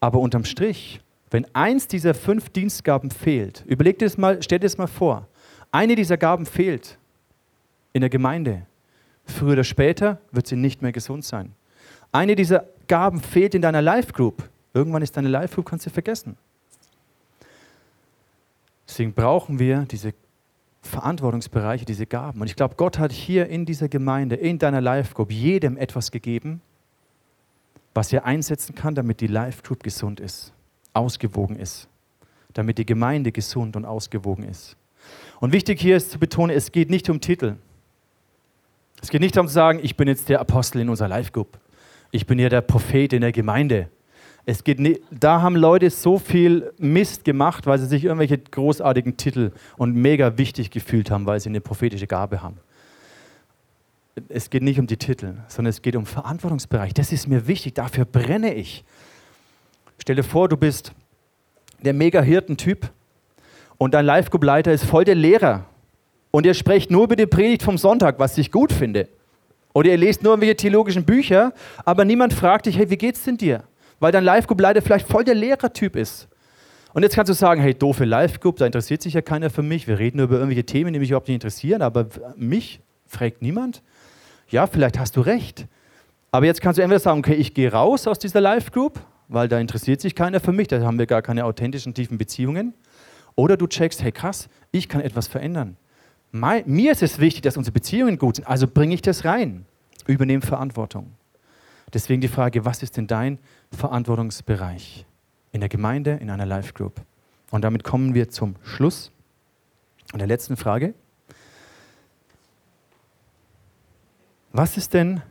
Aber 0.00 0.18
unterm 0.18 0.44
Strich, 0.44 1.00
wenn 1.30 1.46
eins 1.54 1.88
dieser 1.88 2.14
fünf 2.14 2.50
Dienstgaben 2.50 3.10
fehlt, 3.10 3.64
überlegt 3.66 4.02
es 4.02 4.18
mal, 4.18 4.42
stellt 4.42 4.64
es 4.64 4.78
mal 4.78 4.86
vor, 4.86 5.26
eine 5.72 5.94
dieser 5.94 6.16
Gaben 6.16 6.46
fehlt 6.46 6.98
in 7.92 8.00
der 8.00 8.10
Gemeinde. 8.10 8.66
Früher 9.24 9.52
oder 9.52 9.64
später 9.64 10.18
wird 10.30 10.46
sie 10.46 10.56
nicht 10.56 10.82
mehr 10.82 10.92
gesund 10.92 11.24
sein. 11.24 11.52
Eine 12.12 12.36
dieser 12.36 12.64
Gaben 12.86 13.20
fehlt 13.20 13.54
in 13.54 13.62
deiner 13.62 13.82
Life 13.82 14.12
Group. 14.12 14.48
Irgendwann 14.72 15.02
ist 15.02 15.16
deine 15.16 15.28
Life 15.28 15.54
Group, 15.54 15.66
kannst 15.66 15.86
du 15.86 15.90
vergessen. 15.90 16.36
Deswegen 18.88 19.12
brauchen 19.12 19.58
wir 19.58 19.84
diese 19.90 20.14
Verantwortungsbereiche, 20.82 21.84
diese 21.84 22.06
Gaben. 22.06 22.40
Und 22.40 22.46
ich 22.46 22.56
glaube, 22.56 22.76
Gott 22.76 22.98
hat 22.98 23.12
hier 23.12 23.48
in 23.48 23.66
dieser 23.66 23.88
Gemeinde, 23.88 24.36
in 24.36 24.58
deiner 24.58 24.80
Life 24.80 25.14
Group, 25.14 25.32
jedem 25.32 25.76
etwas 25.76 26.10
gegeben, 26.10 26.60
was 27.94 28.12
er 28.12 28.24
einsetzen 28.24 28.74
kann, 28.74 28.94
damit 28.94 29.20
die 29.20 29.26
Life 29.26 29.62
Group 29.62 29.82
gesund 29.82 30.20
ist, 30.20 30.52
ausgewogen 30.92 31.56
ist, 31.56 31.88
damit 32.52 32.78
die 32.78 32.86
Gemeinde 32.86 33.32
gesund 33.32 33.74
und 33.76 33.84
ausgewogen 33.84 34.44
ist. 34.44 34.76
Und 35.40 35.52
wichtig 35.52 35.80
hier 35.80 35.96
ist 35.96 36.12
zu 36.12 36.18
betonen, 36.18 36.56
es 36.56 36.72
geht 36.72 36.90
nicht 36.90 37.08
um 37.10 37.20
Titel. 37.20 37.56
Es 39.02 39.10
geht 39.10 39.20
nicht 39.20 39.36
darum 39.36 39.48
zu 39.48 39.54
sagen, 39.54 39.80
ich 39.82 39.96
bin 39.96 40.08
jetzt 40.08 40.28
der 40.28 40.40
Apostel 40.40 40.80
in 40.80 40.88
unserer 40.88 41.08
Live-Group. 41.08 41.58
Ich 42.10 42.26
bin 42.26 42.38
ja 42.38 42.48
der 42.48 42.62
Prophet 42.62 43.12
in 43.12 43.20
der 43.20 43.32
Gemeinde. 43.32 43.90
Es 44.48 44.62
geht 44.62 44.78
nicht, 44.78 45.02
da 45.10 45.42
haben 45.42 45.56
Leute 45.56 45.90
so 45.90 46.20
viel 46.20 46.72
Mist 46.78 47.24
gemacht, 47.24 47.66
weil 47.66 47.80
sie 47.80 47.86
sich 47.86 48.04
irgendwelche 48.04 48.38
großartigen 48.38 49.16
Titel 49.16 49.50
und 49.76 49.96
mega 49.96 50.38
wichtig 50.38 50.70
gefühlt 50.70 51.10
haben, 51.10 51.26
weil 51.26 51.40
sie 51.40 51.48
eine 51.48 51.60
prophetische 51.60 52.06
Gabe 52.06 52.42
haben. 52.42 52.58
Es 54.28 54.48
geht 54.48 54.62
nicht 54.62 54.78
um 54.78 54.86
die 54.86 54.96
Titel, 54.96 55.34
sondern 55.48 55.70
es 55.70 55.82
geht 55.82 55.96
um 55.96 56.06
Verantwortungsbereich. 56.06 56.94
Das 56.94 57.10
ist 57.10 57.26
mir 57.26 57.48
wichtig, 57.48 57.74
dafür 57.74 58.04
brenne 58.04 58.54
ich. 58.54 58.84
Stell 59.98 60.14
dir 60.14 60.22
vor, 60.22 60.48
du 60.48 60.56
bist 60.56 60.92
der 61.82 61.92
mega 61.92 62.22
Hirtentyp 62.22 62.90
und 63.78 63.94
dein 63.94 64.06
Live-Group-Leiter 64.06 64.72
ist 64.72 64.84
voll 64.84 65.04
der 65.04 65.16
Lehrer 65.16 65.64
und 66.30 66.46
ihr 66.46 66.54
sprecht 66.54 66.88
nur 66.88 67.04
über 67.04 67.16
die 67.16 67.26
Predigt 67.26 67.64
vom 67.64 67.78
Sonntag, 67.78 68.20
was 68.20 68.38
ich 68.38 68.52
gut 68.52 68.72
finde. 68.72 69.08
Oder 69.74 69.90
ihr 69.90 69.96
lest 69.96 70.22
nur 70.22 70.32
irgendwelche 70.32 70.56
theologischen 70.56 71.04
Bücher, 71.04 71.52
aber 71.84 72.04
niemand 72.04 72.32
fragt 72.32 72.66
dich, 72.66 72.78
hey, 72.78 72.88
wie 72.88 72.96
geht's 72.96 73.24
denn 73.24 73.36
dir? 73.36 73.64
Weil 74.00 74.12
dein 74.12 74.24
Live-Group-Leiter 74.24 74.82
vielleicht 74.82 75.08
voll 75.08 75.24
der 75.24 75.34
Lehrertyp 75.34 75.96
ist. 75.96 76.28
Und 76.92 77.02
jetzt 77.02 77.14
kannst 77.14 77.28
du 77.28 77.34
sagen, 77.34 77.60
hey, 77.60 77.74
doofe 77.74 78.04
Live-Group, 78.04 78.56
da 78.56 78.66
interessiert 78.66 79.02
sich 79.02 79.14
ja 79.14 79.22
keiner 79.22 79.50
für 79.50 79.62
mich. 79.62 79.86
Wir 79.86 79.98
reden 79.98 80.16
nur 80.16 80.24
über 80.24 80.36
irgendwelche 80.36 80.64
Themen, 80.64 80.92
die 80.94 80.98
mich 80.98 81.10
überhaupt 81.10 81.28
nicht 81.28 81.36
interessieren, 81.36 81.82
aber 81.82 82.06
mich 82.36 82.80
fragt 83.06 83.42
niemand. 83.42 83.82
Ja, 84.48 84.66
vielleicht 84.66 84.98
hast 84.98 85.16
du 85.16 85.20
recht. 85.20 85.66
Aber 86.30 86.46
jetzt 86.46 86.60
kannst 86.60 86.78
du 86.78 86.82
entweder 86.82 87.00
sagen, 87.00 87.18
okay, 87.18 87.34
ich 87.34 87.54
gehe 87.54 87.70
raus 87.70 88.06
aus 88.06 88.18
dieser 88.18 88.40
Live-Group, 88.40 89.00
weil 89.28 89.48
da 89.48 89.58
interessiert 89.58 90.00
sich 90.00 90.14
keiner 90.14 90.40
für 90.40 90.52
mich, 90.52 90.68
da 90.68 90.80
haben 90.80 90.98
wir 90.98 91.06
gar 91.06 91.22
keine 91.22 91.44
authentischen, 91.44 91.94
tiefen 91.94 92.18
Beziehungen. 92.18 92.74
Oder 93.34 93.56
du 93.56 93.66
checkst, 93.66 94.02
hey 94.02 94.12
krass, 94.12 94.48
ich 94.70 94.88
kann 94.88 95.00
etwas 95.00 95.26
verändern. 95.26 95.76
mir 96.32 96.92
ist 96.92 97.02
es 97.02 97.18
wichtig, 97.18 97.42
dass 97.42 97.56
unsere 97.56 97.72
Beziehungen 97.72 98.18
gut 98.18 98.36
sind, 98.36 98.48
also 98.48 98.66
bringe 98.66 98.94
ich 98.94 99.02
das 99.02 99.24
rein. 99.24 99.66
Übernehme 100.06 100.42
Verantwortung. 100.42 101.12
Deswegen 101.92 102.20
die 102.20 102.28
Frage, 102.28 102.64
was 102.64 102.82
ist 102.82 102.96
denn 102.96 103.06
dein 103.06 103.38
Verantwortungsbereich 103.72 105.06
in 105.52 105.60
der 105.60 105.68
Gemeinde, 105.68 106.12
in 106.12 106.30
einer 106.30 106.46
Life 106.46 106.72
Group? 106.72 107.00
Und 107.50 107.62
damit 107.62 107.84
kommen 107.84 108.14
wir 108.14 108.28
zum 108.28 108.56
Schluss 108.62 109.12
und 110.12 110.18
der 110.18 110.28
letzten 110.28 110.56
Frage. 110.56 110.94
Was 114.52 114.76
ist 114.76 114.94
denn 114.94 115.22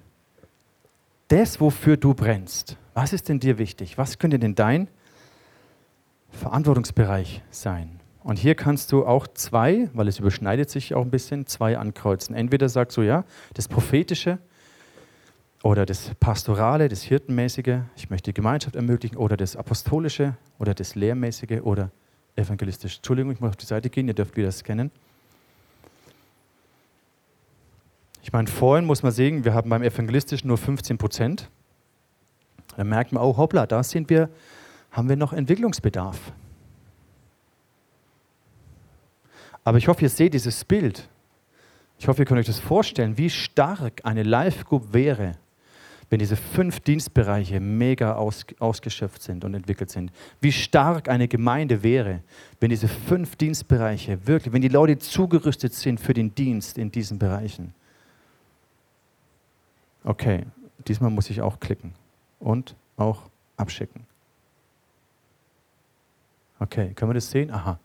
das, 1.28 1.60
wofür 1.60 1.98
du 1.98 2.14
brennst? 2.14 2.78
Was 2.94 3.12
ist 3.14 3.30
denn 3.30 3.40
dir 3.40 3.58
wichtig? 3.58 3.98
Was 3.98 4.20
könnte 4.20 4.40
denn 4.40 4.56
dein 4.56 4.88
Verantwortungsbereich 6.32 7.42
sein? 7.50 8.00
Und 8.24 8.40
hier 8.40 8.56
kannst 8.56 8.92
du 8.92 9.06
auch 9.06 9.28
zwei, 9.28 9.90
weil 9.94 10.08
es 10.08 10.20
überschneidet 10.20 10.70
sich 10.70 10.96
auch 10.96 11.04
ein 11.04 11.12
bisschen, 11.12 11.46
zwei 11.46 11.78
ankreuzen. 11.78 12.36
Entweder 12.36 12.70
sagst 12.70 12.98
du, 12.98 13.02
ja, 13.02 13.24
das 13.54 13.68
Prophetische, 13.68 14.40
oder 15.66 15.88
das 15.88 16.12
Pastorale, 16.20 16.90
das 16.90 17.02
Hirtenmäßige, 17.02 17.80
ich 17.96 18.12
möchte 18.12 18.30
die 18.30 18.36
Gemeinschaft 18.36 18.76
ermöglichen, 18.76 19.18
oder 19.18 19.36
das 19.36 19.56
Apostolische 19.56 20.38
oder 20.60 20.76
das 20.76 20.94
Lehrmäßige 20.94 21.62
oder 21.64 21.90
Evangelistische. 22.36 22.98
Entschuldigung, 22.98 23.32
ich 23.32 23.40
muss 23.40 23.50
auf 23.50 23.56
die 23.56 23.66
Seite 23.66 23.90
gehen, 23.90 24.08
ihr 24.08 24.14
dürft 24.14 24.38
wieder 24.38 24.52
scannen. 24.52 24.92
Ich 28.22 28.32
meine, 28.32 28.48
vorhin 28.48 28.86
muss 28.86 29.02
man 29.02 29.12
sehen, 29.12 29.44
wir 29.44 29.56
haben 29.56 29.72
beim 29.72 29.82
Evangelistischen 29.82 30.50
nur 30.50 30.60
15 30.60 31.00
Prozent. 31.00 31.50
Da 32.78 32.84
merkt 32.84 33.12
man, 33.12 33.24
oh 33.24 33.36
hoppla, 33.36 33.66
da 33.66 33.82
sind 33.82 34.12
wir, 34.12 34.30
haben 34.92 35.10
wir 35.10 35.16
noch 35.16 35.34
Entwicklungsbedarf. 35.34 36.32
Aber 39.64 39.80
ich 39.80 39.88
hoffe, 39.88 40.04
ihr 40.04 40.10
seht 40.10 40.36
dieses 40.36 40.64
Bild. 40.64 41.10
Ich 41.98 42.08
hoffe, 42.08 42.22
ihr 42.22 42.26
könnt 42.26 42.40
euch 42.40 42.46
das 42.46 42.60
vorstellen, 42.60 43.18
wie 43.18 43.32
stark 43.32 44.02
eine 44.04 44.22
Live-Group 44.22 44.94
wäre, 44.94 45.38
wenn 46.10 46.20
diese 46.20 46.36
fünf 46.36 46.80
Dienstbereiche 46.80 47.60
mega 47.60 48.16
aus, 48.16 48.46
ausgeschöpft 48.60 49.22
sind 49.22 49.44
und 49.44 49.54
entwickelt 49.54 49.90
sind. 49.90 50.12
Wie 50.40 50.52
stark 50.52 51.10
eine 51.10 51.28
Gemeinde 51.28 51.84
wäre, 51.84 52.22
wenn 52.60 52.70
diese 52.70 52.88
fünf 52.88 53.36
Dienstbereiche 53.36 54.28
wirklich, 54.28 54.54
wenn 54.54 54.62
die 54.62 54.68
Leute 54.68 54.98
zugerüstet 55.00 55.74
sind 55.74 56.00
für 56.00 56.14
den 56.14 56.34
Dienst 56.36 56.78
in 56.78 56.92
diesen 56.92 57.18
Bereichen. 57.18 57.74
Okay, 60.04 60.46
diesmal 60.88 61.10
muss 61.10 61.30
ich 61.30 61.42
auch 61.42 61.60
klicken 61.60 61.94
und 62.40 62.76
auch 62.98 63.24
abschicken. 63.58 64.06
Okay, 66.60 66.94
können 66.94 67.10
wir 67.10 67.16
das 67.16 67.30
sehen? 67.30 67.52
Aha. 67.52 67.80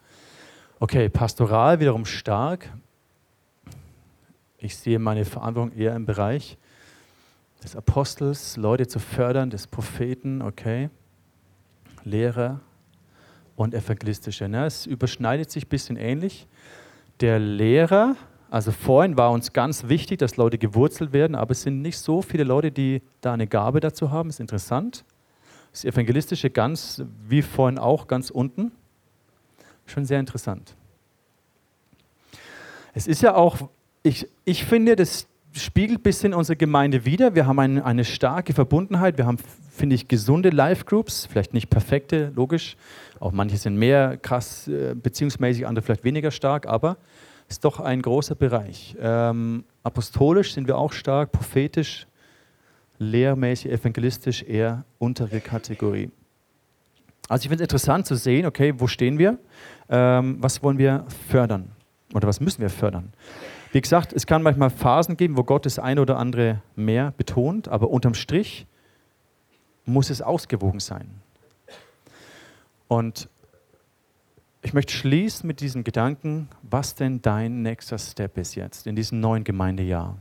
Okay, 0.79 1.09
pastoral 1.09 1.81
wiederum 1.81 2.05
stark. 2.05 2.71
Ich 4.59 4.77
sehe 4.77 4.99
meine 4.99 5.25
Verantwortung 5.25 5.77
eher 5.77 5.97
im 5.97 6.05
Bereich 6.05 6.59
des 7.63 7.77
Apostels, 7.77 8.57
Leute 8.57 8.87
zu 8.87 8.99
fördern, 8.99 9.51
des 9.51 9.67
Propheten, 9.67 10.43
okay, 10.43 10.91
Lehrer 12.05 12.61
und 13.57 13.75
Evangelistische. 13.75 14.49
Ne? 14.49 14.67
Es 14.67 14.87
überschneidet 14.87 15.51
sich 15.51 15.67
ein 15.67 15.69
bisschen 15.69 15.97
ähnlich. 15.97 16.47
Der 17.21 17.39
Lehrer, 17.39 18.17
also 18.51 18.73
vorhin 18.73 19.17
war 19.19 19.31
uns 19.31 19.53
ganz 19.53 19.89
wichtig, 19.89 20.19
dass 20.19 20.37
Leute 20.37 20.57
gewurzelt 20.57 21.13
werden, 21.13 21.35
aber 21.35 21.53
es 21.53 21.63
sind 21.63 21.83
nicht 21.83 21.99
so 21.99 22.23
viele 22.23 22.45
Leute, 22.45 22.73
die 22.73 23.03
da 23.21 23.35
eine 23.35 23.47
Gabe 23.47 23.81
dazu 23.81 24.11
haben. 24.11 24.31
Ist 24.31 24.41
interessant. 24.41 25.05
Das 25.73 25.85
Evangelistische 25.85 26.51
ganz, 26.51 27.03
wie 27.29 27.43
vorhin 27.43 27.79
auch, 27.79 28.07
ganz 28.07 28.31
unten. 28.31 28.73
Schon 29.87 30.05
sehr 30.05 30.19
interessant. 30.19 30.75
Es 32.93 33.07
ist 33.07 33.23
ja 33.23 33.35
auch, 33.35 33.69
ich, 34.03 34.27
ich 34.45 34.65
finde, 34.65 34.97
das 34.97 35.27
spiegelt 35.53 36.01
ein 36.01 36.03
bisschen 36.03 36.35
unsere 36.35 36.57
Gemeinde 36.57 37.05
wider. 37.05 37.35
Wir 37.35 37.47
haben 37.47 37.59
ein, 37.59 37.83
eine 37.83 38.05
starke 38.05 38.53
Verbundenheit. 38.53 39.19
Wir 39.19 39.27
haben, 39.27 39.39
finde 39.71 39.95
ich, 39.95 40.09
gesunde 40.09 40.51
Live-Groups. 40.51 41.27
Vielleicht 41.27 41.55
nicht 41.55 41.71
perfekte, 41.71 42.33
logisch. 42.35 42.77
Auch 43.19 43.33
manche 43.33 43.57
sind 43.57 43.77
mehr 43.77 44.17
krass 44.17 44.69
äh, 44.69 44.95
beziehungsmäßig, 44.95 45.67
andere 45.67 45.85
vielleicht 45.85 46.05
weniger 46.05 46.31
stark, 46.31 46.67
aber 46.67 46.97
es 47.49 47.57
ist 47.57 47.65
doch 47.65 47.81
ein 47.81 48.01
großer 48.01 48.35
Bereich. 48.35 48.97
Ähm, 49.01 49.65
apostolisch 49.83 50.55
sind 50.55 50.69
wir 50.69 50.79
auch 50.79 50.93
stark, 50.93 51.33
prophetisch, 51.33 52.07
lehrmäßig, 52.99 53.73
evangelistisch 53.73 54.43
eher 54.43 54.85
untere 54.99 55.41
Kategorie. 55.41 56.11
Also 57.29 57.43
ich 57.43 57.49
finde 57.49 57.63
es 57.63 57.69
interessant 57.69 58.07
zu 58.07 58.15
sehen, 58.15 58.47
okay, 58.47 58.75
wo 58.77 58.87
stehen 58.87 59.19
wir? 59.19 59.39
Ähm, 59.89 60.37
was 60.41 60.63
wollen 60.63 60.79
wir 60.79 61.05
fördern? 61.29 61.73
Oder 62.15 62.27
was 62.27 62.41
müssen 62.41 62.61
wir 62.61 62.71
fördern? 62.71 63.13
Wie 63.73 63.81
gesagt, 63.81 64.13
es 64.13 64.27
kann 64.27 64.43
manchmal 64.43 64.71
Phasen 64.71 65.17
geben, 65.17 65.37
wo 65.37 65.45
Gott 65.45 65.65
das 65.65 65.79
eine 65.79 66.01
oder 66.01 66.19
andere 66.19 66.61
mehr 66.75 67.13
betont, 67.17 67.69
aber 67.69 67.91
unterm 67.91 68.15
Strich 68.15 68.67
muss 69.85 70.11
es 70.11 70.23
ausgewogen 70.23 70.81
sein. 70.81 71.09
Und 72.89 73.29
ich 74.63 74.75
möchte 74.75 74.93
schließen 74.93 75.47
mit 75.47 75.61
diesem 75.61 75.85
Gedanken, 75.85 76.49
was 76.63 76.95
denn 76.95 77.23
dein 77.23 77.63
nächster 77.63 77.99
Step 77.99 78.37
ist 78.37 78.57
jetzt 78.57 78.87
in 78.87 78.97
diesem 78.97 79.21
neuen 79.21 79.45
Gemeindejahr. 79.45 80.19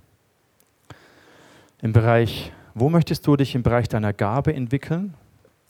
Im 1.82 1.91
Bereich, 1.91 2.52
wo 2.76 2.89
möchtest 2.89 3.26
du 3.26 3.36
dich 3.36 3.56
im 3.56 3.64
Bereich 3.64 3.89
deiner 3.89 4.14
Gabe 4.14 4.54
entwickeln? 4.54 5.16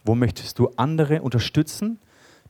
Wo 0.04 0.16
möchtest 0.16 0.60
du 0.60 0.70
andere 0.76 1.22
unterstützen? 1.22 2.00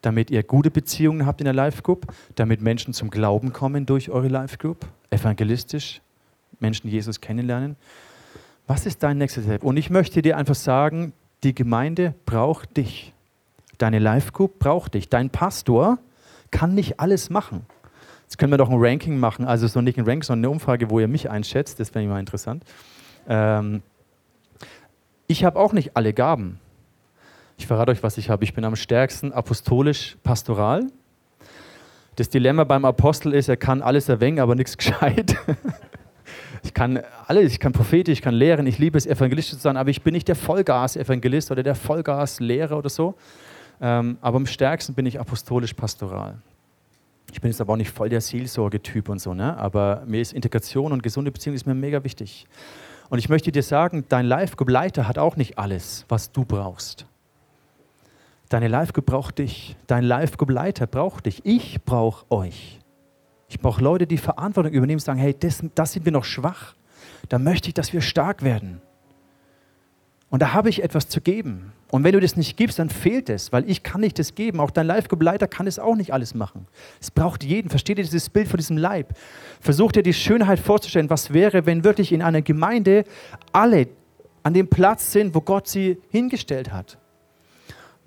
Damit 0.02 0.32
ihr 0.32 0.44
gute 0.44 0.72
Beziehungen 0.72 1.26
habt 1.26 1.42
in 1.42 1.46
der 1.46 1.54
Life 1.54 1.82
Group, 1.82 2.08
damit 2.36 2.62
Menschen 2.62 2.94
zum 2.94 3.10
Glauben 3.10 3.54
kommen 3.54 3.86
durch 3.86 4.10
eure 4.10 4.28
Life 4.28 4.58
Group, 4.58 4.86
evangelistisch 5.10 6.02
Menschen 6.60 6.90
Jesus 6.90 7.22
kennenlernen. 7.22 7.76
Was 8.68 8.86
ist 8.86 9.04
dein 9.04 9.18
nächster 9.18 9.42
Step? 9.42 9.64
Und 9.64 9.78
ich 9.78 9.90
möchte 9.90 10.22
dir 10.22 10.38
einfach 10.38 10.56
sagen, 10.56 11.14
die 11.44 11.56
Gemeinde 11.56 12.14
braucht 12.26 12.78
dich. 12.78 13.14
Deine 13.78 14.00
Life 14.00 14.32
Group 14.32 14.60
braucht 14.60 14.94
dich. 14.94 15.10
Dein 15.10 15.30
Pastor 15.30 16.00
kann 16.52 16.76
nicht 16.76 17.00
alles 17.00 17.30
machen. 17.30 17.66
Jetzt 18.24 18.38
können 18.38 18.52
wir 18.52 18.58
doch 18.58 18.70
ein 18.70 18.78
Ranking 18.78 19.18
machen, 19.18 19.46
also 19.46 19.66
so 19.66 19.82
nicht 19.82 19.98
ein 19.98 20.06
Ranking, 20.06 20.24
sondern 20.24 20.46
eine 20.46 20.52
Umfrage, 20.52 20.92
wo 20.92 21.00
ihr 21.00 21.08
mich 21.08 21.32
einschätzt. 21.32 21.80
Das 21.80 21.96
wäre 21.96 22.06
mal 22.06 22.20
interessant. 22.20 22.64
Ähm, 23.28 23.82
ich 25.26 25.44
habe 25.44 25.60
auch 25.60 25.74
nicht 25.74 25.98
alle 25.98 26.14
Gaben. 26.14 26.60
Ich 27.60 27.68
verrate 27.68 27.92
euch, 27.92 28.02
was 28.02 28.18
ich 28.18 28.30
habe. 28.30 28.46
Ich 28.46 28.54
bin 28.54 28.64
am 28.64 28.78
stärksten 28.78 29.34
apostolisch 29.34 30.18
pastoral. 30.24 30.88
Das 32.16 32.30
Dilemma 32.30 32.64
beim 32.64 32.86
Apostel 32.86 33.34
ist, 33.34 33.50
er 33.50 33.58
kann 33.58 33.82
alles 33.82 34.08
erwängen, 34.08 34.40
aber 34.40 34.56
nichts 34.56 34.78
gescheit. 34.78 35.36
Ich 36.64 36.74
kann 36.74 37.02
alles, 37.28 37.52
ich 37.52 37.60
kann 37.60 37.74
prophetisch, 37.74 38.14
ich 38.14 38.22
kann 38.22 38.34
lehren, 38.34 38.66
ich 38.66 38.80
liebe 38.80 38.98
es, 38.98 39.06
evangelistisch 39.06 39.58
zu 39.58 39.62
sein, 39.62 39.76
aber 39.76 39.90
ich 39.90 40.02
bin 40.02 40.14
nicht 40.14 40.28
der 40.30 40.36
Vollgas-Evangelist 40.36 41.52
oder 41.52 41.62
der 41.62 41.76
Vollgas-Lehrer 41.76 42.78
oder 42.78 42.90
so. 42.90 43.16
Ähm, 43.82 44.18
aber 44.22 44.38
am 44.38 44.46
stärksten 44.46 44.94
bin 44.94 45.06
ich 45.06 45.20
apostolisch-pastoral. 45.20 46.38
Ich 47.32 47.42
bin 47.42 47.52
jetzt 47.52 47.60
aber 47.60 47.74
auch 47.74 47.78
nicht 47.78 47.92
voll 47.92 48.08
der 48.08 48.22
Seelsorgetyp 48.22 49.10
und 49.10 49.20
so, 49.20 49.34
ne? 49.34 49.58
aber 49.58 50.04
mir 50.08 50.22
ist 50.22 50.32
Integration 50.34 50.94
und 50.94 51.04
gesunde 51.04 51.32
Beziehung 51.32 51.56
ist 51.56 51.66
mir 51.66 51.76
mega 51.76 52.04
wichtig. 52.06 52.48
Und 53.10 53.20
ich 53.20 53.28
möchte 53.28 53.52
dir 53.52 53.64
sagen, 53.64 54.06
dein 54.08 54.26
Live-Begleiter 54.26 55.08
hat 55.10 55.18
auch 55.18 55.36
nicht 55.36 55.58
alles, 55.58 56.06
was 56.08 56.32
du 56.32 56.46
brauchst. 56.46 57.06
Deine 58.50 58.68
Live-Group 58.68 59.06
braucht 59.06 59.38
dich. 59.38 59.76
Dein 59.86 60.04
Live-Group-Leiter 60.04 60.88
braucht 60.88 61.28
dich. 61.28 61.42
Ich 61.46 61.84
brauche 61.86 62.30
euch. 62.32 62.80
Ich 63.48 63.60
brauche 63.60 63.82
Leute, 63.82 64.08
die 64.08 64.18
Verantwortung 64.18 64.74
übernehmen 64.74 64.98
und 64.98 65.04
sagen, 65.06 65.20
hey, 65.20 65.36
das, 65.40 65.64
das 65.76 65.94
sind 65.94 66.06
wir 66.06 66.12
noch 66.12 66.26
schwach. 66.26 66.76
da 67.30 67.40
möchte 67.40 67.68
ich, 67.70 67.74
dass 67.76 67.94
wir 67.94 68.02
stark 68.02 68.44
werden. 68.44 68.82
Und 70.30 70.42
da 70.42 70.54
habe 70.54 70.70
ich 70.70 70.84
etwas 70.84 71.10
zu 71.10 71.22
geben. 71.22 71.74
Und 71.90 72.04
wenn 72.04 72.12
du 72.12 72.20
das 72.20 72.36
nicht 72.36 72.56
gibst, 72.56 72.78
dann 72.78 72.92
fehlt 72.92 73.30
es, 73.30 73.52
weil 73.52 73.68
ich 73.68 73.82
kann 73.82 74.02
nicht 74.02 74.20
das 74.20 74.36
geben. 74.36 74.60
Auch 74.60 74.70
dein 74.70 74.86
Live-Leiter 74.86 75.48
kann 75.48 75.66
es 75.66 75.80
auch 75.80 75.96
nicht 75.96 76.14
alles 76.14 76.36
machen. 76.36 76.68
Es 77.02 77.10
braucht 77.10 77.44
jeden. 77.44 77.70
Versteht 77.70 77.98
ihr 77.98 78.04
dieses 78.04 78.30
Bild 78.30 78.48
von 78.48 78.58
diesem 78.58 78.78
Leib? 78.78 79.18
Versucht 79.60 79.96
ihr 79.96 80.04
die 80.04 80.14
Schönheit 80.14 80.60
vorzustellen, 80.60 81.10
was 81.10 81.34
wäre, 81.34 81.66
wenn 81.66 81.84
wirklich 81.84 82.12
in 82.12 82.22
einer 82.22 82.44
Gemeinde 82.44 83.06
alle 83.52 83.88
an 84.44 84.54
dem 84.54 84.68
Platz 84.68 85.12
sind, 85.12 85.34
wo 85.34 85.42
Gott 85.42 85.68
sie 85.68 85.98
hingestellt 86.12 86.72
hat. 86.72 86.99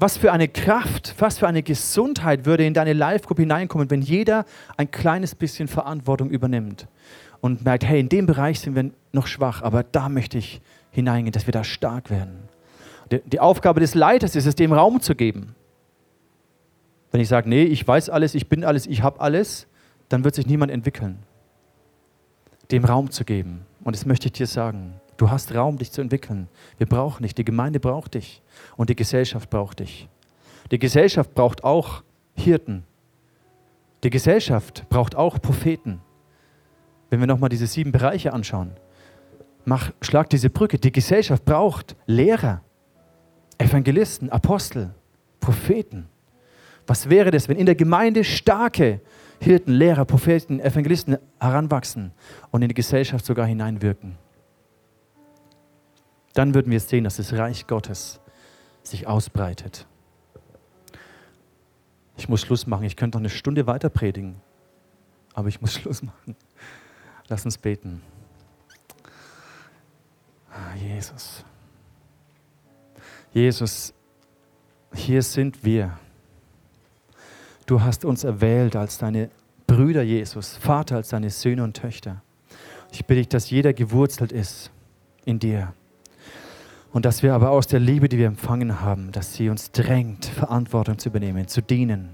Was 0.03 0.17
für 0.17 0.33
eine 0.33 0.49
Kraft, 0.49 1.15
was 1.19 1.39
für 1.39 1.47
eine 1.47 1.63
Gesundheit 1.63 2.45
würde 2.45 2.67
in 2.67 2.75
deine 2.75 2.93
Live-Gruppe 2.93 3.43
hineinkommen, 3.43 3.89
wenn 3.89 4.03
jeder 4.03 4.47
ein 4.77 4.91
kleines 4.91 5.37
bisschen 5.37 5.69
Verantwortung 5.69 6.29
übernimmt 6.29 6.89
und 7.41 7.65
merkt, 7.65 7.85
hey, 7.85 8.01
in 8.01 8.09
dem 8.09 8.27
Bereich 8.27 8.59
sind 8.59 8.75
wir 8.75 8.91
noch 9.13 9.29
schwach, 9.29 9.63
aber 9.63 9.85
da 9.85 10.09
möchte 10.09 10.39
ich 10.39 10.61
hineingehen, 10.91 11.31
dass 11.31 11.47
wir 11.47 11.53
da 11.53 11.63
stark 11.63 12.11
werden. 12.11 12.49
Die 13.13 13.39
Aufgabe 13.39 13.79
des 13.79 13.95
Leiters 13.95 14.35
ist 14.35 14.47
es, 14.47 14.57
dem 14.57 14.73
Raum 14.73 15.01
zu 15.01 15.15
geben. 15.15 15.55
Wenn 17.13 17.21
ich 17.21 17.29
sage, 17.29 17.49
nee, 17.49 17.63
ich 17.63 17.87
weiß 17.87 18.11
alles, 18.11 18.35
ich 18.35 18.49
bin 18.49 18.65
alles, 18.65 18.89
ich 18.89 19.05
habe 19.05 19.21
alles, 19.21 19.69
dann 20.09 20.25
wird 20.25 20.35
sich 20.35 20.49
niemand 20.49 20.73
entwickeln. 20.73 21.21
Dem 22.73 22.85
Raum 22.85 23.13
zu 23.13 23.25
geben. 23.25 23.67
Und 23.85 23.95
das 23.95 24.05
möchte 24.05 24.27
ich 24.27 24.33
dir 24.33 24.49
sagen. 24.49 24.95
Du 25.23 25.31
hast 25.31 25.55
Raum, 25.55 25.79
dich 25.79 25.93
zu 25.93 26.01
entwickeln. 26.01 26.49
Wir 26.79 26.89
brauchen 26.89 27.23
dich. 27.23 27.33
Die 27.33 27.45
Gemeinde 27.45 27.79
braucht 27.79 28.14
dich. 28.14 28.43
Und 28.77 28.91
die 28.91 28.97
Gesellschaft 28.97 29.51
braucht 29.51 29.79
dich. 29.79 30.09
Die 30.73 30.81
Gesellschaft 30.81 31.33
braucht 31.37 31.62
auch 31.62 32.03
Hirten. 32.35 32.83
Die 34.03 34.11
Gesellschaft 34.11 34.85
braucht 34.89 35.14
auch 35.14 35.41
Propheten. 35.41 36.01
Wenn 37.09 37.20
wir 37.20 37.29
nochmal 37.29 37.51
diese 37.51 37.68
sieben 37.68 37.93
Bereiche 37.93 38.33
anschauen, 38.33 38.73
mach, 39.64 39.93
schlag 40.01 40.29
diese 40.29 40.51
Brücke. 40.51 40.77
Die 40.77 40.91
Gesellschaft 40.91 41.45
braucht 41.45 41.95
Lehrer. 42.07 42.61
Evangelisten, 43.59 44.29
Apostel, 44.29 44.93
Propheten. 45.39 46.09
Was 46.89 47.09
wäre 47.09 47.31
das, 47.31 47.49
wenn 47.49 47.59
in 47.59 47.66
der 47.66 47.77
Gemeinde 47.77 48.25
starke 48.25 49.01
Hirten, 49.39 49.70
Lehrer, 49.70 50.05
Propheten, 50.05 50.59
Evangelisten 50.59 51.16
heranwachsen 51.39 52.11
und 52.51 52.62
in 52.62 52.66
die 52.66 52.75
Gesellschaft 52.75 53.25
sogar 53.25 53.47
hineinwirken? 53.47 54.18
Dann 56.35 56.55
würden 56.55 56.70
wir 56.70 56.80
sehen, 56.80 57.05
dass 57.05 57.16
das 57.16 57.33
Reich 57.33 57.66
Gottes 57.66 58.20
sich 58.83 59.07
ausbreitet. 59.07 59.87
Ich 62.16 62.28
muss 62.28 62.41
Schluss 62.43 62.66
machen. 62.66 62.85
Ich 62.85 62.97
könnte 62.97 63.18
noch 63.18 63.22
eine 63.22 63.30
Stunde 63.30 63.66
weiter 63.66 63.89
predigen, 63.91 64.37
aber 65.35 65.49
ich 65.49 65.61
muss 65.61 65.74
Schluss 65.80 66.03
machen. 66.03 66.37
Lass 67.28 67.45
uns 67.45 67.59
beten. 67.59 68.03
Ah, 70.51 70.74
Jesus. 70.76 71.45
Jesus, 73.33 73.95
hier 74.95 75.22
sind 75.22 75.64
wir. 75.64 75.99
Du 77.64 77.80
hast 77.80 78.05
uns 78.05 78.24
erwählt 78.24 78.76
als 78.76 78.99
deine 78.99 79.30
Brüder, 79.66 80.03
Jesus, 80.03 80.57
Vater, 80.57 80.97
als 80.97 81.09
deine 81.09 81.30
Söhne 81.30 81.64
und 81.64 81.74
Töchter. 81.74 82.22
Ich 82.91 83.07
bitte 83.07 83.20
dich, 83.20 83.28
dass 83.28 83.49
jeder 83.49 83.72
gewurzelt 83.72 84.33
ist 84.33 84.70
in 85.24 85.39
dir. 85.39 85.72
Und 86.93 87.07
dass 87.07 87.22
wir 87.22 87.34
aber 87.34 87.51
aus 87.51 87.66
der 87.66 87.80
Liebe, 87.80 88.09
die 88.09 88.18
wir 88.18 88.26
empfangen 88.26 88.80
haben, 88.80 89.12
dass 89.12 89.34
sie 89.34 89.49
uns 89.49 89.72
drängt, 89.72 90.26
Verantwortung 90.26 90.99
zu 90.99 91.09
übernehmen, 91.09 91.49
zu 91.49 91.62
dienen. 91.62 92.11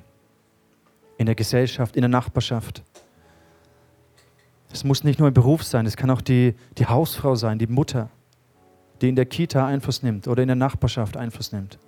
In 1.16 1.26
der 1.26 1.34
Gesellschaft, 1.34 1.96
in 1.96 2.02
der 2.02 2.08
Nachbarschaft. 2.08 2.84
Es 4.72 4.84
muss 4.84 5.02
nicht 5.02 5.18
nur 5.18 5.28
ein 5.28 5.34
Beruf 5.34 5.64
sein, 5.64 5.84
es 5.86 5.96
kann 5.96 6.10
auch 6.10 6.20
die, 6.20 6.54
die 6.76 6.86
Hausfrau 6.86 7.34
sein, 7.34 7.58
die 7.58 7.66
Mutter, 7.66 8.08
die 9.00 9.08
in 9.08 9.16
der 9.16 9.26
Kita 9.26 9.66
Einfluss 9.66 10.02
nimmt 10.02 10.28
oder 10.28 10.42
in 10.42 10.48
der 10.48 10.56
Nachbarschaft 10.56 11.16
Einfluss 11.16 11.52
nimmt. 11.52 11.78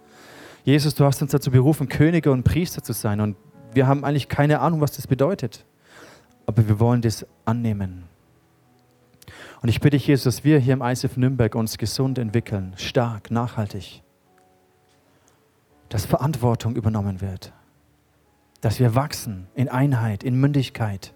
Jesus, 0.65 0.95
du 0.95 1.05
hast 1.05 1.23
uns 1.23 1.31
dazu 1.31 1.51
berufen, 1.51 1.89
Könige 1.89 2.33
und 2.33 2.43
Priester 2.43 2.83
zu 2.83 2.93
sein. 2.93 3.21
Und 3.21 3.37
wir 3.73 3.87
haben 3.87 4.05
eigentlich 4.05 4.29
keine 4.29 4.61
Ahnung, 4.61 4.81
was 4.81 4.93
das 4.93 5.07
bedeutet. 5.07 5.65
Aber 6.47 6.67
wir 6.67 6.81
wollen 6.81 7.03
das 7.03 7.25
annehmen. 7.45 8.10
Und 9.63 9.69
ich 9.69 9.81
bitte 9.81 9.97
dich, 9.97 10.07
Jesus, 10.07 10.25
dass 10.25 10.45
wir 10.45 10.59
hier 10.59 10.73
im 10.75 10.83
ISF 10.83 11.17
Nürnberg 11.17 11.55
uns 11.55 11.77
gesund 11.77 12.19
entwickeln, 12.19 12.73
stark, 12.77 13.31
nachhaltig. 13.31 14.03
Dass 15.91 16.07
Verantwortung 16.07 16.77
übernommen 16.77 17.21
wird. 17.21 17.53
Dass 18.63 18.81
wir 18.81 18.95
wachsen 18.95 19.49
in 19.55 19.69
Einheit, 19.69 20.23
in 20.23 20.41
Mündigkeit, 20.41 21.13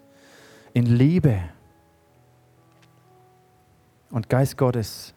in 0.73 0.85
Liebe. 0.85 1.39
Und 4.11 4.29
Geist 4.29 4.57
Gottes, 4.57 5.15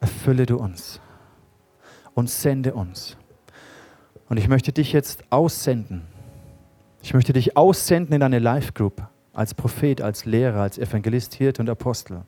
erfülle 0.00 0.46
du 0.46 0.56
uns 0.56 1.00
und 2.14 2.30
sende 2.30 2.74
uns. 2.74 3.16
Und 4.28 4.38
ich 4.38 4.48
möchte 4.48 4.72
dich 4.72 4.92
jetzt 4.92 5.24
aussenden. 5.30 6.02
Ich 7.02 7.12
möchte 7.12 7.34
dich 7.34 7.56
aussenden 7.56 8.14
in 8.14 8.22
eine 8.22 8.38
Live-Group 8.38 9.06
als 9.34 9.54
Prophet, 9.54 10.00
als 10.00 10.24
Lehrer, 10.24 10.60
als 10.60 10.78
Evangelist, 10.78 11.34
Hirt 11.34 11.60
und 11.60 11.68
Apostel. 11.68 12.22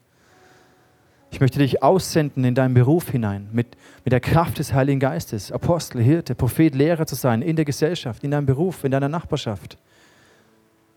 Ich 1.30 1.40
möchte 1.40 1.59
dich 1.59 1.82
aussenden 1.82 2.44
in 2.44 2.54
deinen 2.54 2.74
Beruf 2.74 3.11
hinein, 3.11 3.48
mit, 3.52 3.76
mit 4.04 4.12
der 4.12 4.20
Kraft 4.20 4.59
des 4.59 4.72
Heiligen 4.72 5.00
Geistes, 5.00 5.52
Apostel, 5.52 6.02
Hirte, 6.02 6.34
Prophet, 6.34 6.74
Lehrer 6.74 7.07
zu 7.07 7.14
sein, 7.14 7.42
in 7.42 7.57
der 7.57 7.64
Gesellschaft, 7.64 8.24
in 8.24 8.30
deinem 8.30 8.46
Beruf, 8.46 8.84
in 8.84 8.90
deiner 8.90 9.09
Nachbarschaft. 9.09 9.78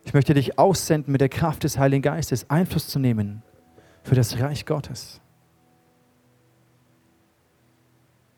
Ich 0.06 0.14
möchte 0.14 0.34
dich 0.34 0.58
aussenden 0.58 1.12
mit 1.12 1.22
der 1.22 1.30
Kraft 1.30 1.64
des 1.64 1.78
Heiligen 1.78 2.02
Geistes, 2.02 2.50
Einfluss 2.50 2.88
zu 2.88 3.00
nehmen 3.00 3.42
für 4.04 4.16
das 4.16 4.40
Reich 4.40 4.66
Gottes. 4.66 5.20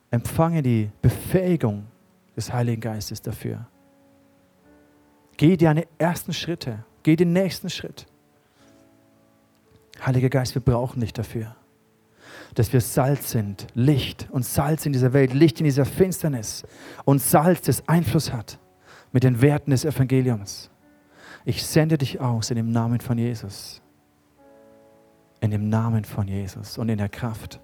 Empfange 0.10 0.62
die 0.62 0.90
Befähigung 1.02 1.86
des 2.36 2.52
Heiligen 2.52 2.82
Geistes 2.82 3.22
dafür. 3.22 3.68
Geh 5.38 5.56
deine 5.56 5.88
ersten 5.98 6.34
Schritte, 6.34 6.84
geh 7.04 7.16
den 7.16 7.34
nächsten 7.34 7.70
Schritt. 7.70 8.06
Heiliger 10.06 10.30
Geist, 10.30 10.56
wir 10.56 10.62
brauchen 10.62 11.00
dich 11.00 11.14
dafür, 11.14 11.56
dass 12.56 12.74
wir 12.74 12.82
Salz 12.82 13.32
sind, 13.32 13.68
Licht 13.74 14.28
und 14.32 14.46
Salz 14.46 14.86
in 14.86 14.94
dieser 14.94 15.14
Welt, 15.14 15.34
Licht 15.34 15.60
in 15.60 15.66
dieser 15.66 15.86
Finsternis 15.86 16.64
und 17.06 17.22
Salz, 17.22 17.62
das 17.62 17.88
Einfluss 17.88 18.34
hat 18.34 18.60
mit 19.12 19.24
den 19.24 19.42
Werten 19.42 19.72
des 19.72 19.86
Evangeliums. 19.86 20.70
Ich 21.46 21.66
sende 21.66 21.98
dich 21.98 22.20
aus 22.20 22.50
in 22.50 22.56
dem 22.56 22.72
Namen 22.72 23.00
von 23.00 23.18
Jesus. 23.18 23.82
In 25.40 25.52
dem 25.52 25.70
Namen 25.70 26.06
von 26.06 26.28
Jesus 26.28 26.78
und 26.78 26.90
in 26.90 27.00
der 27.00 27.10
Kraft, 27.10 27.60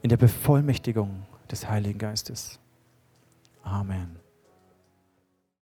in 0.00 0.08
der 0.08 0.16
Bevollmächtigung 0.16 1.24
des 1.50 1.68
Heiligen 1.68 1.98
Geistes. 1.98 2.58
Amen. 3.62 4.21